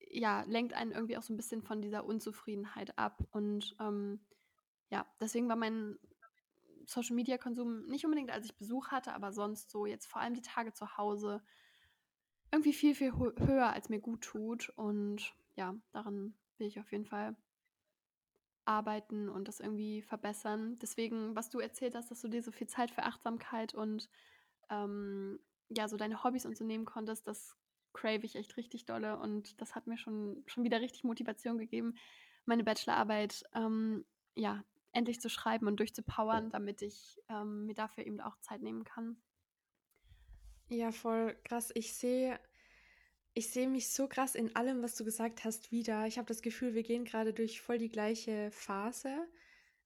äh, 0.00 0.20
ja, 0.20 0.42
lenkt 0.44 0.74
einen 0.74 0.92
irgendwie 0.92 1.18
auch 1.18 1.22
so 1.22 1.34
'n 1.34 1.38
bisschen 1.38 1.62
von 1.62 1.82
dieser 1.82 2.04
Unzufriedenheit 2.06 2.98
ab. 2.98 3.24
Und, 3.32 3.76
ähm, 3.80 4.26
ja, 4.90 5.06
deswegen 5.20 5.48
war 5.48 5.56
mein 5.56 5.98
Social-Media-Konsum 6.86 7.86
nicht 7.86 8.04
unbedingt, 8.04 8.30
als 8.30 8.46
ich 8.46 8.56
Besuch 8.56 8.88
hatte, 8.88 9.14
aber 9.14 9.32
sonst 9.32 9.70
so 9.70 9.86
jetzt 9.86 10.06
vor 10.06 10.20
allem 10.20 10.34
die 10.34 10.42
Tage 10.42 10.72
zu 10.72 10.96
Hause 10.96 11.42
irgendwie 12.52 12.72
viel, 12.72 12.94
viel 12.94 13.12
hö 13.12 13.32
höher, 13.38 13.72
als 13.72 13.88
mir 13.88 14.00
guttut. 14.00 14.70
Und 14.70 15.34
ja, 15.56 15.74
daran 15.92 16.34
will 16.58 16.66
ich 16.66 16.80
auf 16.80 16.90
jeden 16.92 17.06
Fall 17.06 17.36
arbeiten 18.64 19.28
und 19.28 19.48
das 19.48 19.60
irgendwie 19.60 20.02
verbessern. 20.02 20.78
Deswegen, 20.80 21.34
was 21.36 21.50
du 21.50 21.60
erzählt 21.60 21.94
hast, 21.94 22.10
dass 22.10 22.20
du 22.20 22.28
dir 22.28 22.42
so 22.42 22.50
viel 22.52 22.68
Zeit 22.68 22.90
für 22.90 23.04
Achtsamkeit 23.04 23.74
und, 23.74 24.08
ähm, 24.68 25.40
ja, 25.68 25.88
so 25.88 25.96
deine 25.96 26.24
Hobbys 26.24 26.46
und 26.46 26.56
so 26.56 26.64
nehmen 26.64 26.84
konntest, 26.84 27.26
das 27.26 27.56
crave 27.92 28.24
ich 28.24 28.36
echt 28.36 28.56
richtig 28.56 28.86
dolle 28.86 29.18
und 29.18 29.60
das 29.60 29.74
hat 29.74 29.86
mir 29.86 29.96
schon 29.98 30.42
schon 30.46 30.64
wieder 30.64 30.80
richtig 30.80 31.04
Motivation 31.04 31.58
gegeben, 31.58 31.94
meine 32.44 32.64
Bachelorarbeit, 32.64 33.44
ähm, 33.54 34.04
ja, 34.34 34.64
endlich 34.92 35.20
zu 35.20 35.28
schreiben 35.30 35.66
und 35.66 35.78
durchzupowern, 35.80 36.50
damit 36.50 36.82
ich, 36.82 37.20
ähm, 37.28 37.66
mir 37.66 37.74
dafür 37.74 38.06
eben 38.06 38.20
auch 38.20 38.38
Zeit 38.40 38.62
nehmen 38.62 38.84
kann. 38.84 39.22
Ja, 40.68 40.92
voll 40.92 41.36
krass. 41.44 41.70
Ich 41.74 41.94
sehe 41.94 42.38
ich 43.34 43.50
sehe 43.52 43.68
mich 43.68 43.90
so 43.92 44.08
krass 44.08 44.34
in 44.34 44.56
allem, 44.56 44.82
was 44.82 44.96
du 44.96 45.04
gesagt 45.04 45.44
hast, 45.44 45.72
wieder. 45.72 46.06
Ich 46.06 46.18
habe 46.18 46.26
das 46.28 46.42
Gefühl, 46.42 46.74
wir 46.74 46.82
gehen 46.82 47.04
gerade 47.04 47.32
durch 47.34 47.60
voll 47.62 47.78
die 47.78 47.88
gleiche 47.88 48.50
Phase, 48.52 49.28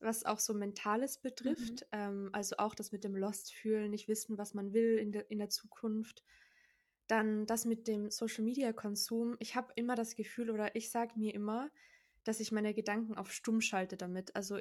was 0.01 0.25
auch 0.25 0.39
so 0.41 0.55
Mentales 0.55 1.19
Mhm. 1.45 1.83
betrifft. 1.83 1.87
Ähm, 1.93 2.31
also 2.33 2.57
auch 2.59 2.75
das 2.75 2.93
mit 2.93 3.05
dem 3.05 3.17
Lost-Fühlen, 3.17 3.91
nicht 3.91 4.09
wissen, 4.09 4.39
was 4.39 4.55
man 4.55 4.73
will 4.75 4.99
in 4.99 5.13
der 5.13 5.31
in 5.31 5.39
der 5.39 5.51
Zukunft. 5.51 6.25
Dann 7.09 7.47
das 7.47 7.67
mit 7.67 7.87
dem 7.89 8.11
Social-Media-Konsum. 8.11 9.37
Ich 9.41 9.57
habe 9.57 9.73
immer 9.77 9.95
das 9.95 10.17
Gefühl 10.17 10.51
oder 10.51 10.75
ich 10.77 10.91
sage 10.91 11.15
mir 11.19 11.35
immer, 11.35 11.71
dass 12.25 12.41
ich 12.41 12.53
meine 12.53 12.75
Gedanken 12.75 13.17
auf 13.17 13.33
stumm 13.33 13.61
schalte 13.61 13.97
damit. 13.99 14.35
Also 14.37 14.59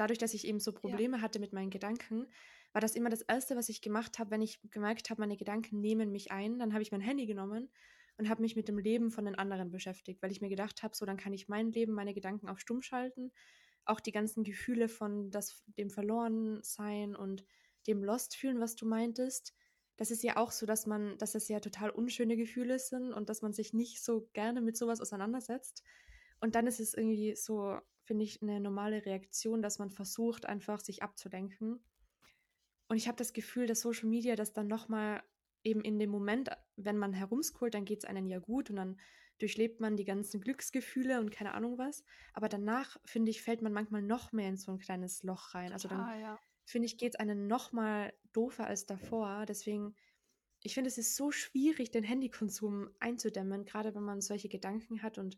dadurch, 0.00 0.18
dass 0.18 0.34
ich 0.34 0.46
eben 0.46 0.60
so 0.60 0.72
Ja. 0.82 0.98
Probleme 0.98 1.20
hatte 1.22 1.38
mit 1.38 1.52
meinen 1.52 1.70
Gedanken, 1.70 2.26
war 2.72 2.80
das 2.80 2.94
immer 2.94 3.10
das 3.10 3.22
Erste, 3.22 3.56
was 3.56 3.68
ich 3.68 3.80
gemacht 3.80 4.18
habe, 4.18 4.30
wenn 4.30 4.42
ich 4.42 4.60
gemerkt 4.70 5.10
habe, 5.10 5.20
meine 5.20 5.36
Gedanken 5.36 5.80
nehmen 5.80 6.12
mich 6.12 6.30
ein. 6.32 6.58
Dann 6.58 6.72
habe 6.72 6.82
ich 6.82 6.92
mein 6.92 7.00
Handy 7.00 7.26
genommen 7.26 7.70
und 8.18 8.28
habe 8.28 8.42
mich 8.42 8.56
mit 8.56 8.68
dem 8.68 8.78
Leben 8.78 9.10
von 9.10 9.24
den 9.24 9.34
anderen 9.36 9.70
beschäftigt, 9.70 10.22
weil 10.22 10.32
ich 10.32 10.40
mir 10.40 10.48
gedacht 10.48 10.82
habe, 10.82 10.94
so 10.94 11.06
dann 11.06 11.16
kann 11.16 11.32
ich 11.32 11.48
mein 11.48 11.70
Leben, 11.72 11.92
meine 11.92 12.14
Gedanken 12.14 12.48
auf 12.48 12.60
stumm 12.60 12.82
schalten. 12.82 13.32
Auch 13.84 14.00
die 14.00 14.12
ganzen 14.12 14.44
Gefühle 14.44 14.88
von 14.88 15.30
das, 15.30 15.62
dem 15.66 15.90
Verlorensein 15.90 17.16
und 17.16 17.44
dem 17.86 18.04
Lost 18.04 18.36
fühlen, 18.36 18.60
was 18.60 18.76
du 18.76 18.86
meintest. 18.86 19.54
Das 19.96 20.10
ist 20.10 20.22
ja 20.22 20.36
auch 20.36 20.52
so, 20.52 20.66
dass 20.66 20.86
man, 20.86 21.16
dass 21.18 21.32
das 21.32 21.48
ja 21.48 21.60
total 21.60 21.90
unschöne 21.90 22.36
Gefühle 22.36 22.78
sind 22.78 23.12
und 23.12 23.28
dass 23.28 23.42
man 23.42 23.52
sich 23.52 23.72
nicht 23.72 24.02
so 24.04 24.28
gerne 24.32 24.60
mit 24.60 24.76
sowas 24.76 25.00
auseinandersetzt. 25.00 25.82
Und 26.40 26.54
dann 26.54 26.66
ist 26.66 26.80
es 26.80 26.94
irgendwie 26.94 27.34
so, 27.34 27.78
finde 28.08 28.24
ich, 28.24 28.42
eine 28.42 28.58
normale 28.58 29.04
Reaktion, 29.04 29.60
dass 29.60 29.78
man 29.78 29.90
versucht, 29.90 30.46
einfach 30.46 30.80
sich 30.80 31.02
abzulenken. 31.02 31.78
Und 32.88 32.96
ich 32.96 33.06
habe 33.06 33.18
das 33.18 33.34
Gefühl, 33.34 33.66
dass 33.66 33.82
Social 33.82 34.08
Media 34.08 34.34
das 34.34 34.54
dann 34.54 34.66
nochmal 34.66 35.22
eben 35.62 35.82
in 35.82 35.98
dem 35.98 36.08
Moment, 36.08 36.48
wenn 36.76 36.96
man 36.96 37.12
herumscrollt, 37.12 37.74
dann 37.74 37.84
geht 37.84 37.98
es 37.98 38.04
einem 38.06 38.26
ja 38.26 38.38
gut 38.38 38.70
und 38.70 38.76
dann 38.76 38.98
durchlebt 39.38 39.78
man 39.78 39.96
die 39.96 40.06
ganzen 40.06 40.40
Glücksgefühle 40.40 41.20
und 41.20 41.30
keine 41.30 41.52
Ahnung 41.52 41.76
was. 41.76 42.02
Aber 42.32 42.48
danach, 42.48 42.96
finde 43.04 43.30
ich, 43.30 43.42
fällt 43.42 43.60
man 43.60 43.74
manchmal 43.74 44.00
noch 44.00 44.32
mehr 44.32 44.48
in 44.48 44.56
so 44.56 44.72
ein 44.72 44.78
kleines 44.78 45.22
Loch 45.22 45.54
rein. 45.54 45.72
Also 45.74 45.86
dann, 45.86 46.00
ja. 46.18 46.38
finde 46.64 46.86
ich, 46.86 46.96
geht 46.96 47.14
es 47.14 47.20
einem 47.20 47.46
noch 47.46 47.72
mal 47.72 48.14
doofer 48.32 48.66
als 48.66 48.86
davor. 48.86 49.44
Deswegen, 49.46 49.94
ich 50.62 50.72
finde, 50.72 50.88
es 50.88 50.96
ist 50.96 51.14
so 51.14 51.30
schwierig, 51.30 51.90
den 51.90 52.04
Handykonsum 52.04 52.88
einzudämmen, 53.00 53.66
gerade 53.66 53.94
wenn 53.94 54.02
man 54.02 54.22
solche 54.22 54.48
Gedanken 54.48 55.02
hat 55.02 55.18
und 55.18 55.36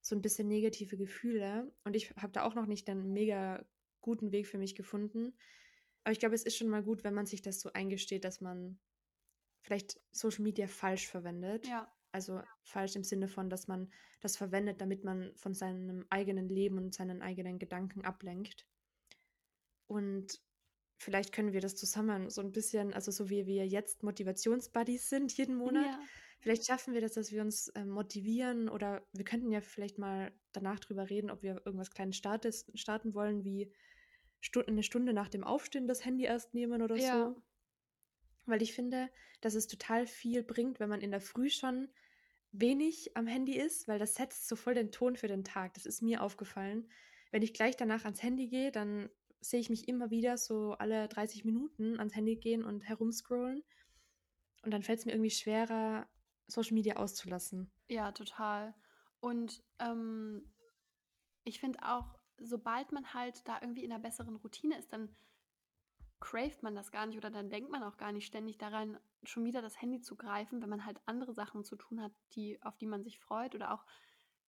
so 0.00 0.14
ein 0.14 0.22
bisschen 0.22 0.48
negative 0.48 0.96
Gefühle. 0.96 1.72
Und 1.84 1.96
ich 1.96 2.10
habe 2.16 2.32
da 2.32 2.44
auch 2.44 2.54
noch 2.54 2.66
nicht 2.66 2.88
einen 2.88 3.12
mega 3.12 3.64
guten 4.00 4.32
Weg 4.32 4.46
für 4.46 4.58
mich 4.58 4.74
gefunden. 4.74 5.34
Aber 6.04 6.12
ich 6.12 6.20
glaube, 6.20 6.34
es 6.34 6.44
ist 6.44 6.56
schon 6.56 6.68
mal 6.68 6.82
gut, 6.82 7.04
wenn 7.04 7.14
man 7.14 7.26
sich 7.26 7.42
das 7.42 7.60
so 7.60 7.72
eingesteht, 7.72 8.24
dass 8.24 8.40
man 8.40 8.78
vielleicht 9.60 10.00
Social 10.12 10.42
Media 10.42 10.66
falsch 10.66 11.08
verwendet. 11.08 11.66
Ja. 11.66 11.92
Also 12.12 12.42
falsch 12.62 12.96
im 12.96 13.04
Sinne 13.04 13.28
von, 13.28 13.50
dass 13.50 13.68
man 13.68 13.92
das 14.20 14.36
verwendet, 14.36 14.80
damit 14.80 15.04
man 15.04 15.32
von 15.36 15.54
seinem 15.54 16.06
eigenen 16.10 16.48
Leben 16.48 16.78
und 16.78 16.94
seinen 16.94 17.22
eigenen 17.22 17.58
Gedanken 17.58 18.04
ablenkt. 18.04 18.66
Und 19.86 20.40
vielleicht 20.98 21.32
können 21.32 21.52
wir 21.52 21.60
das 21.60 21.76
zusammen 21.76 22.30
so 22.30 22.40
ein 22.40 22.52
bisschen, 22.52 22.94
also 22.94 23.10
so 23.12 23.30
wie 23.30 23.46
wir 23.46 23.66
jetzt 23.66 24.02
Motivationsbuddies 24.02 25.08
sind 25.08 25.36
jeden 25.36 25.56
Monat, 25.56 25.86
Ja. 25.86 26.00
Vielleicht 26.40 26.66
schaffen 26.66 26.94
wir 26.94 27.00
das, 27.00 27.12
dass 27.12 27.32
wir 27.32 27.42
uns 27.42 27.68
äh, 27.68 27.84
motivieren 27.84 28.68
oder 28.68 29.06
wir 29.12 29.24
könnten 29.24 29.50
ja 29.50 29.60
vielleicht 29.60 29.98
mal 29.98 30.32
danach 30.52 30.80
drüber 30.80 31.08
reden, 31.08 31.30
ob 31.30 31.42
wir 31.42 31.62
irgendwas 31.64 31.90
Kleines 31.90 32.16
startes, 32.16 32.70
starten 32.74 33.14
wollen, 33.14 33.44
wie 33.44 33.72
Stu 34.40 34.60
eine 34.60 34.82
Stunde 34.82 35.12
nach 35.12 35.28
dem 35.28 35.44
Aufstehen 35.44 35.86
das 35.86 36.04
Handy 36.04 36.24
erst 36.24 36.54
nehmen 36.54 36.82
oder 36.82 36.96
Ja. 36.96 37.28
so. 37.28 37.42
Weil 38.46 38.62
ich 38.62 38.72
finde, 38.72 39.10
dass 39.40 39.54
es 39.54 39.66
total 39.66 40.06
viel 40.06 40.42
bringt, 40.42 40.80
wenn 40.80 40.88
man 40.88 41.02
in 41.02 41.10
der 41.10 41.20
Früh 41.20 41.50
schon 41.50 41.88
wenig 42.52 43.16
am 43.16 43.26
Handy 43.26 43.56
ist, 43.56 43.86
weil 43.86 43.98
das 43.98 44.14
setzt 44.14 44.48
so 44.48 44.56
voll 44.56 44.74
den 44.74 44.90
Ton 44.90 45.16
für 45.16 45.28
den 45.28 45.44
Tag. 45.44 45.74
Das 45.74 45.86
ist 45.86 46.02
mir 46.02 46.22
aufgefallen. 46.22 46.90
Wenn 47.30 47.42
ich 47.42 47.54
gleich 47.54 47.76
danach 47.76 48.04
ans 48.04 48.22
Handy 48.22 48.48
gehe, 48.48 48.72
dann 48.72 49.08
sehe 49.40 49.60
ich 49.60 49.70
mich 49.70 49.88
immer 49.88 50.10
wieder 50.10 50.36
so 50.36 50.72
alle 50.72 51.06
30 51.08 51.44
Minuten 51.44 51.98
ans 51.98 52.14
Handy 52.16 52.36
gehen 52.36 52.64
und 52.64 52.88
herumscrollen. 52.88 53.62
Und 54.62 54.72
dann 54.72 54.82
fällt 54.82 54.98
es 54.98 55.06
mir 55.06 55.12
irgendwie 55.12 55.30
schwerer, 55.30 56.08
Social 56.50 56.74
Media 56.74 56.96
auszulassen. 56.96 57.70
Ja, 57.88 58.12
total. 58.12 58.74
Und 59.20 59.62
ähm, 59.78 60.52
ich 61.44 61.60
finde 61.60 61.80
auch, 61.82 62.18
sobald 62.38 62.92
man 62.92 63.12
halt 63.12 63.46
da 63.46 63.58
irgendwie 63.60 63.84
in 63.84 63.92
einer 63.92 64.02
besseren 64.02 64.36
Routine 64.36 64.78
ist, 64.78 64.92
dann 64.92 65.14
craved 66.20 66.62
man 66.62 66.74
das 66.74 66.92
gar 66.92 67.06
nicht 67.06 67.16
oder 67.16 67.30
dann 67.30 67.50
denkt 67.50 67.70
man 67.70 67.82
auch 67.82 67.96
gar 67.96 68.12
nicht 68.12 68.26
ständig 68.26 68.58
daran, 68.58 68.98
schon 69.24 69.44
wieder 69.44 69.62
das 69.62 69.80
Handy 69.80 70.00
zu 70.00 70.16
greifen, 70.16 70.62
wenn 70.62 70.68
man 70.68 70.84
halt 70.84 71.00
andere 71.06 71.32
Sachen 71.32 71.64
zu 71.64 71.76
tun 71.76 72.00
hat, 72.00 72.12
die, 72.32 72.62
auf 72.62 72.76
die 72.76 72.86
man 72.86 73.02
sich 73.02 73.18
freut. 73.18 73.54
Oder 73.54 73.72
auch, 73.72 73.84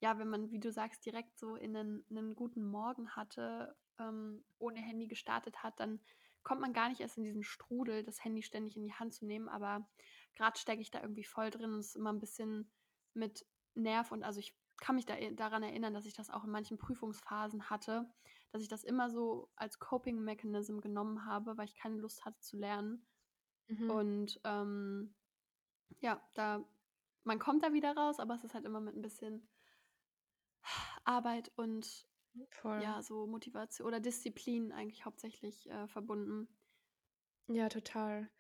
ja, 0.01 0.19
wenn 0.19 0.29
man, 0.29 0.51
wie 0.51 0.61
du 0.61 0.71
sagst, 0.71 1.05
direkt 1.05 1.39
so 1.39 1.57
in 1.57 1.77
einen, 1.77 2.05
einen 2.11 2.35
guten 2.35 2.65
Morgen 2.65 3.11
hatte, 3.17 3.75
ähm, 3.99 4.45
ohne 4.59 4.81
Handy 4.81 5.07
gestartet 5.07 5.63
hat, 5.63 5.81
dann 5.81 6.01
kommt 6.43 6.61
man 6.61 6.73
gar 6.73 6.89
nicht 6.89 7.01
erst 7.01 7.19
in 7.19 7.25
diesen 7.25 7.45
Strudel, 7.45 8.03
das 8.03 8.23
Handy 8.25 8.43
ständig 8.43 8.77
in 8.77 8.85
die 8.85 8.95
Hand 8.95 9.15
zu 9.15 9.27
nehmen. 9.27 9.49
Aber 9.49 9.89
gerade 10.35 10.59
stecke 10.59 10.83
ich 10.83 10.91
da 10.91 11.01
irgendwie 11.01 11.25
voll 11.25 11.51
drin 11.51 11.73
und 11.73 11.81
es 11.81 11.89
ist 11.89 11.97
immer 11.97 12.13
ein 12.13 12.21
bisschen 12.21 12.71
mit 13.15 13.47
Nerv 13.75 14.13
und 14.13 14.23
also 14.23 14.41
ich 14.41 14.55
kann 14.79 14.97
mich 14.97 15.07
da, 15.07 15.15
daran 15.33 15.63
erinnern, 15.63 15.95
dass 15.95 16.07
ich 16.07 16.15
das 16.15 16.31
auch 16.31 16.45
in 16.45 16.51
manchen 16.51 16.77
Prüfungsphasen 16.77 17.71
hatte, 17.71 18.11
dass 18.51 18.63
ich 18.63 18.69
das 18.69 18.85
immer 18.85 19.11
so 19.11 19.51
als 19.55 19.79
Coping-Mechanism 19.79 20.81
genommen 20.81 21.25
habe, 21.25 21.57
weil 21.57 21.67
ich 21.67 21.77
keine 21.77 21.97
Lust 21.97 22.25
hatte 22.25 22.41
zu 22.41 22.57
lernen. 22.57 23.07
Mhm. 23.69 23.91
Und 23.91 24.41
ähm, 24.45 25.15
ja, 26.01 26.21
da, 26.35 26.65
man 27.23 27.39
kommt 27.39 27.63
da 27.63 27.73
wieder 27.73 27.97
raus, 27.97 28.19
aber 28.19 28.35
es 28.35 28.45
ist 28.45 28.55
halt 28.55 28.65
immer 28.65 28.81
mit 28.81 28.97
ein 28.97 29.03
bisschen 29.03 29.49
Arbeit 31.05 31.53
und 31.57 32.07
Voll. 32.51 32.83
ja, 32.83 33.03
so 33.03 33.27
Motivation 33.27 33.87
oder 33.87 34.01
Disziplin 34.01 34.73
eigentlich 34.73 35.05
hauptsächlich 35.05 35.69
äh, 35.71 35.87
verbunden. 35.87 36.49
Ja, 37.49 37.69
total. 37.69 38.31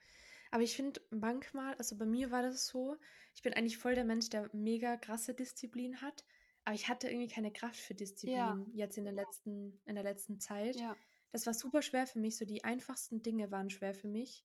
Aber 0.53 0.63
ich 0.63 0.77
finde 0.77 1.01
manchmal, 1.11 1.75
also 1.75 1.97
bei 1.97 2.05
mir 2.07 2.31
war 2.31 2.43
das 2.43 2.67
so, 2.67 2.97
ich 3.35 3.43
bin 3.43 3.55
eigentlich 3.55 3.79
voll 3.79 3.95
der 3.95 4.05
Mensch, 4.05 4.29
der 4.29 4.49
mega 4.53 4.97
krasse 4.97 5.35
Disziplin 5.35 6.01
hat, 6.03 6.25
aber 6.65 6.75
ich 6.75 6.89
hatte 6.89 7.09
irgendwie 7.09 7.33
keine 7.35 7.53
Kraft 7.53 7.81
für 7.81 7.95
Disziplin 7.95 8.39
Ja. 8.39 8.67
jetzt 8.75 8.99
in 8.99 9.05
der 9.05 9.15
letzten, 9.15 9.81
in 9.87 9.95
der 9.95 10.05
letzten 10.05 10.39
Zeit. 10.39 10.77
Ja, 10.77 10.95
Das 11.33 11.47
war 11.47 11.55
super 11.55 11.83
schwer 11.83 12.07
für 12.07 12.21
mich, 12.21 12.37
so 12.37 12.45
die 12.45 12.63
einfachsten 12.63 13.23
Dinge 13.23 13.51
waren 13.51 13.71
schwer 13.71 13.95
für 13.95 14.09
mich. 14.09 14.45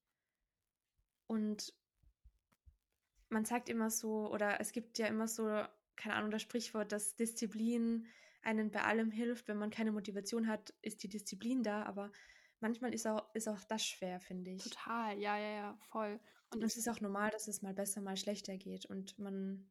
Und 1.28 1.74
man 3.30 3.44
sagt 3.46 3.68
immer 3.70 3.92
so, 3.92 4.32
oder 4.32 4.62
es 4.62 4.72
gibt 4.72 4.98
ja 4.98 5.08
immer 5.08 5.28
so 5.28 5.66
keine 5.98 6.16
Ahnung, 6.16 6.32
das 6.32 6.44
Sprichwort, 6.44 6.92
dass 6.92 7.16
Disziplin 7.16 8.08
einen 8.44 8.72
bei 8.72 8.84
allem 8.84 9.12
hilft. 9.12 9.50
Wenn 9.50 9.58
man 9.58 9.72
keine 9.72 9.92
Motivation 9.92 10.48
hat, 10.48 10.74
ist 10.82 11.04
die 11.04 11.10
Disziplin 11.10 11.64
da, 11.64 11.84
aber 11.84 12.12
manchmal 12.60 12.94
ist 12.94 13.08
auch, 13.08 13.34
ist 13.34 13.48
auch 13.48 13.64
das 13.66 13.86
schwer, 13.86 14.20
finde 14.20 14.52
ich. 14.52 14.64
Total, 14.64 15.18
ja, 15.18 15.38
ja, 15.38 15.50
ja, 15.50 15.78
voll. 15.90 16.20
Und 16.54 16.64
es 16.64 16.78
ist 16.78 16.88
auch 16.88 17.02
normal, 17.02 17.30
dass 17.32 17.48
es 17.48 17.62
mal 17.62 17.74
besser, 17.74 18.02
mal 18.02 18.18
schlechter 18.18 18.58
geht. 18.58 18.86
Und 18.86 19.20
man 19.20 19.70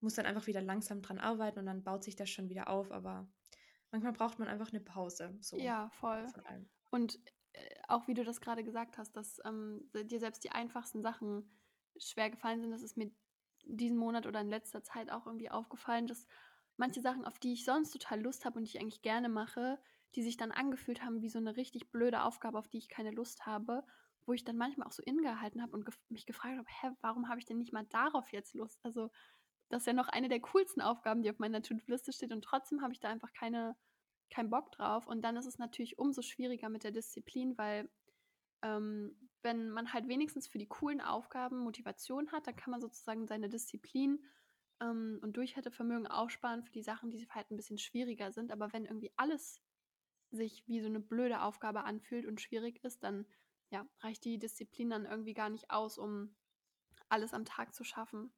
muss 0.00 0.14
dann 0.14 0.26
einfach 0.26 0.46
wieder 0.46 0.62
langsam 0.62 1.02
dran 1.02 1.18
arbeiten 1.18 1.58
und 1.58 1.66
dann 1.66 1.84
baut 1.84 2.04
sich 2.04 2.16
das 2.16 2.30
schon 2.30 2.48
wieder 2.48 2.68
auf. 2.68 2.90
Aber 2.90 3.28
manchmal 3.90 4.12
braucht 4.12 4.38
man 4.38 4.48
einfach 4.48 4.70
eine 4.70 4.80
Pause. 4.80 5.36
So 5.40 5.58
ja, 5.58 5.90
voll. 5.90 6.26
Und 6.90 7.18
äh, 7.52 7.74
auch 7.88 8.08
wie 8.08 8.14
du 8.14 8.24
das 8.24 8.40
gerade 8.40 8.64
gesagt 8.64 8.98
hast, 8.98 9.16
dass 9.16 9.40
ähm, 9.44 9.90
dir 9.94 10.20
selbst 10.20 10.42
die 10.44 10.52
einfachsten 10.52 11.02
Sachen 11.02 11.50
schwer 11.98 12.30
gefallen 12.30 12.60
sind, 12.60 12.70
das 12.70 12.82
ist 12.82 12.96
mir 12.96 13.10
diesen 13.64 13.98
Monat 13.98 14.26
oder 14.26 14.40
in 14.40 14.48
letzter 14.48 14.82
Zeit 14.82 15.10
auch 15.10 15.26
irgendwie 15.26 15.50
aufgefallen, 15.50 16.06
dass 16.06 16.26
manche 16.76 17.02
Sachen, 17.02 17.26
auf 17.26 17.38
die 17.38 17.52
ich 17.52 17.64
sonst 17.64 17.90
total 17.90 18.22
Lust 18.22 18.44
habe 18.44 18.58
und 18.58 18.64
die 18.64 18.76
ich 18.76 18.80
eigentlich 18.80 19.02
gerne 19.02 19.28
mache, 19.28 19.78
die 20.14 20.22
sich 20.22 20.36
dann 20.36 20.52
angefühlt 20.52 21.02
haben 21.02 21.22
wie 21.22 21.28
so 21.28 21.38
eine 21.38 21.56
richtig 21.56 21.90
blöde 21.90 22.22
Aufgabe, 22.24 22.58
auf 22.58 22.68
die 22.68 22.78
ich 22.78 22.88
keine 22.88 23.10
Lust 23.10 23.46
habe, 23.46 23.84
wo 24.26 24.32
ich 24.32 24.44
dann 24.44 24.56
manchmal 24.56 24.86
auch 24.86 24.92
so 24.92 25.02
ingehalten 25.02 25.62
habe 25.62 25.72
und 25.72 25.84
gef 25.84 25.98
mich 26.08 26.26
gefragt 26.26 26.58
habe, 26.58 26.68
hä, 26.68 26.90
warum 27.00 27.28
habe 27.28 27.38
ich 27.38 27.46
denn 27.46 27.58
nicht 27.58 27.72
mal 27.72 27.86
darauf 27.86 28.32
jetzt 28.32 28.54
Lust? 28.54 28.80
Also 28.84 29.10
das 29.68 29.82
ist 29.82 29.86
ja 29.86 29.92
noch 29.92 30.08
eine 30.08 30.28
der 30.28 30.40
coolsten 30.40 30.80
Aufgaben, 30.80 31.22
die 31.22 31.30
auf 31.30 31.38
meiner 31.38 31.62
To-Do-Liste 31.62 32.12
steht 32.12 32.32
und 32.32 32.42
trotzdem 32.42 32.82
habe 32.82 32.92
ich 32.92 33.00
da 33.00 33.08
einfach 33.08 33.32
keine, 33.32 33.76
keinen 34.30 34.50
Bock 34.50 34.72
drauf. 34.72 35.06
Und 35.06 35.22
dann 35.22 35.36
ist 35.36 35.46
es 35.46 35.58
natürlich 35.58 35.98
umso 35.98 36.22
schwieriger 36.22 36.68
mit 36.68 36.82
der 36.82 36.90
Disziplin, 36.90 37.56
weil 37.56 37.88
ähm, 38.62 39.16
wenn 39.42 39.70
man 39.70 39.92
halt 39.92 40.08
wenigstens 40.08 40.48
für 40.48 40.58
die 40.58 40.66
coolen 40.66 41.00
Aufgaben 41.00 41.60
Motivation 41.60 42.30
hat, 42.32 42.46
dann 42.46 42.56
kann 42.56 42.72
man 42.72 42.80
sozusagen 42.80 43.26
seine 43.26 43.48
Disziplin 43.48 44.24
ähm, 44.80 45.18
und 45.22 45.36
Durchhaltevermögen 45.36 46.06
aufsparen 46.06 46.62
für 46.62 46.72
die 46.72 46.82
Sachen, 46.82 47.10
die 47.10 47.26
halt 47.30 47.50
ein 47.50 47.56
bisschen 47.56 47.78
schwieriger 47.78 48.32
sind. 48.32 48.52
Aber 48.52 48.72
wenn 48.72 48.84
irgendwie 48.84 49.12
alles 49.16 49.60
sich 50.30 50.66
wie 50.66 50.80
so 50.80 50.86
eine 50.86 51.00
blöde 51.00 51.42
Aufgabe 51.42 51.84
anfühlt 51.84 52.26
und 52.26 52.40
schwierig 52.40 52.82
ist, 52.84 53.02
dann 53.02 53.26
ja, 53.70 53.86
reicht 54.00 54.24
die 54.24 54.38
Disziplin 54.38 54.90
dann 54.90 55.06
irgendwie 55.06 55.34
gar 55.34 55.50
nicht 55.50 55.70
aus, 55.70 55.98
um 55.98 56.34
alles 57.08 57.34
am 57.34 57.44
Tag 57.44 57.74
zu 57.74 57.84
schaffen. 57.84 58.32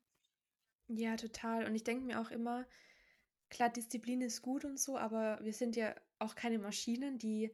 Ja, 0.88 1.16
total. 1.16 1.66
Und 1.66 1.74
ich 1.74 1.85
denke 1.85 2.05
mir 2.05 2.20
auch 2.20 2.31
immer, 2.31 2.66
klar, 3.48 3.70
Disziplin 3.70 4.20
ist 4.20 4.42
gut 4.42 4.64
und 4.64 4.78
so, 4.78 4.96
aber 4.96 5.38
wir 5.42 5.52
sind 5.52 5.76
ja 5.76 5.94
auch 6.18 6.35
keine 6.35 6.59
Maschinen, 6.59 7.18
die 7.18 7.52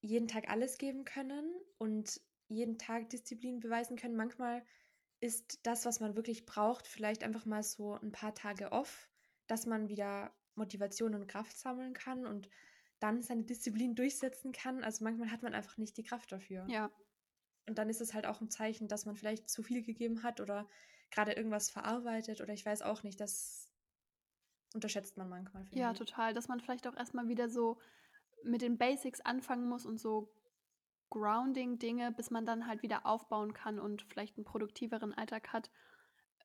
jeden 0.00 0.28
Tag 0.28 0.48
alles 0.48 0.78
geben 0.78 1.04
können 1.04 1.54
und 1.78 2.20
jeden 2.48 2.78
Tag 2.78 3.08
Disziplin 3.10 3.60
beweisen 3.60 3.96
können. 3.96 4.16
Manchmal 4.16 4.64
ist 5.20 5.60
das, 5.62 5.86
was 5.86 6.00
man 6.00 6.16
wirklich 6.16 6.44
braucht, 6.44 6.86
vielleicht 6.86 7.24
einfach 7.24 7.46
mal 7.46 7.62
so 7.62 7.94
ein 7.94 8.12
paar 8.12 8.34
Tage 8.34 8.72
off, 8.72 9.08
dass 9.46 9.66
man 9.66 9.88
wieder 9.88 10.34
Motivation 10.54 11.14
und 11.14 11.26
Kraft 11.26 11.56
sammeln 11.56 11.94
kann 11.94 12.26
und 12.26 12.48
dann 13.04 13.22
seine 13.22 13.44
Disziplin 13.44 13.94
durchsetzen 13.94 14.52
kann. 14.52 14.82
Also 14.82 15.04
manchmal 15.04 15.30
hat 15.30 15.42
man 15.42 15.52
einfach 15.52 15.76
nicht 15.76 15.94
die 15.98 16.04
Kraft 16.04 16.32
dafür. 16.32 16.66
Ja. 16.70 16.90
Und 17.66 17.76
dann 17.76 17.90
ist 17.90 18.00
es 18.00 18.14
halt 18.14 18.24
auch 18.24 18.40
ein 18.40 18.48
Zeichen, 18.48 18.88
dass 18.88 19.04
man 19.04 19.14
vielleicht 19.14 19.50
zu 19.50 19.62
viel 19.62 19.82
gegeben 19.82 20.22
hat 20.22 20.40
oder 20.40 20.66
gerade 21.10 21.32
irgendwas 21.32 21.70
verarbeitet 21.70 22.40
oder 22.40 22.54
ich 22.54 22.64
weiß 22.64 22.80
auch 22.80 23.02
nicht, 23.02 23.20
das 23.20 23.70
unterschätzt 24.72 25.18
man 25.18 25.28
manchmal. 25.28 25.66
Ja, 25.72 25.92
ich. 25.92 25.98
total. 25.98 26.32
Dass 26.32 26.48
man 26.48 26.60
vielleicht 26.60 26.86
auch 26.86 26.96
erstmal 26.96 27.28
wieder 27.28 27.50
so 27.50 27.78
mit 28.42 28.62
den 28.62 28.78
Basics 28.78 29.20
anfangen 29.20 29.68
muss 29.68 29.84
und 29.84 30.00
so 30.00 30.32
Grounding-Dinge, 31.10 32.10
bis 32.12 32.30
man 32.30 32.46
dann 32.46 32.66
halt 32.66 32.82
wieder 32.82 33.04
aufbauen 33.04 33.52
kann 33.52 33.78
und 33.78 34.02
vielleicht 34.08 34.38
einen 34.38 34.46
produktiveren 34.46 35.12
Alltag 35.12 35.52
hat, 35.52 35.70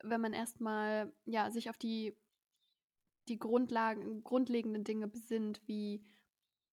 wenn 0.04 0.20
man 0.20 0.34
erstmal 0.34 1.14
ja, 1.24 1.52
sich 1.52 1.70
auf 1.70 1.78
die, 1.78 2.18
die 3.30 3.40
Grundlagen, 3.40 4.26
grundlegenden 4.26 4.84
Dinge 4.84 5.08
besinnt, 5.08 5.62
wie 5.66 6.06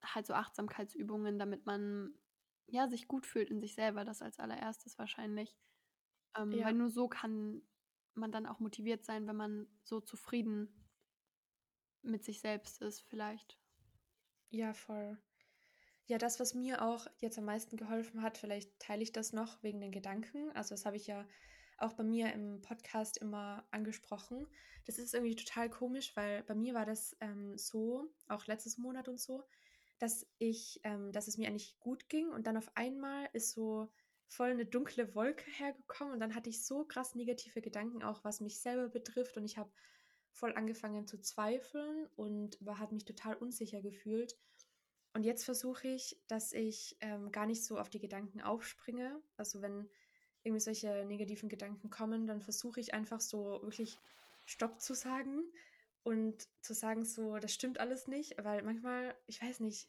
halt 0.02 0.26
so 0.26 0.34
Achtsamkeitsübungen, 0.34 1.38
damit 1.38 1.66
man 1.66 2.14
ja 2.66 2.88
sich 2.88 3.08
gut 3.08 3.26
fühlt 3.26 3.50
in 3.50 3.60
sich 3.60 3.74
selber, 3.74 4.04
das 4.04 4.22
als 4.22 4.38
allererstes 4.38 4.98
wahrscheinlich. 4.98 5.56
Ähm, 6.36 6.52
ja. 6.52 6.66
Weil 6.66 6.74
nur 6.74 6.90
so 6.90 7.08
kann 7.08 7.62
man 8.14 8.32
dann 8.32 8.46
auch 8.46 8.60
motiviert 8.60 9.04
sein, 9.04 9.26
wenn 9.26 9.36
man 9.36 9.66
so 9.82 10.00
zufrieden 10.00 10.88
mit 12.02 12.24
sich 12.24 12.40
selbst 12.40 12.80
ist, 12.80 13.02
vielleicht. 13.02 13.58
Ja, 14.50 14.72
voll. 14.72 15.18
Ja, 16.06 16.18
das, 16.18 16.38
was 16.38 16.54
mir 16.54 16.82
auch 16.82 17.06
jetzt 17.18 17.36
am 17.38 17.44
meisten 17.44 17.76
geholfen 17.76 18.22
hat, 18.22 18.38
vielleicht 18.38 18.78
teile 18.78 19.02
ich 19.02 19.12
das 19.12 19.32
noch 19.32 19.62
wegen 19.62 19.80
den 19.80 19.90
Gedanken. 19.90 20.50
Also, 20.52 20.74
das 20.74 20.86
habe 20.86 20.96
ich 20.96 21.06
ja 21.08 21.26
auch 21.78 21.94
bei 21.94 22.04
mir 22.04 22.32
im 22.32 22.62
Podcast 22.62 23.18
immer 23.18 23.66
angesprochen. 23.70 24.46
Das 24.86 24.98
ist 24.98 25.14
irgendwie 25.14 25.34
total 25.34 25.68
komisch, 25.68 26.14
weil 26.16 26.44
bei 26.44 26.54
mir 26.54 26.74
war 26.74 26.86
das 26.86 27.16
ähm, 27.20 27.58
so, 27.58 28.08
auch 28.28 28.46
letztes 28.46 28.78
Monat 28.78 29.08
und 29.08 29.18
so, 29.18 29.44
dass 29.98 30.26
ich, 30.38 30.80
ähm, 30.84 31.12
dass 31.12 31.28
es 31.28 31.38
mir 31.38 31.48
eigentlich 31.48 31.78
gut 31.80 32.08
ging 32.08 32.28
und 32.30 32.46
dann 32.46 32.56
auf 32.56 32.70
einmal 32.74 33.28
ist 33.32 33.52
so 33.52 33.88
voll 34.28 34.50
eine 34.50 34.66
dunkle 34.66 35.14
Wolke 35.14 35.50
hergekommen 35.50 36.14
und 36.14 36.20
dann 36.20 36.34
hatte 36.34 36.50
ich 36.50 36.64
so 36.64 36.84
krass 36.84 37.14
negative 37.14 37.62
Gedanken 37.62 38.02
auch, 38.02 38.24
was 38.24 38.40
mich 38.40 38.60
selber 38.60 38.88
betrifft 38.88 39.36
und 39.36 39.44
ich 39.44 39.56
habe 39.56 39.70
voll 40.32 40.54
angefangen 40.54 41.06
zu 41.06 41.18
zweifeln 41.18 42.06
und 42.16 42.58
war, 42.60 42.78
hat 42.78 42.92
mich 42.92 43.04
total 43.04 43.36
unsicher 43.36 43.80
gefühlt. 43.80 44.36
Und 45.14 45.24
jetzt 45.24 45.44
versuche 45.44 45.88
ich, 45.88 46.20
dass 46.28 46.52
ich 46.52 46.98
ähm, 47.00 47.32
gar 47.32 47.46
nicht 47.46 47.64
so 47.64 47.78
auf 47.78 47.88
die 47.88 48.00
Gedanken 48.00 48.42
aufspringe. 48.42 49.18
Also 49.38 49.62
wenn 49.62 49.88
irgendwie 50.42 50.60
solche 50.60 51.06
negativen 51.06 51.48
Gedanken 51.48 51.88
kommen, 51.88 52.26
dann 52.26 52.42
versuche 52.42 52.80
ich 52.80 52.92
einfach 52.92 53.20
so 53.20 53.62
wirklich 53.62 53.98
Stopp 54.44 54.78
zu 54.80 54.94
sagen 54.94 55.42
und 56.06 56.46
zu 56.60 56.72
sagen 56.72 57.04
so, 57.04 57.36
das 57.38 57.52
stimmt 57.52 57.80
alles 57.80 58.06
nicht, 58.06 58.36
weil 58.38 58.62
manchmal, 58.62 59.16
ich 59.26 59.42
weiß 59.42 59.58
nicht, 59.58 59.88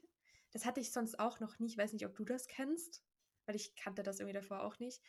das 0.49 0.65
hatte 0.65 0.80
ich 0.80 0.91
sonst 0.91 1.19
auch 1.19 1.39
noch 1.39 1.60
nie. 1.60 1.67
Ich 1.67 1.77
weiß 1.77 1.93
nicht, 1.93 2.08
ob 2.08 2.15
du 2.15 2.25
das 2.25 2.47
kennst, 2.47 3.03
weil 3.45 3.56
ich 3.56 3.75
kannte 3.75 4.01
das 4.01 4.19
irgendwie 4.19 4.34
davor 4.34 4.63
auch 4.63 4.80
nicht. 4.80 4.99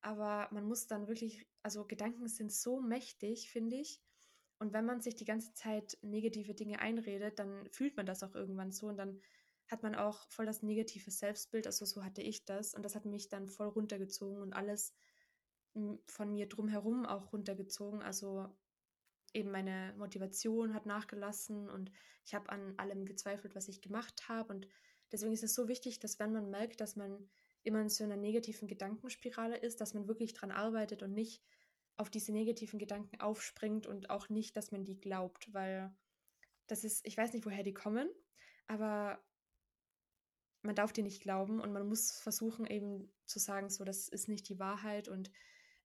Aber 0.00 0.48
man 0.52 0.64
muss 0.64 0.86
dann 0.86 1.08
wirklich, 1.08 1.46
also 1.62 1.84
Gedanken 1.86 2.26
sind 2.26 2.50
so 2.50 2.80
mächtig, 2.80 3.50
finde 3.50 3.76
ich. 3.76 4.00
Und 4.58 4.72
wenn 4.72 4.86
man 4.86 5.02
sich 5.02 5.14
die 5.14 5.26
ganze 5.26 5.52
Zeit 5.52 5.98
negative 6.00 6.54
Dinge 6.54 6.78
einredet, 6.78 7.38
dann 7.38 7.68
fühlt 7.70 7.98
man 7.98 8.06
das 8.06 8.22
auch 8.22 8.34
irgendwann 8.34 8.72
so 8.72 8.86
und 8.86 8.96
dann 8.96 9.20
hat 9.68 9.82
man 9.82 9.94
auch 9.94 10.26
voll 10.30 10.46
das 10.46 10.62
negative 10.62 11.10
Selbstbild. 11.10 11.66
Also 11.66 11.84
so 11.84 12.02
hatte 12.02 12.22
ich 12.22 12.46
das 12.46 12.72
und 12.72 12.82
das 12.82 12.94
hat 12.94 13.04
mich 13.04 13.28
dann 13.28 13.46
voll 13.46 13.68
runtergezogen 13.68 14.40
und 14.40 14.54
alles 14.54 14.94
von 16.06 16.32
mir 16.32 16.48
drumherum 16.48 17.04
auch 17.04 17.34
runtergezogen. 17.34 18.00
Also 18.00 18.56
eben 19.36 19.50
meine 19.50 19.94
Motivation 19.98 20.74
hat 20.74 20.86
nachgelassen 20.86 21.68
und 21.68 21.92
ich 22.24 22.34
habe 22.34 22.50
an 22.50 22.74
allem 22.78 23.04
gezweifelt, 23.04 23.54
was 23.54 23.68
ich 23.68 23.82
gemacht 23.82 24.28
habe. 24.28 24.52
Und 24.52 24.66
deswegen 25.12 25.32
ist 25.32 25.44
es 25.44 25.54
so 25.54 25.68
wichtig, 25.68 26.00
dass 26.00 26.18
wenn 26.18 26.32
man 26.32 26.50
merkt, 26.50 26.80
dass 26.80 26.96
man 26.96 27.28
immer 27.62 27.80
in 27.80 27.88
so 27.88 28.04
einer 28.04 28.16
negativen 28.16 28.66
Gedankenspirale 28.66 29.56
ist, 29.56 29.80
dass 29.80 29.94
man 29.94 30.08
wirklich 30.08 30.34
dran 30.34 30.50
arbeitet 30.50 31.02
und 31.02 31.12
nicht 31.12 31.42
auf 31.96 32.10
diese 32.10 32.32
negativen 32.32 32.78
Gedanken 32.78 33.20
aufspringt 33.20 33.86
und 33.86 34.10
auch 34.10 34.28
nicht, 34.28 34.56
dass 34.56 34.70
man 34.72 34.84
die 34.84 35.00
glaubt, 35.00 35.52
weil 35.52 35.94
das 36.66 36.84
ist, 36.84 37.06
ich 37.06 37.16
weiß 37.16 37.32
nicht, 37.32 37.46
woher 37.46 37.62
die 37.62 37.74
kommen, 37.74 38.08
aber 38.66 39.22
man 40.62 40.74
darf 40.74 40.92
die 40.92 41.02
nicht 41.02 41.22
glauben 41.22 41.60
und 41.60 41.72
man 41.72 41.88
muss 41.88 42.12
versuchen 42.12 42.66
eben 42.66 43.12
zu 43.24 43.38
sagen, 43.38 43.70
so, 43.70 43.84
das 43.84 44.08
ist 44.08 44.28
nicht 44.28 44.48
die 44.48 44.58
Wahrheit 44.58 45.08
und 45.08 45.30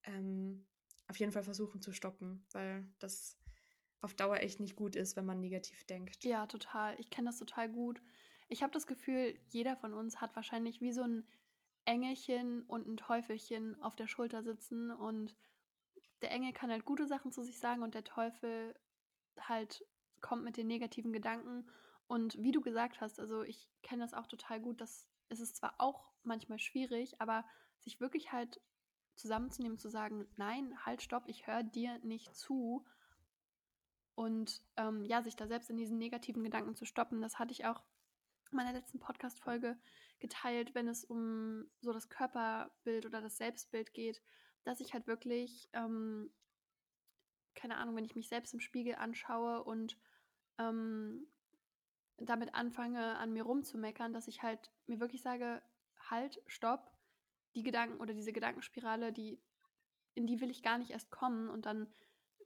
ähm, 0.04 0.66
auf 1.08 1.18
jeden 1.18 1.32
Fall 1.32 1.44
versuchen 1.44 1.82
zu 1.82 1.92
stoppen, 1.92 2.46
weil 2.52 2.88
das 3.00 3.38
auf 4.02 4.14
Dauer 4.14 4.38
echt 4.38 4.60
nicht 4.60 4.76
gut 4.76 4.96
ist, 4.96 5.16
wenn 5.16 5.26
man 5.26 5.40
negativ 5.40 5.84
denkt. 5.86 6.24
Ja, 6.24 6.48
total. 6.48 7.00
Ich 7.00 7.10
kenne 7.10 7.30
das 7.30 7.40
total 7.40 7.70
gut. 7.70 8.02
Ich 8.48 8.64
habe 8.64 8.74
das 8.74 8.88
Gefühl, 8.88 9.38
jeder 9.50 9.76
von 9.78 9.94
uns 9.94 10.20
hat 10.20 10.36
wahrscheinlich 10.36 10.82
wie 10.82 10.92
so 10.92 11.04
ein 11.04 11.26
Engelchen 11.86 12.64
und 12.64 12.88
ein 12.88 12.98
Teufelchen 12.98 13.82
auf 13.82 13.96
der 13.96 14.08
Schulter 14.08 14.44
sitzen 14.44 14.92
und 14.92 15.36
der 16.22 16.32
Engel 16.32 16.54
kann 16.54 16.70
halt 16.70 16.86
gute 16.86 17.08
Sachen 17.08 17.32
zu 17.32 17.42
sich 17.44 17.60
sagen 17.60 17.82
und 17.82 17.96
der 17.96 18.04
Teufel 18.04 18.76
halt 19.40 19.86
kommt 20.20 20.44
mit 20.44 20.58
den 20.58 20.68
negativen 20.68 21.14
Gedanken. 21.14 21.68
Und 22.08 22.42
wie 22.42 22.52
du 22.52 22.62
gesagt 22.62 23.02
hast, 23.02 23.20
also 23.20 23.44
ich 23.44 23.68
kenne 23.82 24.04
das 24.04 24.14
auch 24.14 24.28
total 24.28 24.60
gut, 24.60 24.82
dass 24.82 25.08
es 25.30 25.40
ist 25.40 25.56
zwar 25.56 25.76
auch 25.78 26.12
manchmal 26.24 26.60
schwierig, 26.60 27.20
aber 27.20 27.46
sich 27.80 28.00
wirklich 28.00 28.32
halt 28.32 28.62
zusammenzunehmen, 29.16 29.78
zu 29.78 29.90
sagen, 29.90 30.28
nein, 30.36 30.74
halt, 30.86 31.02
stopp, 31.02 31.24
ich 31.28 31.48
höre 31.48 31.64
dir 31.64 32.00
nicht 32.00 32.36
zu. 32.36 32.86
Und 34.16 34.62
ähm, 34.78 35.04
ja, 35.06 35.22
sich 35.22 35.36
da 35.36 35.48
selbst 35.48 35.70
in 35.70 35.78
diesen 35.78 35.98
negativen 35.98 36.44
Gedanken 36.44 36.76
zu 36.76 36.86
stoppen, 36.86 37.22
das 37.22 37.40
hatte 37.40 37.52
ich 37.52 37.66
auch 37.66 37.82
in 38.52 38.58
meiner 38.58 38.74
letzten 38.74 39.00
Podcast-Folge 39.00 39.78
geteilt, 40.20 40.76
wenn 40.76 40.88
es 40.88 41.04
um 41.04 41.66
so 41.82 41.94
das 41.94 42.10
Körperbild 42.10 43.06
oder 43.06 43.22
das 43.22 43.38
Selbstbild 43.38 43.94
geht, 43.94 44.22
dass 44.64 44.80
ich 44.80 44.94
halt 44.94 45.08
wirklich, 45.08 45.70
ähm, 45.74 46.32
keine 47.56 47.78
Ahnung, 47.78 47.96
wenn 47.96 48.06
ich 48.06 48.16
mich 48.16 48.30
selbst 48.30 48.54
im 48.54 48.60
Spiegel 48.60 48.96
anschaue 48.96 49.64
und 49.64 49.98
ähm, 50.58 51.28
damit 52.18 52.54
anfange, 52.54 53.18
an 53.18 53.34
mir 53.34 53.44
rumzumeckern, 53.44 54.14
dass 54.14 54.28
ich 54.28 54.44
halt 54.44 54.72
mir 54.86 55.00
wirklich 55.00 55.22
sage, 55.22 55.62
halt, 56.10 56.42
stopp, 56.46 56.92
die 57.56 57.64
Gedanken 57.64 58.00
oder 58.00 58.14
diese 58.14 58.34
Gedankenspirale, 58.34 59.12
die, 59.12 59.42
in 60.14 60.28
die 60.28 60.40
will 60.40 60.52
ich 60.52 60.64
gar 60.64 60.78
nicht 60.78 60.92
erst 60.92 61.10
kommen 61.10 61.50
und 61.50 61.66
dann 61.66 61.88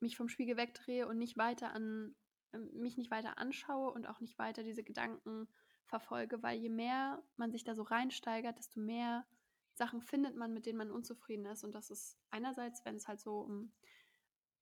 mich 0.02 0.18
vom 0.18 0.30
Spiegel 0.30 0.58
wegdrehe 0.58 1.08
und 1.08 1.18
nicht 1.18 1.38
weiter 1.38 1.74
an, 1.74 2.16
ähm, 2.54 2.70
mich 2.74 2.98
nicht 2.98 3.12
weiter 3.12 3.38
anschaue 3.38 3.92
und 3.92 4.08
auch 4.08 4.20
nicht 4.20 4.38
weiter 4.38 4.64
diese 4.64 4.84
Gedanken 4.84 5.48
verfolge, 5.86 6.42
weil 6.42 6.60
je 6.60 6.70
mehr 6.70 7.24
man 7.38 7.52
sich 7.52 7.64
da 7.64 7.76
so 7.76 7.84
reinsteigert, 7.84 8.58
desto 8.58 8.80
mehr 8.80 9.26
Sachen 9.74 10.02
findet 10.02 10.36
man, 10.36 10.54
mit 10.54 10.66
denen 10.66 10.78
man 10.78 10.92
unzufrieden 10.92 11.46
ist. 11.46 11.64
Und 11.64 11.76
das 11.76 11.90
ist 11.90 12.18
einerseits, 12.32 12.84
wenn 12.86 12.96
es 12.96 13.08
halt 13.08 13.20
so 13.20 13.40
um, 13.40 13.72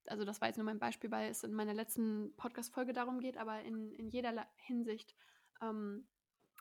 also 0.08 0.26
das 0.26 0.42
war 0.42 0.48
jetzt 0.48 0.58
nur 0.58 0.66
mein 0.66 0.80
Beispiel, 0.80 1.12
weil 1.12 1.30
es 1.30 1.44
in 1.44 1.54
meiner 1.54 1.74
letzten 1.74 2.36
Podcast-Folge 2.36 2.94
darum 2.94 3.20
geht, 3.20 3.38
aber 3.38 3.62
in, 3.62 3.92
in 3.94 4.10
jeder 4.10 4.48
Hinsicht, 4.56 5.16
ähm, 5.62 6.08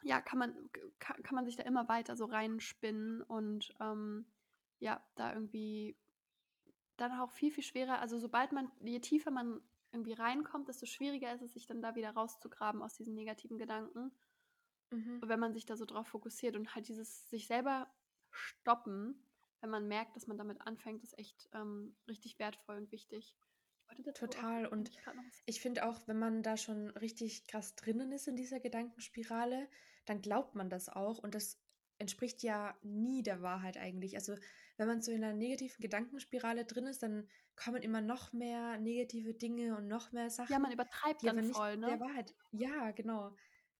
ja, 0.03 0.21
kann 0.21 0.39
man, 0.39 0.71
kann, 0.99 1.35
man 1.35 1.47
sich 1.47 1.57
da 1.57 1.63
immer 1.65 1.89
weiter 1.89 2.17
so 2.17 2.25
reinspinnen 2.25 3.23
und 3.23 3.75
ähm, 3.81 4.27
ja, 4.79 5.01
da 5.15 5.33
irgendwie 5.33 5.97
dann 7.03 7.21
auch 7.21 7.31
viel, 7.31 7.51
viel 7.51 7.65
schwerer, 7.65 8.01
also 8.01 8.19
sobald 8.19 8.53
man, 8.53 8.71
je 8.81 9.01
tiefer 9.01 9.31
man 9.31 9.61
irgendwie 9.93 10.15
reinkommt, 10.15 10.69
desto 10.69 10.87
schwieriger 10.87 11.35
ist 11.35 11.43
es, 11.43 11.53
sich 11.53 11.67
dann 11.67 11.83
da 11.83 11.95
wieder 11.95 12.11
rauszugraben 12.11 12.83
aus 12.83 12.95
diesen 12.95 13.15
negativen 13.15 13.59
Gedanken. 13.59 14.11
Mhm. 14.91 15.21
Wenn 15.25 15.41
man 15.41 15.53
sich 15.53 15.67
da 15.67 15.77
so 15.77 15.85
drauf 15.85 16.09
fokussiert 16.09 16.57
und 16.57 16.75
halt 16.75 16.89
dieses 16.89 17.29
sich 17.29 17.47
selber 17.47 17.93
stoppen, 18.31 19.23
wenn 19.61 19.71
man 19.71 19.87
merkt, 19.87 20.17
dass 20.17 20.27
man 20.27 20.39
damit 20.39 20.61
anfängt, 20.63 21.03
ist 21.03 21.19
echt 21.19 21.49
ähm, 21.53 21.95
richtig 22.09 22.39
wertvoll 22.39 22.77
und 22.77 22.91
wichtig. 22.91 23.35
Total. 24.15 24.67
Und 24.67 24.91
ich 25.45 25.61
finde 25.61 25.87
auch, 25.87 26.01
wenn 26.09 26.19
man 26.19 26.43
da 26.43 26.57
schon 26.57 26.91
richtig 26.91 27.47
krass 27.47 27.77
drinnen 27.77 28.11
ist 28.11 28.27
in 28.27 28.37
dieser 28.37 28.59
Gedankenspirale, 28.59 29.69
dann 30.07 30.23
glaubt 30.23 30.55
man 30.55 30.71
das 30.71 30.89
auch. 30.89 31.19
Und 31.19 31.35
das 31.35 31.61
entspricht 31.99 32.43
ja 32.43 32.77
nie 32.83 33.23
der 33.23 33.43
Wahrheit 33.43 33.77
eigentlich. 33.77 34.17
Also 34.17 34.35
wenn 34.77 34.89
man 34.89 35.03
so 35.03 35.13
in 35.13 35.23
einer 35.23 35.35
negativen 35.35 35.81
Gedankenspirale 35.81 36.65
drin 36.65 36.87
ist, 36.87 37.03
dann 37.03 37.29
kommen 37.57 37.83
immer 37.83 38.01
noch 38.01 38.33
mehr 38.33 38.79
negative 38.79 39.35
Dinge 39.35 39.77
und 39.77 39.89
noch 39.89 40.13
mehr 40.13 40.31
Sachen. 40.31 40.53
Ja, 40.53 40.59
man 40.59 40.73
übertreibt 40.73 41.25
dann 41.25 41.53
voll, 41.53 41.77
ne? 41.77 41.87
Der 41.87 42.01
Wahrheit. 42.01 42.35
Ja, 42.53 42.91
genau. 42.93 43.35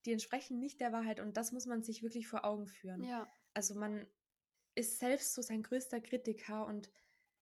Die 0.05 0.11
entsprechen 0.11 0.59
nicht 0.59 0.79
der 0.79 0.91
Wahrheit 0.91 1.19
und 1.19 1.37
das 1.37 1.51
muss 1.51 1.65
man 1.65 1.83
sich 1.83 2.03
wirklich 2.03 2.27
vor 2.27 2.45
Augen 2.45 2.67
führen. 2.67 3.03
Ja. 3.03 3.31
Also 3.53 3.75
man 3.75 4.05
ist 4.75 4.99
selbst 4.99 5.33
so 5.33 5.41
sein 5.41 5.63
größter 5.63 6.01
Kritiker 6.01 6.65
und 6.65 6.89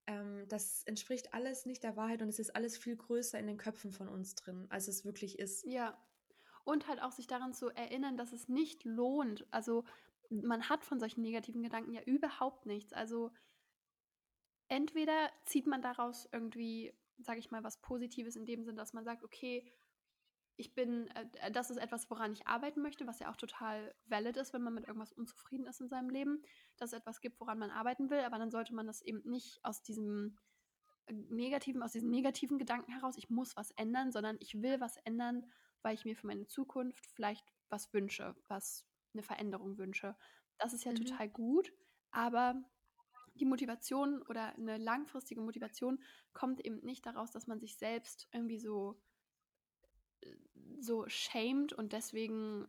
ähm, 0.07 0.45
das 0.47 0.83
entspricht 0.83 1.33
alles 1.33 1.65
nicht 1.65 1.83
der 1.83 1.95
Wahrheit 1.95 2.21
und 2.21 2.29
es 2.29 2.39
ist 2.39 2.55
alles 2.55 2.77
viel 2.77 2.95
größer 2.95 3.39
in 3.39 3.47
den 3.47 3.57
Köpfen 3.57 3.91
von 3.91 4.09
uns 4.09 4.35
drin, 4.35 4.67
als 4.69 4.87
es 4.87 5.05
wirklich 5.05 5.39
ist. 5.39 5.65
Ja. 5.65 5.97
Und 6.63 6.87
halt 6.87 7.01
auch 7.01 7.11
sich 7.11 7.27
daran 7.27 7.53
zu 7.53 7.69
erinnern, 7.69 8.17
dass 8.17 8.33
es 8.33 8.47
nicht 8.47 8.83
lohnt. 8.83 9.47
Also 9.51 9.83
man 10.31 10.69
hat 10.69 10.85
von 10.85 10.99
solchen 10.99 11.21
negativen 11.21 11.61
Gedanken 11.61 11.93
ja 11.93 12.01
überhaupt 12.03 12.65
nichts. 12.65 12.93
Also 12.93 13.31
entweder 14.67 15.29
zieht 15.45 15.67
man 15.67 15.81
daraus 15.81 16.27
irgendwie, 16.31 16.93
sage 17.19 17.39
ich 17.39 17.51
mal, 17.51 17.63
was 17.63 17.81
Positives 17.81 18.35
in 18.35 18.45
dem 18.45 18.63
Sinn, 18.63 18.77
dass 18.77 18.93
man 18.93 19.03
sagt, 19.03 19.23
okay, 19.23 19.71
ich 20.55 20.73
bin, 20.73 21.07
äh, 21.09 21.51
das 21.51 21.69
ist 21.69 21.77
etwas, 21.77 22.09
woran 22.09 22.33
ich 22.33 22.47
arbeiten 22.47 22.81
möchte, 22.81 23.07
was 23.07 23.19
ja 23.19 23.29
auch 23.31 23.35
total 23.35 23.93
valid 24.05 24.37
ist, 24.37 24.53
wenn 24.53 24.61
man 24.61 24.73
mit 24.73 24.87
irgendwas 24.87 25.11
unzufrieden 25.11 25.65
ist 25.65 25.81
in 25.81 25.89
seinem 25.89 26.09
Leben, 26.09 26.43
dass 26.77 26.93
es 26.93 26.99
etwas 26.99 27.19
gibt, 27.21 27.39
woran 27.39 27.59
man 27.59 27.71
arbeiten 27.71 28.09
will, 28.09 28.19
aber 28.19 28.37
dann 28.37 28.51
sollte 28.51 28.73
man 28.73 28.87
das 28.87 29.01
eben 29.01 29.21
nicht 29.29 29.63
aus 29.63 29.81
diesem 29.81 30.37
äh, 31.07 31.13
negativen, 31.13 31.83
aus 31.83 31.93
diesen 31.93 32.09
negativen 32.09 32.57
Gedanken 32.57 32.91
heraus, 32.91 33.17
ich 33.17 33.29
muss 33.29 33.55
was 33.57 33.71
ändern, 33.71 34.11
sondern 34.11 34.37
ich 34.39 34.61
will 34.61 34.79
was 34.79 34.97
ändern, 34.97 35.45
weil 35.81 35.95
ich 35.95 36.05
mir 36.05 36.15
für 36.15 36.27
meine 36.27 36.45
Zukunft 36.45 37.07
vielleicht 37.07 37.51
was 37.69 37.91
wünsche, 37.93 38.35
was 38.47 38.85
eine 39.13 39.23
Veränderung 39.23 39.77
wünsche. 39.77 40.15
Das 40.57 40.73
ist 40.73 40.83
ja 40.83 40.91
mhm. 40.91 41.05
total 41.05 41.29
gut, 41.29 41.73
aber 42.11 42.61
die 43.35 43.45
Motivation 43.45 44.21
oder 44.23 44.53
eine 44.55 44.77
langfristige 44.77 45.41
Motivation 45.41 46.03
kommt 46.33 46.63
eben 46.65 46.79
nicht 46.81 47.05
daraus, 47.05 47.31
dass 47.31 47.47
man 47.47 47.59
sich 47.59 47.77
selbst 47.77 48.27
irgendwie 48.31 48.59
so 48.59 49.01
so 50.79 51.07
schämt 51.07 51.73
und 51.73 51.93
deswegen 51.93 52.67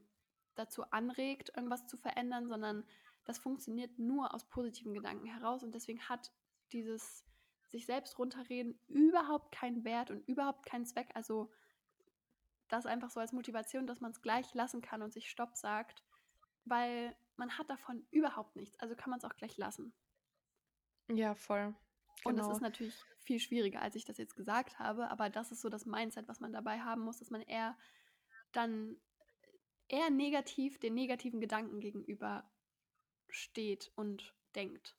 dazu 0.55 0.85
anregt, 0.91 1.53
irgendwas 1.57 1.87
zu 1.87 1.97
verändern, 1.97 2.49
sondern 2.49 2.85
das 3.25 3.39
funktioniert 3.39 3.99
nur 3.99 4.35
aus 4.35 4.49
positiven 4.49 4.95
Gedanken 4.95 5.27
heraus 5.27 5.63
und 5.63 5.75
deswegen 5.75 6.01
hat 6.09 6.33
dieses 6.73 7.25
sich 7.69 7.87
selbst 7.87 8.19
runterreden 8.19 8.79
überhaupt 8.89 9.53
keinen 9.53 9.85
Wert 9.85 10.11
und 10.11 10.29
überhaupt 10.29 10.67
keinen 10.67 10.85
Zweck. 10.85 11.11
Also 11.15 11.51
das 12.69 12.85
einfach 12.85 13.11
so 13.11 13.21
als 13.21 13.33
Motivation, 13.33 13.87
dass 13.87 14.01
man 14.01 14.11
es 14.11 14.21
gleich 14.21 14.53
lassen 14.53 14.83
kann 14.83 15.01
und 15.03 15.13
sich 15.13 15.31
Stopp 15.31 15.57
sagt, 15.57 16.03
weil 16.65 17.15
man 17.37 17.59
hat 17.59 17.69
davon 17.71 18.07
überhaupt 18.11 18.57
nichts. 18.57 18.79
Also 18.79 18.95
kann 18.95 19.11
man 19.11 19.19
es 19.19 19.25
auch 19.25 19.37
gleich 19.37 19.57
lassen. 19.57 19.93
Ja, 21.09 21.35
voll. 21.35 21.75
Genau. 22.25 22.31
Und 22.31 22.37
das 22.37 22.49
ist 22.49 22.61
natürlich 22.61 22.95
viel 23.21 23.39
schwieriger, 23.39 23.81
als 23.81 23.97
ich 23.97 24.05
das 24.05 24.19
jetzt 24.19 24.37
gesagt 24.37 24.79
habe, 24.79 25.11
aber 25.11 25.31
das 25.31 25.53
ist 25.53 25.61
so 25.61 25.69
das 25.69 25.87
Mindset, 25.87 26.29
was 26.29 26.41
man 26.41 26.53
dabei 26.53 26.81
haben 26.81 27.03
muss, 27.03 27.19
dass 27.19 27.31
man 27.31 27.43
eher 27.43 27.77
dann 28.53 28.97
eher 29.89 30.11
negativ 30.11 30.79
den 30.79 30.95
negativen 30.95 31.41
Gedanken 31.41 31.81
gegenüber 31.81 32.51
steht 33.29 33.93
und 33.95 34.35
denkt. 34.55 34.97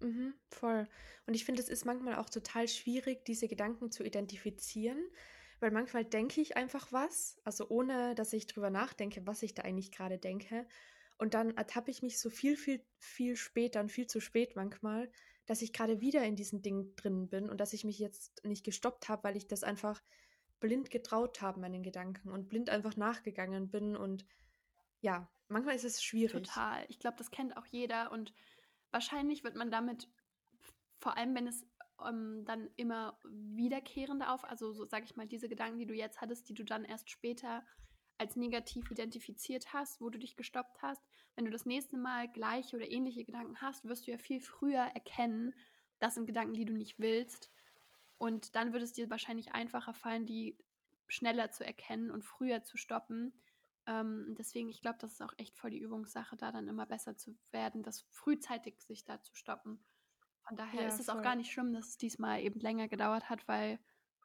Mhm, 0.00 0.34
voll. 0.48 0.88
Und 1.26 1.34
ich 1.34 1.44
finde, 1.44 1.62
es 1.62 1.68
ist 1.68 1.84
manchmal 1.84 2.16
auch 2.16 2.28
total 2.28 2.68
schwierig, 2.68 3.24
diese 3.24 3.48
Gedanken 3.48 3.90
zu 3.90 4.04
identifizieren, 4.04 5.02
weil 5.60 5.70
manchmal 5.70 6.04
denke 6.04 6.40
ich 6.40 6.56
einfach 6.56 6.92
was, 6.92 7.40
also 7.44 7.68
ohne 7.68 8.14
dass 8.14 8.32
ich 8.32 8.46
drüber 8.46 8.70
nachdenke, 8.70 9.26
was 9.26 9.42
ich 9.42 9.54
da 9.54 9.62
eigentlich 9.62 9.90
gerade 9.90 10.18
denke. 10.18 10.66
Und 11.18 11.34
dann 11.34 11.56
ertappe 11.56 11.90
ich 11.90 12.02
mich 12.02 12.18
so 12.18 12.28
viel, 12.28 12.56
viel, 12.56 12.84
viel 12.98 13.36
später 13.36 13.80
und 13.80 13.90
viel 13.90 14.06
zu 14.06 14.20
spät 14.20 14.54
manchmal, 14.54 15.10
dass 15.46 15.62
ich 15.62 15.72
gerade 15.72 16.00
wieder 16.00 16.22
in 16.24 16.36
diesem 16.36 16.60
Ding 16.60 16.94
drin 16.96 17.28
bin 17.28 17.48
und 17.48 17.58
dass 17.58 17.72
ich 17.72 17.84
mich 17.84 17.98
jetzt 17.98 18.44
nicht 18.44 18.64
gestoppt 18.64 19.08
habe, 19.08 19.24
weil 19.24 19.36
ich 19.36 19.46
das 19.46 19.62
einfach 19.62 20.02
blind 20.60 20.90
getraut 20.90 21.40
habe, 21.40 21.60
meinen 21.60 21.82
Gedanken 21.82 22.30
und 22.30 22.48
blind 22.48 22.68
einfach 22.68 22.96
nachgegangen 22.96 23.70
bin. 23.70 23.96
Und 23.96 24.26
ja, 25.00 25.30
manchmal 25.48 25.76
ist 25.76 25.84
es 25.84 26.02
schwierig. 26.02 26.46
Total. 26.46 26.84
Ich 26.88 26.98
glaube, 26.98 27.16
das 27.16 27.30
kennt 27.30 27.56
auch 27.56 27.66
jeder 27.66 28.12
und 28.12 28.34
wahrscheinlich 28.90 29.44
wird 29.44 29.56
man 29.56 29.70
damit, 29.70 30.08
vor 30.98 31.16
allem 31.16 31.34
wenn 31.34 31.46
es 31.46 31.64
ähm, 32.06 32.44
dann 32.44 32.68
immer 32.76 33.18
wiederkehrende 33.24 34.28
auf, 34.30 34.44
also 34.44 34.72
so 34.72 34.84
sage 34.86 35.04
ich 35.04 35.16
mal, 35.16 35.26
diese 35.26 35.48
Gedanken, 35.48 35.78
die 35.78 35.86
du 35.86 35.94
jetzt 35.94 36.20
hattest, 36.20 36.48
die 36.48 36.54
du 36.54 36.64
dann 36.64 36.84
erst 36.84 37.10
später 37.10 37.64
als 38.18 38.36
negativ 38.36 38.90
identifiziert 38.90 39.72
hast, 39.72 40.00
wo 40.00 40.08
du 40.08 40.18
dich 40.18 40.36
gestoppt 40.36 40.80
hast, 40.82 41.02
wenn 41.34 41.44
du 41.44 41.50
das 41.50 41.66
nächste 41.66 41.98
Mal 41.98 42.28
gleiche 42.28 42.76
oder 42.76 42.90
ähnliche 42.90 43.24
Gedanken 43.24 43.60
hast, 43.60 43.84
wirst 43.84 44.06
du 44.06 44.10
ja 44.10 44.18
viel 44.18 44.40
früher 44.40 44.80
erkennen, 44.80 45.54
das 45.98 46.14
sind 46.14 46.26
Gedanken, 46.26 46.54
die 46.54 46.64
du 46.64 46.72
nicht 46.72 46.98
willst. 46.98 47.50
Und 48.18 48.54
dann 48.54 48.72
wird 48.72 48.82
es 48.82 48.92
dir 48.92 49.10
wahrscheinlich 49.10 49.52
einfacher 49.52 49.92
fallen, 49.92 50.26
die 50.26 50.56
schneller 51.08 51.50
zu 51.50 51.64
erkennen 51.64 52.10
und 52.10 52.24
früher 52.24 52.62
zu 52.62 52.76
stoppen. 52.76 53.34
Ähm, 53.86 54.34
deswegen, 54.38 54.68
ich 54.68 54.80
glaube, 54.80 54.98
das 55.00 55.12
ist 55.12 55.22
auch 55.22 55.34
echt 55.36 55.56
voll 55.56 55.70
die 55.70 55.78
Übungssache, 55.78 56.36
da 56.36 56.50
dann 56.50 56.68
immer 56.68 56.86
besser 56.86 57.16
zu 57.16 57.36
werden, 57.50 57.82
das 57.82 58.00
frühzeitig 58.10 58.80
sich 58.80 59.04
da 59.04 59.20
zu 59.22 59.34
stoppen. 59.34 59.84
Von 60.46 60.56
daher 60.56 60.82
ja, 60.82 60.88
ist 60.88 61.00
es 61.00 61.06
voll. 61.06 61.18
auch 61.18 61.22
gar 61.22 61.34
nicht 61.34 61.50
schlimm, 61.50 61.72
dass 61.72 61.88
es 61.88 61.98
diesmal 61.98 62.40
eben 62.40 62.60
länger 62.60 62.88
gedauert 62.88 63.28
hat, 63.28 63.46
weil 63.48 63.80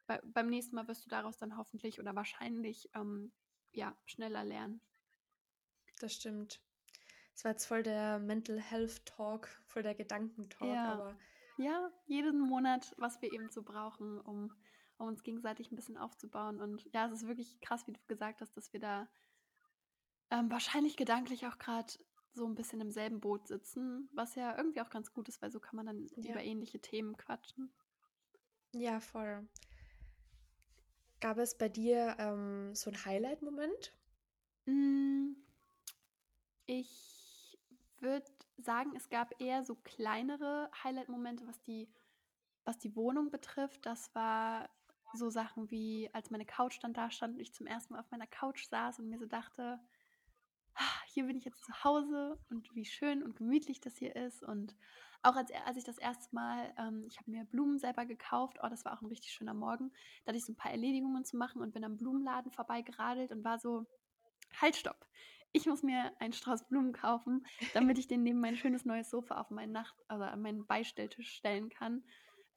bei, 0.06 0.20
beim 0.24 0.48
nächsten 0.48 0.76
Mal 0.76 0.86
wirst 0.88 1.04
du 1.04 1.10
daraus 1.10 1.36
dann 1.36 1.56
hoffentlich 1.56 1.98
oder 1.98 2.14
wahrscheinlich 2.14 2.88
ähm, 2.94 3.32
ja, 3.72 3.96
schneller 4.04 4.44
lernen. 4.44 4.80
Das 6.00 6.14
stimmt. 6.14 6.60
Es 7.34 7.44
war 7.44 7.52
jetzt 7.52 7.66
voll 7.66 7.82
der 7.82 8.18
Mental 8.18 8.60
Health 8.60 9.04
Talk, 9.06 9.48
voll 9.66 9.82
der 9.82 9.94
Gedankentalk, 9.94 10.74
ja. 10.74 10.92
aber. 10.92 11.16
Ja, 11.58 11.90
jeden 12.06 12.40
Monat, 12.40 12.94
was 12.96 13.20
wir 13.20 13.32
eben 13.32 13.50
so 13.50 13.62
brauchen, 13.62 14.20
um, 14.20 14.54
um 14.96 15.08
uns 15.08 15.22
gegenseitig 15.22 15.70
ein 15.70 15.76
bisschen 15.76 15.98
aufzubauen. 15.98 16.60
Und 16.60 16.88
ja, 16.92 17.06
es 17.06 17.12
ist 17.12 17.26
wirklich 17.26 17.60
krass, 17.60 17.86
wie 17.86 17.92
du 17.92 18.00
gesagt 18.06 18.40
hast, 18.40 18.56
dass 18.56 18.72
wir 18.72 18.80
da 18.80 19.08
ähm, 20.30 20.50
wahrscheinlich 20.50 20.96
gedanklich 20.96 21.46
auch 21.46 21.58
gerade 21.58 21.92
so 22.34 22.46
ein 22.46 22.54
bisschen 22.54 22.80
im 22.80 22.90
selben 22.90 23.20
Boot 23.20 23.46
sitzen, 23.46 24.08
was 24.12 24.34
ja 24.34 24.56
irgendwie 24.56 24.80
auch 24.80 24.90
ganz 24.90 25.12
gut 25.12 25.28
ist, 25.28 25.42
weil 25.42 25.50
so 25.50 25.60
kann 25.60 25.76
man 25.76 25.86
dann 25.86 26.06
ja. 26.16 26.32
über 26.32 26.42
ähnliche 26.42 26.80
Themen 26.80 27.16
quatschen. 27.16 27.72
Ja, 28.74 29.00
voll. 29.00 29.46
Gab 31.20 31.38
es 31.38 31.56
bei 31.56 31.68
dir 31.68 32.16
ähm, 32.18 32.74
so 32.74 32.90
ein 32.90 33.04
Highlight-Moment? 33.04 33.92
Mm, 34.66 35.34
ich 36.66 37.58
würde 38.00 38.26
sagen, 38.58 38.94
es 38.96 39.08
gab 39.08 39.40
eher 39.40 39.62
so 39.62 39.76
kleinere 39.76 40.70
Highlight-Momente, 40.82 41.46
was 41.46 41.62
die, 41.62 41.88
was 42.64 42.78
die 42.78 42.96
Wohnung 42.96 43.30
betrifft. 43.30 43.84
Das 43.86 44.14
war 44.14 44.68
so 45.14 45.30
Sachen 45.30 45.70
wie, 45.70 46.08
als 46.12 46.30
meine 46.30 46.46
Couch 46.46 46.78
dann 46.82 46.94
da 46.94 47.10
stand 47.10 47.34
und 47.34 47.40
ich 47.40 47.52
zum 47.52 47.66
ersten 47.66 47.92
Mal 47.92 48.00
auf 48.00 48.10
meiner 48.10 48.26
Couch 48.26 48.66
saß 48.68 48.98
und 48.98 49.08
mir 49.08 49.18
so 49.18 49.26
dachte, 49.26 49.78
hier 51.12 51.26
bin 51.26 51.36
ich 51.36 51.44
jetzt 51.44 51.64
zu 51.64 51.84
Hause 51.84 52.38
und 52.50 52.74
wie 52.74 52.84
schön 52.84 53.22
und 53.22 53.36
gemütlich 53.36 53.80
das 53.80 53.96
hier 53.96 54.14
ist. 54.16 54.42
Und 54.42 54.76
auch 55.22 55.36
als, 55.36 55.50
als 55.66 55.76
ich 55.76 55.84
das 55.84 55.98
erste 55.98 56.34
Mal, 56.34 56.74
ähm, 56.78 57.04
ich 57.06 57.18
habe 57.18 57.30
mir 57.30 57.44
Blumen 57.44 57.78
selber 57.78 58.06
gekauft, 58.06 58.58
oh, 58.62 58.68
das 58.68 58.84
war 58.84 58.94
auch 58.94 59.02
ein 59.02 59.08
richtig 59.08 59.32
schöner 59.32 59.54
Morgen, 59.54 59.92
da 60.24 60.30
hatte 60.30 60.38
ich 60.38 60.44
so 60.44 60.52
ein 60.52 60.56
paar 60.56 60.72
Erledigungen 60.72 61.24
zu 61.24 61.36
machen 61.36 61.62
und 61.62 61.72
bin 61.72 61.84
am 61.84 61.96
Blumenladen 61.96 62.50
vorbeigeradelt 62.50 63.30
und 63.30 63.44
war 63.44 63.58
so, 63.58 63.86
halt, 64.60 64.76
stopp 64.76 65.06
ich 65.52 65.66
muss 65.66 65.82
mir 65.82 66.12
einen 66.18 66.32
Strauß 66.32 66.64
Blumen 66.64 66.92
kaufen, 66.92 67.46
damit 67.74 67.98
ich 67.98 68.08
den 68.08 68.22
neben 68.22 68.40
mein 68.40 68.56
schönes 68.56 68.84
neues 68.84 69.10
Sofa 69.10 69.38
auf 69.38 69.50
meinen 69.50 69.72
Nacht, 69.72 69.94
also 70.08 70.24
an 70.24 70.40
meinen 70.40 70.66
Beistelltisch 70.66 71.28
stellen 71.28 71.68
kann. 71.68 72.02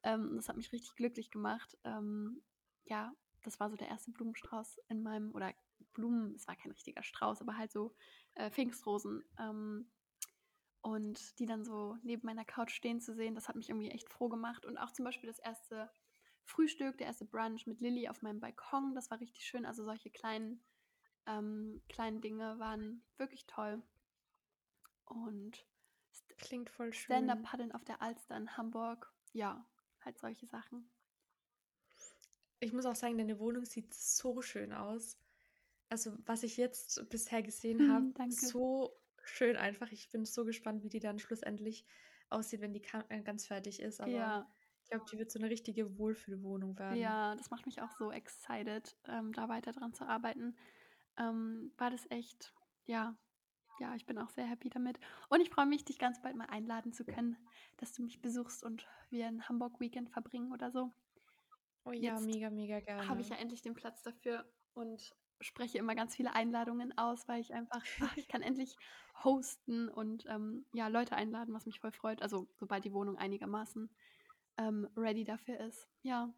Ähm, 0.03 0.33
das 0.35 0.47
hat 0.47 0.55
mich 0.55 0.71
richtig 0.71 0.95
glücklich 0.95 1.29
gemacht. 1.29 1.77
Ähm, 1.83 2.41
ja, 2.85 3.13
das 3.43 3.59
war 3.59 3.69
so 3.69 3.75
der 3.75 3.89
erste 3.89 4.11
Blumenstrauß 4.11 4.79
in 4.87 5.03
meinem, 5.03 5.31
oder 5.35 5.53
Blumen, 5.95 6.35
es 6.35 6.47
war 6.47 6.55
kein 6.55 6.71
richtiger 6.71 7.01
Strauß, 7.01 7.41
aber 7.41 7.57
halt 7.57 7.71
so 7.71 7.95
äh, 8.35 8.51
Pfingstrosen. 8.51 9.23
Ähm, 9.39 9.89
und 10.81 11.39
die 11.39 11.47
dann 11.47 11.65
so 11.65 11.97
neben 12.03 12.27
meiner 12.27 12.45
Couch 12.45 12.71
stehen 12.71 13.01
zu 13.01 13.15
sehen, 13.15 13.33
das 13.33 13.47
hat 13.47 13.55
mich 13.55 13.69
irgendwie 13.69 13.89
echt 13.89 14.07
froh 14.07 14.29
gemacht. 14.29 14.67
Und 14.67 14.77
auch 14.77 14.91
zum 14.91 15.03
Beispiel 15.03 15.27
das 15.27 15.39
erste 15.39 15.91
Frühstück, 16.43 16.99
der 16.99 17.07
erste 17.07 17.25
Brunch 17.25 17.65
mit 17.65 17.81
Lilly 17.81 18.07
auf 18.07 18.21
meinem 18.21 18.39
Balkon, 18.39 18.93
das 18.93 19.09
war 19.09 19.19
richtig 19.19 19.43
schön. 19.45 19.65
Also 19.65 19.83
solche 19.83 20.11
kleinen, 20.11 20.63
ähm, 21.25 21.81
kleinen 21.89 22.21
Dinge 22.21 22.59
waren 22.59 23.03
wirklich 23.17 23.47
toll. 23.47 23.81
Und 25.05 25.65
klingt 26.37 26.69
voll 26.69 26.93
schön. 26.93 27.05
Stand-up-Paddeln 27.05 27.71
auf 27.71 27.83
der 27.83 28.01
Alster 28.01 28.37
in 28.37 28.55
Hamburg, 28.55 29.11
ja, 29.33 29.65
halt 30.01 30.19
solche 30.19 30.45
Sachen. 30.45 30.89
Ich 32.59 32.73
muss 32.73 32.85
auch 32.85 32.95
sagen, 32.95 33.17
deine 33.17 33.39
Wohnung 33.39 33.65
sieht 33.65 33.93
so 33.93 34.41
schön 34.41 34.73
aus. 34.73 35.17
Also, 35.89 36.13
was 36.25 36.43
ich 36.43 36.57
jetzt 36.57 37.07
bisher 37.09 37.43
gesehen 37.43 37.91
habe, 37.91 38.11
so 38.29 38.97
schön 39.23 39.55
einfach. 39.55 39.91
Ich 39.91 40.09
bin 40.09 40.25
so 40.25 40.45
gespannt, 40.45 40.83
wie 40.83 40.89
die 40.89 40.99
dann 40.99 41.19
schlussendlich 41.19 41.85
aussieht, 42.29 42.61
wenn 42.61 42.73
die 42.73 42.81
äh, 43.09 43.21
ganz 43.21 43.47
fertig 43.47 43.79
ist. 43.79 44.01
Aber 44.01 44.11
ja. 44.11 44.51
ich 44.83 44.89
glaube, 44.89 45.05
die 45.11 45.17
wird 45.17 45.31
so 45.31 45.39
eine 45.39 45.49
richtige 45.49 45.97
Wohlfühlwohnung 45.97 46.77
werden. 46.77 46.99
Ja, 46.99 47.35
das 47.35 47.49
macht 47.49 47.65
mich 47.65 47.81
auch 47.81 47.91
so 47.91 48.11
excited, 48.11 48.97
ähm, 49.07 49.31
da 49.33 49.49
weiter 49.49 49.71
dran 49.71 49.93
zu 49.93 50.05
arbeiten. 50.05 50.55
Ähm, 51.17 51.71
war 51.77 51.91
das 51.91 52.09
echt, 52.09 52.53
ja, 52.85 53.17
ja, 53.79 53.93
ich 53.95 54.05
bin 54.05 54.17
auch 54.17 54.29
sehr 54.29 54.45
happy 54.45 54.69
damit. 54.69 54.99
Und 55.29 55.41
ich 55.41 55.49
freue 55.49 55.65
mich, 55.65 55.83
dich 55.85 55.99
ganz 55.99 56.21
bald 56.21 56.35
mal 56.35 56.45
einladen 56.45 56.93
zu 56.93 57.03
können, 57.05 57.37
dass 57.77 57.93
du 57.93 58.03
mich 58.03 58.21
besuchst 58.21 58.63
und 58.63 58.87
wir 59.09 59.27
ein 59.27 59.47
Hamburg-Weekend 59.47 60.09
verbringen 60.09 60.51
oder 60.51 60.71
so. 60.71 60.91
Oh 61.83 61.91
ja, 61.91 62.15
Jetzt 62.15 62.25
mega, 62.25 62.49
mega 62.49 62.79
gerne. 62.79 63.07
Habe 63.07 63.21
ich 63.21 63.29
ja 63.29 63.35
endlich 63.35 63.61
den 63.61 63.75
Platz 63.75 64.01
dafür 64.01 64.45
und 64.73 65.15
spreche 65.41 65.77
immer 65.77 65.95
ganz 65.95 66.15
viele 66.15 66.33
Einladungen 66.33 66.97
aus, 66.97 67.27
weil 67.27 67.41
ich 67.41 67.53
einfach, 67.53 67.83
ach, 68.01 68.17
ich 68.17 68.27
kann 68.27 68.41
endlich 68.41 68.75
hosten 69.23 69.89
und 69.89 70.25
ähm, 70.27 70.65
ja, 70.73 70.87
Leute 70.87 71.15
einladen, 71.15 71.53
was 71.53 71.65
mich 71.65 71.79
voll 71.79 71.91
freut. 71.91 72.21
Also 72.21 72.47
sobald 72.55 72.85
die 72.85 72.93
Wohnung 72.93 73.17
einigermaßen 73.17 73.89
ähm, 74.57 74.87
ready 74.95 75.23
dafür 75.23 75.59
ist. 75.59 75.87
Ja. 76.01 76.33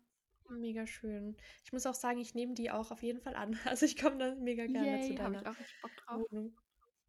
Mega 0.50 0.88
schön. 0.88 1.36
Ich 1.66 1.74
muss 1.74 1.86
auch 1.86 1.94
sagen, 1.94 2.20
ich 2.20 2.34
nehme 2.34 2.54
die 2.54 2.72
auch 2.72 2.92
auf 2.92 3.04
jeden 3.04 3.20
Fall 3.20 3.36
an. 3.36 3.52
Also 3.66 3.86
ich 3.86 3.98
komme 3.98 4.18
dann 4.18 4.44
mega 4.44 4.66
gerne 4.66 5.02
Yay, 5.02 5.10
zu 5.10 5.16
deiner 5.16 5.42
ich 5.42 5.48
auch 5.48 5.82
Bock 5.82 5.92
drauf. 5.98 6.32
Wohnung. 6.32 6.56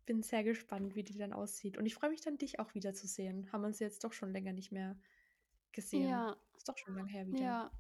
Bin 0.07 0.23
sehr 0.23 0.43
gespannt, 0.43 0.95
wie 0.95 1.05
die 1.05 1.19
dann 1.19 1.33
aussieht. 1.33 1.77
Und 1.77 1.87
ich 1.87 1.95
freue 1.95 2.11
mich 2.11 2.23
dann, 2.23 2.39
dich 2.39 2.59
auch 2.59 2.75
wieder 2.75 2.95
zu 2.95 3.07
sehen. 3.07 3.51
Haben 3.53 3.63
wir 3.63 3.69
uns 3.69 3.79
jetzt 3.79 4.03
doch 4.05 4.13
schon 4.13 4.33
länger 4.33 4.53
nicht 4.53 4.73
mehr 4.73 4.97
gesehen. 5.73 6.09
Ja. 6.09 6.37
Ist 6.57 6.69
doch 6.69 6.79
schon 6.79 6.95
lange 6.95 7.11
her 7.11 7.27
wieder. 7.27 7.43
Ja. 7.43 7.71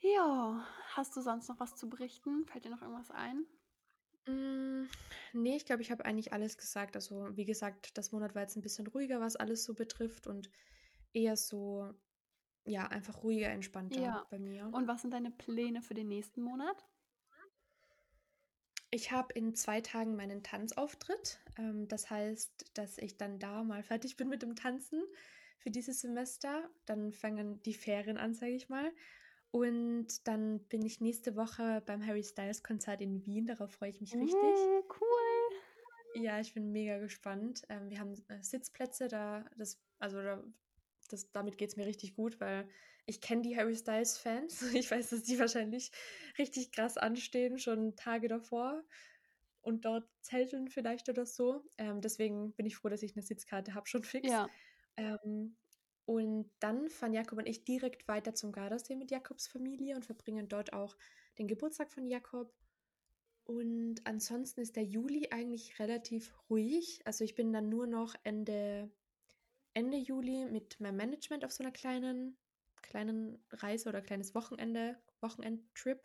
Ja, 0.00 0.66
hast 0.94 1.16
du 1.16 1.20
sonst 1.22 1.48
noch 1.48 1.58
was 1.60 1.76
zu 1.76 1.88
berichten? 1.88 2.44
Fällt 2.46 2.64
dir 2.66 2.70
noch 2.70 2.82
irgendwas 2.82 3.10
ein? 3.10 3.46
Mm, 4.26 4.84
nee, 5.32 5.56
ich 5.56 5.64
glaube, 5.66 5.82
ich 5.82 5.90
habe 5.90 6.04
eigentlich 6.04 6.32
alles 6.32 6.56
gesagt. 6.58 6.96
Also, 6.96 7.36
wie 7.36 7.44
gesagt, 7.44 7.96
das 7.98 8.12
Monat 8.12 8.34
war 8.34 8.42
jetzt 8.42 8.56
ein 8.56 8.62
bisschen 8.62 8.86
ruhiger, 8.86 9.20
was 9.20 9.36
alles 9.36 9.64
so 9.64 9.74
betrifft 9.74 10.26
und 10.26 10.50
eher 11.12 11.36
so, 11.36 11.92
ja, 12.64 12.88
einfach 12.88 13.22
ruhiger, 13.24 13.48
entspannter 13.48 14.02
Ja. 14.02 14.26
bei 14.30 14.38
mir. 14.38 14.66
Und 14.72 14.88
was 14.88 15.02
sind 15.02 15.12
deine 15.12 15.30
Pläne 15.30 15.82
für 15.82 15.94
den 15.94 16.08
nächsten 16.08 16.42
Monat? 16.42 16.86
Ich 18.92 19.12
habe 19.12 19.32
in 19.34 19.54
zwei 19.54 19.80
Tagen 19.80 20.16
meinen 20.16 20.42
Tanzauftritt. 20.42 21.40
Ähm, 21.58 21.88
das 21.88 22.10
heißt, 22.10 22.70
dass 22.74 22.98
ich 22.98 23.16
dann 23.16 23.38
da 23.38 23.62
mal 23.62 23.82
fertig 23.82 24.16
bin 24.16 24.28
mit 24.28 24.42
dem 24.42 24.56
Tanzen 24.56 25.02
für 25.58 25.70
dieses 25.70 26.00
Semester. 26.00 26.68
Dann 26.86 27.12
fangen 27.12 27.62
die 27.62 27.74
Ferien 27.74 28.16
an, 28.18 28.34
sage 28.34 28.52
ich 28.52 28.68
mal. 28.68 28.92
Und 29.52 30.26
dann 30.28 30.60
bin 30.68 30.84
ich 30.84 31.00
nächste 31.00 31.34
Woche 31.34 31.82
beim 31.84 32.06
Harry 32.06 32.22
Styles 32.22 32.62
Konzert 32.62 33.00
in 33.00 33.24
Wien. 33.26 33.46
Darauf 33.46 33.72
freue 33.72 33.90
ich 33.90 34.00
mich 34.00 34.14
richtig. 34.14 34.32
Mm, 34.32 34.84
cool. 35.00 36.22
Ja, 36.22 36.40
ich 36.40 36.54
bin 36.54 36.70
mega 36.70 36.98
gespannt. 36.98 37.62
Ähm, 37.68 37.90
wir 37.90 37.98
haben 37.98 38.14
äh, 38.28 38.42
Sitzplätze 38.42 39.08
da. 39.08 39.44
Das, 39.56 39.82
also 39.98 40.22
da, 40.22 40.44
das, 41.08 41.32
damit 41.32 41.58
geht 41.58 41.70
es 41.70 41.76
mir 41.76 41.86
richtig 41.86 42.14
gut, 42.14 42.40
weil 42.40 42.68
ich 43.06 43.20
kenne 43.20 43.42
die 43.42 43.56
Harry 43.56 43.74
Styles 43.74 44.18
Fans. 44.18 44.60
Ich 44.74 44.90
weiß, 44.90 45.10
dass 45.10 45.24
die 45.24 45.38
wahrscheinlich 45.38 45.90
richtig 46.38 46.70
krass 46.70 46.96
anstehen, 46.96 47.58
schon 47.58 47.96
Tage 47.96 48.28
davor. 48.28 48.84
Und 49.62 49.84
dort 49.84 50.08
zelteln 50.22 50.68
vielleicht 50.68 51.08
oder 51.08 51.26
so. 51.26 51.64
Ähm, 51.76 52.00
deswegen 52.00 52.54
bin 52.54 52.66
ich 52.66 52.76
froh, 52.76 52.88
dass 52.88 53.02
ich 53.02 53.16
eine 53.16 53.22
Sitzkarte 53.22 53.74
habe, 53.74 53.88
schon 53.88 54.04
fix. 54.04 54.28
Ja. 54.28 54.48
Ähm, 54.96 55.56
und 56.10 56.50
dann 56.58 56.88
fahren 56.88 57.12
Jakob 57.12 57.38
und 57.38 57.46
ich 57.46 57.64
direkt 57.64 58.08
weiter 58.08 58.34
zum 58.34 58.50
Gardasee 58.50 58.96
mit 58.96 59.12
Jakobs 59.12 59.46
Familie 59.46 59.94
und 59.94 60.04
verbringen 60.04 60.48
dort 60.48 60.72
auch 60.72 60.96
den 61.38 61.46
Geburtstag 61.46 61.92
von 61.92 62.04
Jakob. 62.04 62.52
Und 63.44 64.00
ansonsten 64.02 64.60
ist 64.60 64.74
der 64.74 64.82
Juli 64.82 65.28
eigentlich 65.30 65.78
relativ 65.78 66.34
ruhig. 66.50 67.00
Also 67.04 67.22
ich 67.22 67.36
bin 67.36 67.52
dann 67.52 67.68
nur 67.68 67.86
noch 67.86 68.16
Ende, 68.24 68.90
Ende 69.72 69.98
Juli 69.98 70.46
mit 70.46 70.80
meinem 70.80 70.96
Management 70.96 71.44
auf 71.44 71.52
so 71.52 71.62
einer 71.62 71.70
kleinen, 71.70 72.36
kleinen 72.82 73.38
Reise 73.52 73.88
oder 73.88 74.02
kleines 74.02 74.34
Wochenende, 74.34 75.00
Wochenendtrip. 75.20 76.02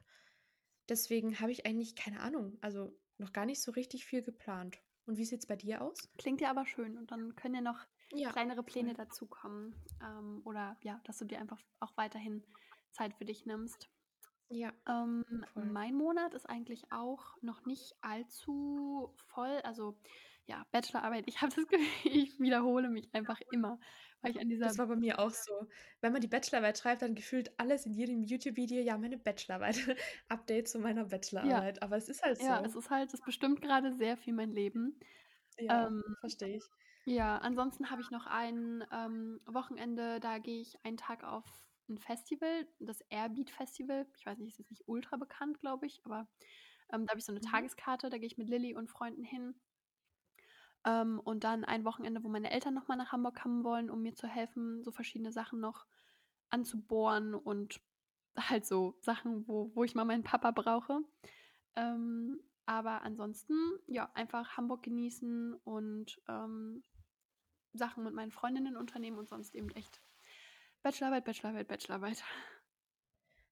Deswegen 0.88 1.40
habe 1.40 1.52
ich 1.52 1.66
eigentlich 1.66 1.96
keine 1.96 2.20
Ahnung, 2.20 2.60
also 2.62 2.96
noch 3.18 3.34
gar 3.34 3.48
nicht 3.48 3.60
so 3.60 3.72
richtig 3.72 4.06
viel 4.06 4.22
geplant. 4.22 4.78
Und 5.08 5.18
wie 5.18 5.26
sieht 5.26 5.40
es 5.40 5.48
bei 5.48 5.56
dir 5.56 5.82
aus? 5.82 5.98
Klingt 6.20 6.42
ja 6.42 6.52
aber 6.52 6.68
schön. 6.68 6.96
Und 6.96 7.10
dann 7.10 7.36
können 7.36 7.56
ja 7.56 7.62
noch 7.62 7.88
ja, 8.18 8.32
kleinere 8.32 8.64
Pläne 8.64 8.94
dazukommen. 8.94 9.76
Ähm, 10.02 10.42
oder 10.46 10.78
ja, 10.82 11.00
dass 11.06 11.18
du 11.18 11.26
dir 11.26 11.40
einfach 11.40 11.62
auch 11.80 11.96
weiterhin 11.98 12.44
Zeit 12.92 13.14
für 13.16 13.26
dich 13.26 13.46
nimmst. 13.46 13.90
Ja. 14.50 14.74
Ähm, 14.88 15.26
mein 15.56 15.96
Monat 15.96 16.34
ist 16.34 16.48
eigentlich 16.48 16.92
auch 16.92 17.24
noch 17.42 17.66
nicht 17.66 17.96
allzu 18.02 19.14
voll. 19.28 19.60
Also 19.64 19.98
ja, 20.46 20.66
Bachelorarbeit, 20.72 21.26
ich 21.28 21.42
habe 21.42 21.54
das 21.54 21.68
Gefühl, 21.68 21.88
ich 22.04 22.40
wiederhole 22.40 22.90
mich 22.90 23.10
einfach 23.14 23.40
immer. 23.52 23.80
Weil 24.22 24.32
ich 24.32 24.40
an 24.40 24.50
dieser 24.50 24.66
das 24.66 24.78
war 24.78 24.88
bei 24.88 24.96
mir 24.96 25.20
auch 25.20 25.32
so. 25.32 25.68
Wenn 26.02 26.12
man 26.12 26.22
die 26.22 26.28
Bachelorarbeit 26.28 26.78
schreibt, 26.78 27.02
dann 27.02 27.16
gefühlt 27.16 27.52
alles 27.60 27.86
in 27.86 27.94
jedem 27.94 28.24
YouTube-Video, 28.24 28.82
ja, 28.82 28.98
meine 28.98 29.18
Bachelorarbeit, 29.18 29.76
Update 30.30 30.68
zu 30.68 30.80
meiner 30.80 31.06
Bachelorarbeit. 31.06 31.78
Ja. 31.78 31.82
Aber 31.82 31.98
es 31.98 32.10
ist 32.10 32.24
halt 32.24 32.40
so. 32.40 32.46
Ja, 32.46 32.64
es 32.64 32.76
ist 32.76 32.90
halt, 32.90 33.14
es 33.14 33.22
bestimmt 33.22 33.62
gerade 33.62 33.94
sehr 33.94 34.18
viel 34.18 34.34
mein 34.34 34.52
Leben. 34.52 35.00
Ja, 35.58 35.88
ähm, 35.88 36.04
verstehe 36.20 36.58
ich. 36.58 36.64
Ja, 37.06 37.38
ansonsten 37.38 37.92
habe 37.92 38.02
ich 38.02 38.10
noch 38.10 38.26
ein 38.26 38.84
ähm, 38.92 39.40
Wochenende, 39.46 40.20
da 40.20 40.40
gehe 40.40 40.60
ich 40.60 40.84
einen 40.84 40.98
Tag 40.98 41.24
auf 41.24 41.46
ein 41.88 42.00
Festival, 42.00 42.68
das 42.80 43.02
Airbeat 43.10 43.52
Festival. 43.52 44.08
Ich 44.18 44.26
weiß 44.26 44.40
nicht, 44.40 44.54
ist 44.54 44.58
jetzt 44.58 44.72
nicht 44.72 44.88
ultra 44.88 45.16
bekannt, 45.18 45.60
glaube 45.60 45.86
ich, 45.86 46.02
aber 46.04 46.28
ähm, 46.92 47.06
da 47.06 47.12
habe 47.12 47.20
ich 47.20 47.26
so 47.26 47.32
eine 47.32 47.42
mhm. 47.42 47.52
Tageskarte, 47.52 48.10
da 48.10 48.18
gehe 48.18 48.26
ich 48.26 48.40
mit 48.40 48.50
Lilly 48.50 48.76
und 48.76 48.90
Freunden 48.90 49.24
hin. 49.24 49.54
Ähm, 50.84 51.20
und 51.20 51.44
dann 51.44 51.64
ein 51.64 51.86
Wochenende, 51.86 52.24
wo 52.24 52.28
meine 52.28 52.50
Eltern 52.50 52.74
nochmal 52.74 52.98
nach 52.98 53.12
Hamburg 53.12 53.40
kommen 53.40 53.64
wollen, 53.64 53.92
um 53.92 54.02
mir 54.02 54.16
zu 54.16 54.28
helfen, 54.28 54.84
so 54.84 54.92
verschiedene 54.92 55.32
Sachen 55.32 55.60
noch 55.60 55.86
anzubohren 56.50 57.36
und 57.36 57.82
halt 58.36 58.66
so 58.66 58.98
Sachen, 59.02 59.48
wo, 59.48 59.72
wo 59.76 59.84
ich 59.84 59.94
mal 59.94 60.06
meinen 60.06 60.24
Papa 60.24 60.50
brauche. 60.50 61.02
Ähm, 61.76 62.40
aber 62.66 63.04
ansonsten, 63.04 63.54
ja, 63.86 64.10
einfach 64.16 64.58
Hamburg 64.58 64.82
genießen 64.82 65.54
und 65.64 66.20
ähm, 66.28 66.84
Sachen 67.78 68.04
mit 68.04 68.14
meinen 68.14 68.32
Freundinnen 68.32 68.78
unternehmen 68.78 69.18
und 69.18 69.30
sonst 69.30 69.56
eben 69.56 69.70
echt 69.72 70.02
Bachelorarbeit, 70.82 71.26
Bachelorarbeit, 71.26 71.68
Bachelorarbeit. 71.68 72.24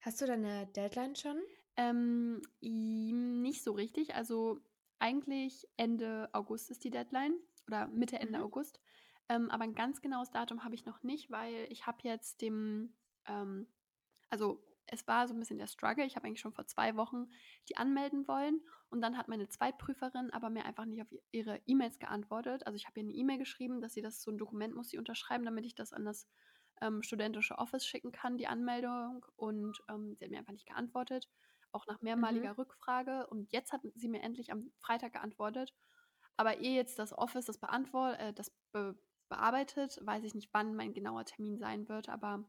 Hast 0.02 0.22
du 0.22 0.26
deine 0.26 0.68
Deadline 0.68 1.16
schon? 1.16 1.42
Ähm, 1.78 2.42
nicht 2.62 3.64
so 3.64 3.72
richtig. 3.72 4.16
Also 4.16 4.60
eigentlich 5.00 5.68
Ende 5.78 6.30
August 6.34 6.70
ist 6.70 6.84
die 6.84 6.92
Deadline 6.92 7.36
oder 7.68 7.88
Mitte, 7.88 8.20
Ende 8.20 8.38
mhm. 8.40 8.46
August. 8.46 8.80
Ähm, 9.30 9.50
aber 9.50 9.64
ein 9.64 9.76
ganz 9.76 10.02
genaues 10.02 10.30
Datum 10.30 10.64
habe 10.64 10.76
ich 10.76 10.86
noch 10.86 11.02
nicht, 11.04 11.32
weil 11.32 11.68
ich 11.70 11.88
habe 11.88 11.98
jetzt 12.04 12.42
dem, 12.42 12.94
ähm, 13.26 13.68
also 14.30 14.64
es 14.88 15.08
war 15.08 15.28
so 15.28 15.34
ein 15.34 15.40
bisschen 15.40 15.58
der 15.58 15.68
Struggle. 15.68 16.06
Ich 16.06 16.16
habe 16.16 16.28
eigentlich 16.28 16.40
schon 16.40 16.54
vor 16.54 16.68
zwei 16.68 16.96
Wochen 16.96 17.30
die 17.70 17.78
anmelden 17.78 18.28
wollen 18.28 18.62
und 18.90 19.02
dann 19.02 19.18
hat 19.18 19.28
meine 19.28 19.48
Zweitprüferin 19.48 20.32
aber 20.32 20.50
mir 20.50 20.66
einfach 20.66 20.86
nicht 20.86 21.02
auf 21.02 21.14
ihre 21.32 21.60
E-Mails 21.66 22.00
geantwortet. 22.00 22.66
Also 22.68 22.76
ich 22.76 22.86
habe 22.86 23.00
ihr 23.00 23.06
eine 23.06 23.14
E-Mail 23.14 23.38
geschrieben, 23.38 23.82
dass 23.82 23.94
sie 23.94 24.02
das 24.02 24.22
so 24.22 24.32
ein 24.32 24.38
Dokument 24.38 24.76
muss 24.76 24.90
sie 24.90 24.98
unterschreiben, 24.98 25.46
damit 25.46 25.66
ich 25.66 25.76
das 25.76 25.94
an 25.94 26.06
das 26.06 26.28
ähm, 26.82 27.02
studentische 27.02 27.58
Office 27.58 27.86
schicken 27.86 28.12
kann, 28.12 28.38
die 28.38 28.48
Anmeldung. 28.48 29.26
Und 29.36 29.82
ähm, 29.90 30.16
sie 30.16 30.26
hat 30.26 30.32
mir 30.32 30.40
einfach 30.40 30.54
nicht 30.54 30.68
geantwortet, 30.68 31.30
auch 31.72 31.88
nach 31.88 32.02
mehrmaliger 32.02 32.50
mhm. 32.50 32.60
Rückfrage. 32.60 33.28
Und 33.28 33.52
jetzt 33.52 33.72
hat 33.72 33.82
sie 33.96 34.08
mir 34.08 34.22
endlich 34.22 34.52
am 34.52 34.72
Freitag 34.80 35.14
geantwortet. 35.14 35.74
Aber 36.38 36.58
ehe 36.58 36.76
jetzt 36.76 37.00
das 37.00 37.18
Office 37.18 37.46
das 37.46 37.60
beantwortet, 37.60 38.20
äh, 38.20 38.34
das 38.34 38.52
be 38.72 38.96
bearbeitet, 39.30 40.00
weiß 40.04 40.24
ich 40.26 40.36
nicht, 40.36 40.50
wann 40.54 40.76
mein 40.76 40.94
genauer 40.94 41.26
Termin 41.26 41.58
sein 41.58 41.90
wird, 41.90 42.08
aber 42.08 42.44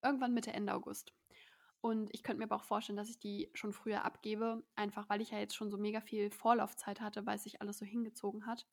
irgendwann 0.00 0.32
Mitte, 0.32 0.52
Ende 0.52 0.74
August. 0.74 1.12
Und 1.80 2.10
ich 2.12 2.22
könnte 2.22 2.38
mir 2.38 2.44
aber 2.44 2.56
auch 2.56 2.64
vorstellen, 2.64 2.96
dass 2.96 3.08
ich 3.08 3.18
die 3.18 3.50
schon 3.54 3.72
früher 3.72 4.04
abgebe, 4.04 4.62
einfach 4.74 5.08
weil 5.08 5.22
ich 5.22 5.30
ja 5.30 5.38
jetzt 5.38 5.54
schon 5.54 5.70
so 5.70 5.78
mega 5.78 6.00
viel 6.00 6.30
Vorlaufzeit 6.30 7.00
hatte, 7.00 7.24
weil 7.24 7.38
sich 7.38 7.62
alles 7.62 7.78
so 7.78 7.86
hingezogen 7.86 8.46
hat. 8.46 8.66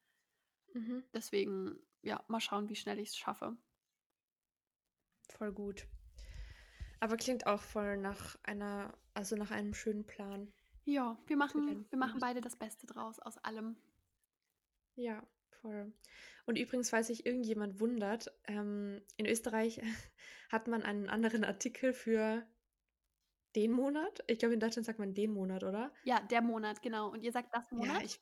Mhm. 0.73 1.03
Deswegen, 1.13 1.79
ja, 2.01 2.23
mal 2.27 2.41
schauen, 2.41 2.67
wie 2.69 2.75
schnell 2.75 2.99
ich 2.99 3.09
es 3.09 3.17
schaffe. 3.17 3.55
voll 5.29 5.53
gut. 5.53 5.87
Aber 6.99 7.15
klingt 7.15 7.45
auch 7.45 7.61
voll 7.61 7.97
nach 7.97 8.37
einer, 8.43 8.97
also 9.13 9.35
nach 9.35 9.51
einem 9.51 9.73
schönen 9.73 10.05
Plan. 10.05 10.51
Ja, 10.83 11.17
wir 11.27 11.37
machen, 11.37 11.85
wir 11.89 11.99
machen 11.99 12.19
beide 12.19 12.41
das 12.41 12.55
Beste 12.55 12.87
draus 12.87 13.19
aus 13.19 13.37
allem. 13.39 13.77
Ja, 14.95 15.25
voll. 15.61 15.93
Und 16.45 16.57
übrigens, 16.57 16.89
falls 16.89 17.07
sich 17.07 17.25
irgendjemand 17.25 17.79
wundert, 17.79 18.31
ähm, 18.45 19.01
in 19.15 19.25
Österreich 19.25 19.81
hat 20.49 20.67
man 20.67 20.83
einen 20.83 21.07
anderen 21.09 21.43
Artikel 21.43 21.93
für 21.93 22.47
den 23.57 23.71
Monat. 23.71 24.23
Ich 24.27 24.39
glaube, 24.39 24.53
in 24.53 24.59
Deutschland 24.59 24.85
sagt 24.85 24.99
man 24.99 25.13
den 25.15 25.33
Monat, 25.33 25.63
oder? 25.63 25.91
Ja, 26.05 26.21
der 26.21 26.41
Monat, 26.41 26.81
genau. 26.81 27.09
Und 27.09 27.23
ihr 27.23 27.31
sagt 27.31 27.53
das 27.53 27.71
Monat? 27.71 27.97
Ja, 27.97 28.05
ich, 28.05 28.21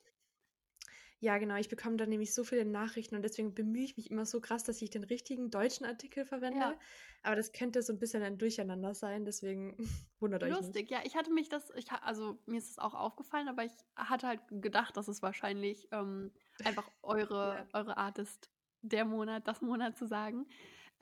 ja, 1.20 1.38
genau. 1.38 1.56
Ich 1.56 1.68
bekomme 1.68 1.98
dann 1.98 2.10
nämlich 2.10 2.34
so 2.34 2.46
viele 2.46 2.64
Nachrichten 2.64 3.16
und 3.16 3.22
deswegen 3.22 3.54
bemühe 3.54 3.84
ich 3.84 3.98
mich 3.98 4.10
immer 4.12 4.26
so 4.26 4.40
krass, 4.40 4.64
dass 4.64 4.82
ich 4.82 4.90
den 4.90 5.04
richtigen 5.04 5.50
deutschen 5.50 5.86
Artikel 5.86 6.26
verwende. 6.26 6.60
Ja. 6.60 6.80
Aber 7.24 7.36
das 7.36 7.52
könnte 7.52 7.82
so 7.82 7.92
ein 7.92 8.00
bisschen 8.00 8.24
ein 8.24 8.38
Durcheinander 8.38 8.94
sein, 8.94 9.26
deswegen 9.26 9.76
wundert 10.20 10.44
euch 10.44 10.52
Lustig, 10.52 10.90
ja. 10.90 11.00
Ich 11.04 11.16
hatte 11.16 11.34
mich 11.34 11.50
das, 11.50 11.70
ich, 11.76 11.92
also 11.92 12.40
mir 12.46 12.58
ist 12.58 12.70
es 12.70 12.80
auch 12.80 12.94
aufgefallen, 12.94 13.50
aber 13.50 13.66
ich 13.66 13.74
hatte 13.98 14.28
halt 14.28 14.42
gedacht, 14.50 14.96
dass 14.96 15.10
es 15.10 15.22
wahrscheinlich 15.22 15.88
ähm, 15.92 16.32
einfach 16.64 16.90
eure, 17.02 17.56
ja. 17.58 17.68
eure 17.74 17.98
Art 17.98 18.20
ist, 18.20 18.50
der 18.82 19.04
Monat, 19.04 19.48
das 19.48 19.62
Monat 19.62 19.98
zu 19.98 20.08
sagen. 20.08 20.48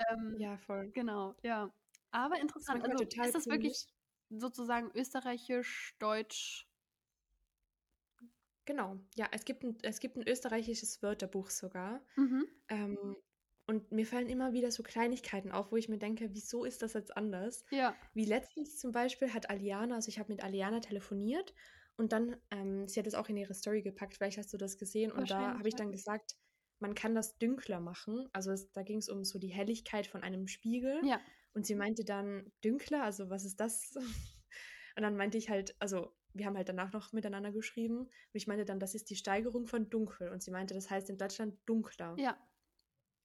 Ähm, 0.09 0.35
ja, 0.39 0.57
voll. 0.57 0.89
Genau, 0.93 1.35
ja. 1.43 1.71
Aber 2.11 2.39
interessant. 2.39 2.81
Das 2.83 2.91
also, 2.91 3.03
ist 3.03 3.35
das 3.35 3.47
wirklich 3.47 3.87
sozusagen 4.29 4.91
österreichisch, 4.93 5.95
deutsch, 5.99 6.67
Genau, 8.65 8.97
ja, 9.15 9.27
es 9.31 9.43
gibt 9.45 9.63
ein, 9.63 9.77
es 9.81 9.99
gibt 9.99 10.15
ein 10.15 10.27
österreichisches 10.27 11.01
Wörterbuch 11.01 11.49
sogar. 11.49 12.01
Mhm. 12.15 12.47
Ähm, 12.69 13.17
und 13.65 13.91
mir 13.91 14.05
fallen 14.05 14.27
immer 14.27 14.53
wieder 14.53 14.71
so 14.71 14.83
Kleinigkeiten 14.83 15.51
auf, 15.51 15.71
wo 15.71 15.77
ich 15.77 15.89
mir 15.89 15.97
denke, 15.97 16.33
wieso 16.33 16.65
ist 16.65 16.81
das 16.81 16.93
jetzt 16.93 17.15
anders? 17.15 17.65
Ja. 17.71 17.95
Wie 18.13 18.25
letztens 18.25 18.77
zum 18.77 18.91
Beispiel 18.91 19.33
hat 19.33 19.49
Aliana, 19.49 19.95
also 19.95 20.09
ich 20.09 20.19
habe 20.19 20.31
mit 20.31 20.43
Aliana 20.43 20.79
telefoniert 20.79 21.53
und 21.95 22.11
dann, 22.11 22.35
ähm, 22.51 22.87
sie 22.87 22.99
hat 22.99 23.07
es 23.07 23.15
auch 23.15 23.29
in 23.29 23.37
ihre 23.37 23.53
Story 23.53 23.81
gepackt, 23.81 24.15
vielleicht 24.15 24.37
hast 24.37 24.51
du 24.53 24.57
das 24.57 24.77
gesehen. 24.77 25.11
Und 25.11 25.29
da 25.29 25.57
habe 25.57 25.67
ich 25.67 25.75
dann 25.75 25.91
gesagt, 25.91 26.35
man 26.79 26.95
kann 26.95 27.15
das 27.15 27.37
dünkler 27.37 27.79
machen. 27.79 28.27
Also 28.33 28.51
es, 28.51 28.71
da 28.71 28.83
ging 28.83 28.97
es 28.97 29.07
um 29.07 29.23
so 29.23 29.39
die 29.39 29.47
Helligkeit 29.47 30.07
von 30.07 30.23
einem 30.23 30.47
Spiegel. 30.47 30.99
Ja. 31.05 31.21
Und 31.53 31.65
sie 31.65 31.75
meinte 31.75 32.03
dann, 32.03 32.51
dünkler, 32.63 33.03
also 33.03 33.29
was 33.29 33.45
ist 33.45 33.59
das? 33.59 33.95
und 34.95 35.03
dann 35.03 35.15
meinte 35.15 35.37
ich 35.37 35.49
halt, 35.49 35.75
also 35.79 36.15
wir 36.33 36.45
haben 36.45 36.57
halt 36.57 36.69
danach 36.69 36.91
noch 36.93 37.13
miteinander 37.13 37.51
geschrieben 37.51 37.99
und 37.99 38.09
ich 38.33 38.47
meinte 38.47 38.65
dann, 38.65 38.79
das 38.79 38.95
ist 38.95 39.09
die 39.09 39.15
Steigerung 39.15 39.67
von 39.67 39.89
dunkel 39.89 40.29
und 40.29 40.41
sie 40.41 40.51
meinte, 40.51 40.73
das 40.73 40.89
heißt 40.89 41.09
in 41.09 41.17
Deutschland 41.17 41.57
dunkler. 41.65 42.15
Ja. 42.17 42.37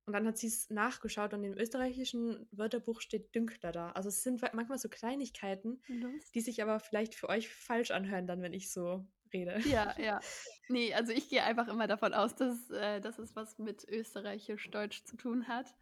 Und 0.05 0.15
dann 0.15 0.27
hat 0.27 0.39
sie 0.39 0.47
es 0.47 0.71
nachgeschaut 0.71 1.35
und 1.35 1.45
im 1.45 1.57
österreichischen 1.59 2.49
Wörterbuch 2.51 3.03
steht 3.03 3.35
dünkler 3.35 3.73
da. 3.73 3.91
Also 3.93 4.09
es 4.09 4.23
sind 4.23 4.41
manchmal 4.55 4.79
so 4.79 4.89
Kleinigkeiten, 4.89 5.83
Lust. 5.87 6.35
die 6.35 6.41
sich 6.41 6.63
aber 6.63 6.81
vielleicht 6.81 7.15
für 7.15 7.29
euch 7.29 7.51
falsch 7.51 7.91
anhören, 7.91 8.27
dann, 8.27 8.41
wenn 8.41 8.55
ich 8.55 8.73
so 8.73 9.07
rede. 9.35 9.61
Ja, 9.69 9.95
ja. 9.99 10.21
Nee, 10.69 10.95
also 10.95 11.13
ich 11.13 11.29
gehe 11.29 11.43
einfach 11.45 11.69
immer 11.69 11.87
davon 11.87 12.15
aus, 12.15 12.35
dass, 12.35 12.71
äh, 12.71 13.01
dass 13.01 13.19
es 13.19 13.37
was 13.37 13.59
mit 13.59 13.85
österreichisch-deutsch 13.87 15.05
zu 15.05 15.17
tun 15.17 15.47
hat. 15.47 15.75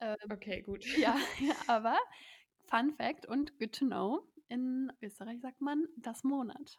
Ähm, 0.00 0.16
okay, 0.30 0.62
gut. 0.62 0.84
Ja, 0.96 1.16
ja, 1.40 1.54
aber 1.66 1.98
Fun 2.66 2.92
Fact 2.92 3.26
und 3.26 3.58
good 3.58 3.72
to 3.72 3.86
know, 3.86 4.22
in 4.48 4.92
Österreich 5.02 5.40
sagt 5.40 5.60
man 5.60 5.86
das 5.96 6.24
Monat. 6.24 6.78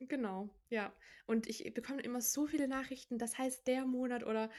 Genau, 0.00 0.48
ja. 0.68 0.92
Und 1.26 1.48
ich 1.48 1.74
bekomme 1.74 2.02
immer 2.02 2.20
so 2.20 2.46
viele 2.46 2.68
Nachrichten, 2.68 3.18
das 3.18 3.36
heißt 3.36 3.66
der 3.66 3.84
Monat 3.84 4.24
oder 4.24 4.50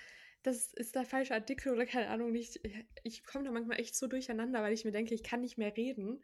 das 0.44 0.74
ist 0.74 0.96
der 0.96 1.06
falsche 1.06 1.34
Artikel 1.34 1.74
oder 1.74 1.86
keine 1.86 2.10
Ahnung 2.10 2.32
nicht. 2.32 2.60
Ich 3.04 3.24
komme 3.24 3.46
da 3.46 3.52
manchmal 3.52 3.80
echt 3.80 3.96
so 3.96 4.08
durcheinander, 4.08 4.62
weil 4.62 4.74
ich 4.74 4.86
mir 4.86 4.92
denke, 4.92 5.14
ich 5.14 5.24
kann 5.24 5.42
nicht 5.42 5.58
mehr 5.58 5.76
reden. 5.76 6.24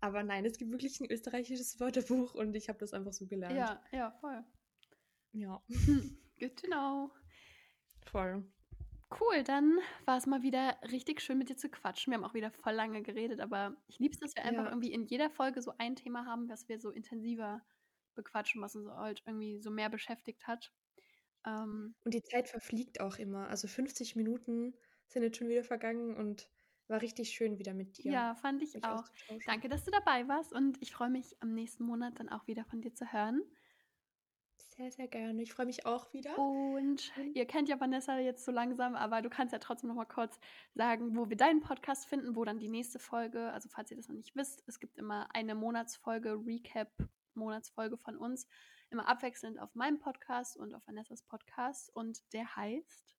Aber 0.00 0.22
nein, 0.22 0.44
es 0.44 0.58
gibt 0.58 0.70
wirklich 0.70 1.00
ein 1.00 1.10
österreichisches 1.10 1.80
Wörterbuch 1.80 2.34
und 2.34 2.54
ich 2.54 2.68
habe 2.68 2.78
das 2.78 2.92
einfach 2.92 3.12
so 3.12 3.26
gelernt. 3.26 3.56
Ja, 3.56 3.82
ja, 3.90 4.10
voll. 4.20 4.44
Ja. 5.32 5.62
Good 6.38 6.56
to 6.56 6.66
know. 6.66 7.10
Voll. 8.06 8.44
Cool, 9.10 9.44
dann 9.44 9.78
war 10.06 10.16
es 10.16 10.26
mal 10.26 10.42
wieder 10.42 10.76
richtig 10.90 11.20
schön 11.20 11.38
mit 11.38 11.48
dir 11.48 11.56
zu 11.56 11.68
quatschen. 11.68 12.10
Wir 12.10 12.16
haben 12.18 12.24
auch 12.24 12.34
wieder 12.34 12.50
voll 12.50 12.72
lange 12.72 13.02
geredet, 13.02 13.40
aber 13.40 13.76
ich 13.86 13.98
liebe 13.98 14.12
es, 14.14 14.18
dass 14.18 14.34
wir 14.34 14.44
einfach 14.44 14.66
irgendwie 14.66 14.92
in 14.92 15.04
jeder 15.04 15.30
Folge 15.30 15.62
so 15.62 15.72
ein 15.78 15.94
Thema 15.94 16.26
haben, 16.26 16.48
was 16.48 16.68
wir 16.68 16.80
so 16.80 16.90
intensiver 16.90 17.62
bequatschen, 18.14 18.60
was 18.62 18.74
uns 18.74 18.88
halt 18.88 19.22
irgendwie 19.26 19.60
so 19.60 19.70
mehr 19.70 19.88
beschäftigt 19.90 20.46
hat. 20.48 20.72
Ähm, 21.46 21.94
und 22.04 22.14
die 22.14 22.22
Zeit 22.22 22.48
verfliegt 22.48 23.00
auch 23.00 23.18
immer. 23.18 23.48
Also 23.48 23.68
50 23.68 24.16
Minuten 24.16 24.74
sind 25.06 25.22
jetzt 25.22 25.36
schon 25.36 25.48
wieder 25.48 25.64
vergangen 25.64 26.16
und 26.16 26.48
war 26.88 27.02
richtig 27.02 27.30
schön 27.30 27.58
wieder 27.58 27.74
mit 27.74 27.98
dir. 27.98 28.22
Ja, 28.22 28.34
fand 28.34 28.62
ich 28.62 28.84
auch. 28.84 29.04
Danke, 29.44 29.68
dass 29.68 29.84
du 29.84 29.90
dabei 29.90 30.28
warst 30.28 30.52
und 30.52 30.80
ich 30.82 30.92
freue 30.92 31.10
mich 31.10 31.36
am 31.40 31.52
nächsten 31.54 31.84
Monat 31.84 32.18
dann 32.20 32.28
auch 32.28 32.46
wieder 32.46 32.64
von 32.64 32.80
dir 32.82 32.94
zu 32.94 33.12
hören. 33.12 33.42
Sehr, 34.76 34.90
sehr 34.90 35.06
gerne. 35.06 35.40
Ich 35.40 35.52
freue 35.52 35.66
mich 35.66 35.86
auch 35.86 36.12
wieder. 36.12 36.36
Und 36.36 37.12
ihr 37.34 37.46
kennt 37.46 37.68
ja 37.68 37.78
Vanessa 37.78 38.18
jetzt 38.18 38.44
so 38.44 38.50
langsam, 38.50 38.96
aber 38.96 39.22
du 39.22 39.30
kannst 39.30 39.52
ja 39.52 39.60
trotzdem 39.60 39.88
noch 39.88 39.94
mal 39.94 40.04
kurz 40.04 40.40
sagen, 40.74 41.16
wo 41.16 41.28
wir 41.28 41.36
deinen 41.36 41.60
Podcast 41.60 42.06
finden, 42.06 42.34
wo 42.34 42.44
dann 42.44 42.58
die 42.58 42.68
nächste 42.68 42.98
Folge, 42.98 43.52
also 43.52 43.68
falls 43.68 43.92
ihr 43.92 43.96
das 43.96 44.08
noch 44.08 44.16
nicht 44.16 44.34
wisst, 44.34 44.64
es 44.66 44.80
gibt 44.80 44.98
immer 44.98 45.28
eine 45.32 45.54
Monatsfolge, 45.54 46.40
Recap, 46.44 46.90
Monatsfolge 47.34 47.96
von 47.96 48.16
uns, 48.16 48.48
immer 48.90 49.06
abwechselnd 49.06 49.60
auf 49.60 49.72
meinem 49.76 50.00
Podcast 50.00 50.56
und 50.56 50.74
auf 50.74 50.84
Vanessas 50.88 51.22
Podcast 51.22 51.94
und 51.94 52.20
der 52.32 52.56
heißt? 52.56 53.16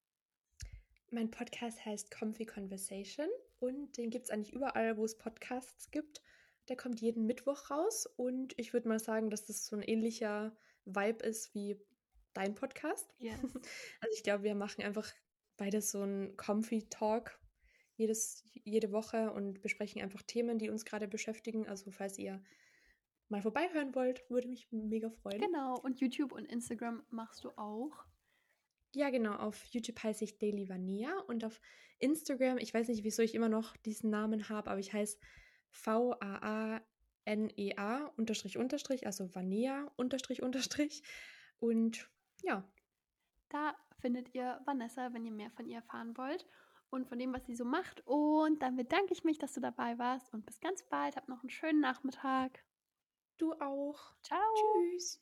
Mein 1.09 1.31
Podcast 1.31 1.85
heißt 1.85 2.11
Comfy 2.11 2.45
Conversation 2.45 3.29
und 3.59 3.95
den 3.97 4.09
gibt 4.09 4.25
es 4.25 4.29
eigentlich 4.29 4.53
überall, 4.53 4.97
wo 4.97 5.05
es 5.05 5.17
Podcasts 5.17 5.89
gibt. 5.89 6.21
Der 6.67 6.75
kommt 6.75 6.99
jeden 6.99 7.25
Mittwoch 7.25 7.69
raus 7.69 8.07
und 8.17 8.53
ich 8.57 8.73
würde 8.73 8.89
mal 8.89 8.99
sagen, 8.99 9.29
dass 9.29 9.45
das 9.45 9.65
so 9.67 9.77
ein 9.77 9.83
ähnlicher 9.83 10.53
Vibe 10.85 11.25
ist 11.25 11.53
wie 11.53 11.79
dein 12.33 12.55
Podcast. 12.55 13.13
Yes. 13.19 13.39
Also 14.01 14.13
ich 14.15 14.23
glaube, 14.23 14.43
wir 14.43 14.55
machen 14.55 14.83
einfach 14.83 15.11
beides 15.57 15.91
so 15.91 16.01
einen 16.01 16.35
Comfy 16.37 16.87
Talk 16.89 17.39
jedes, 17.97 18.43
jede 18.53 18.91
Woche 18.91 19.31
und 19.31 19.61
besprechen 19.61 20.01
einfach 20.01 20.21
Themen, 20.21 20.59
die 20.59 20.69
uns 20.69 20.85
gerade 20.85 21.07
beschäftigen. 21.07 21.67
Also 21.67 21.91
falls 21.91 22.17
ihr 22.19 22.43
mal 23.29 23.41
vorbeihören 23.41 23.95
wollt, 23.95 24.29
würde 24.29 24.47
mich 24.47 24.67
mega 24.71 25.09
freuen. 25.09 25.39
Genau, 25.39 25.79
und 25.79 25.99
YouTube 25.99 26.31
und 26.31 26.45
Instagram 26.45 27.03
machst 27.09 27.43
du 27.43 27.51
auch. 27.57 28.05
Ja, 28.93 29.09
genau. 29.09 29.35
Auf 29.35 29.63
YouTube 29.65 30.01
heiße 30.01 30.23
ich 30.23 30.37
Daily 30.37 30.69
Vania 30.69 31.17
und 31.27 31.43
auf 31.43 31.59
Instagram, 31.99 32.57
ich 32.57 32.73
weiß 32.73 32.87
nicht, 32.87 33.03
wieso 33.03 33.21
ich 33.21 33.35
immer 33.35 33.49
noch 33.49 33.75
diesen 33.77 34.09
Namen 34.09 34.49
habe, 34.49 34.69
aber 34.69 34.79
ich 34.79 34.93
heiße 34.93 35.17
V-A-A 35.69 36.81
N-E-A 37.25 38.11
unterstrich 38.17 38.57
unterstrich, 38.57 39.05
also 39.05 39.33
Vanea 39.33 39.91
unterstrich 39.95 40.41
unterstrich. 40.41 41.03
Und 41.59 42.09
ja. 42.41 42.63
Da 43.49 43.75
findet 43.99 44.33
ihr 44.33 44.59
Vanessa, 44.65 45.13
wenn 45.13 45.25
ihr 45.25 45.31
mehr 45.31 45.51
von 45.51 45.67
ihr 45.67 45.77
erfahren 45.77 46.17
wollt 46.17 46.45
und 46.89 47.07
von 47.07 47.19
dem, 47.19 47.33
was 47.33 47.45
sie 47.45 47.55
so 47.55 47.65
macht. 47.65 48.01
Und 48.05 48.61
dann 48.61 48.75
bedanke 48.75 49.13
ich 49.13 49.23
mich, 49.23 49.37
dass 49.37 49.53
du 49.53 49.61
dabei 49.61 49.97
warst 49.97 50.33
und 50.33 50.45
bis 50.45 50.59
ganz 50.59 50.83
bald. 50.89 51.15
Hab 51.15 51.27
noch 51.27 51.41
einen 51.41 51.49
schönen 51.49 51.81
Nachmittag. 51.81 52.63
Du 53.37 53.53
auch. 53.53 54.13
Ciao. 54.23 54.39
Tschüss. 54.91 55.21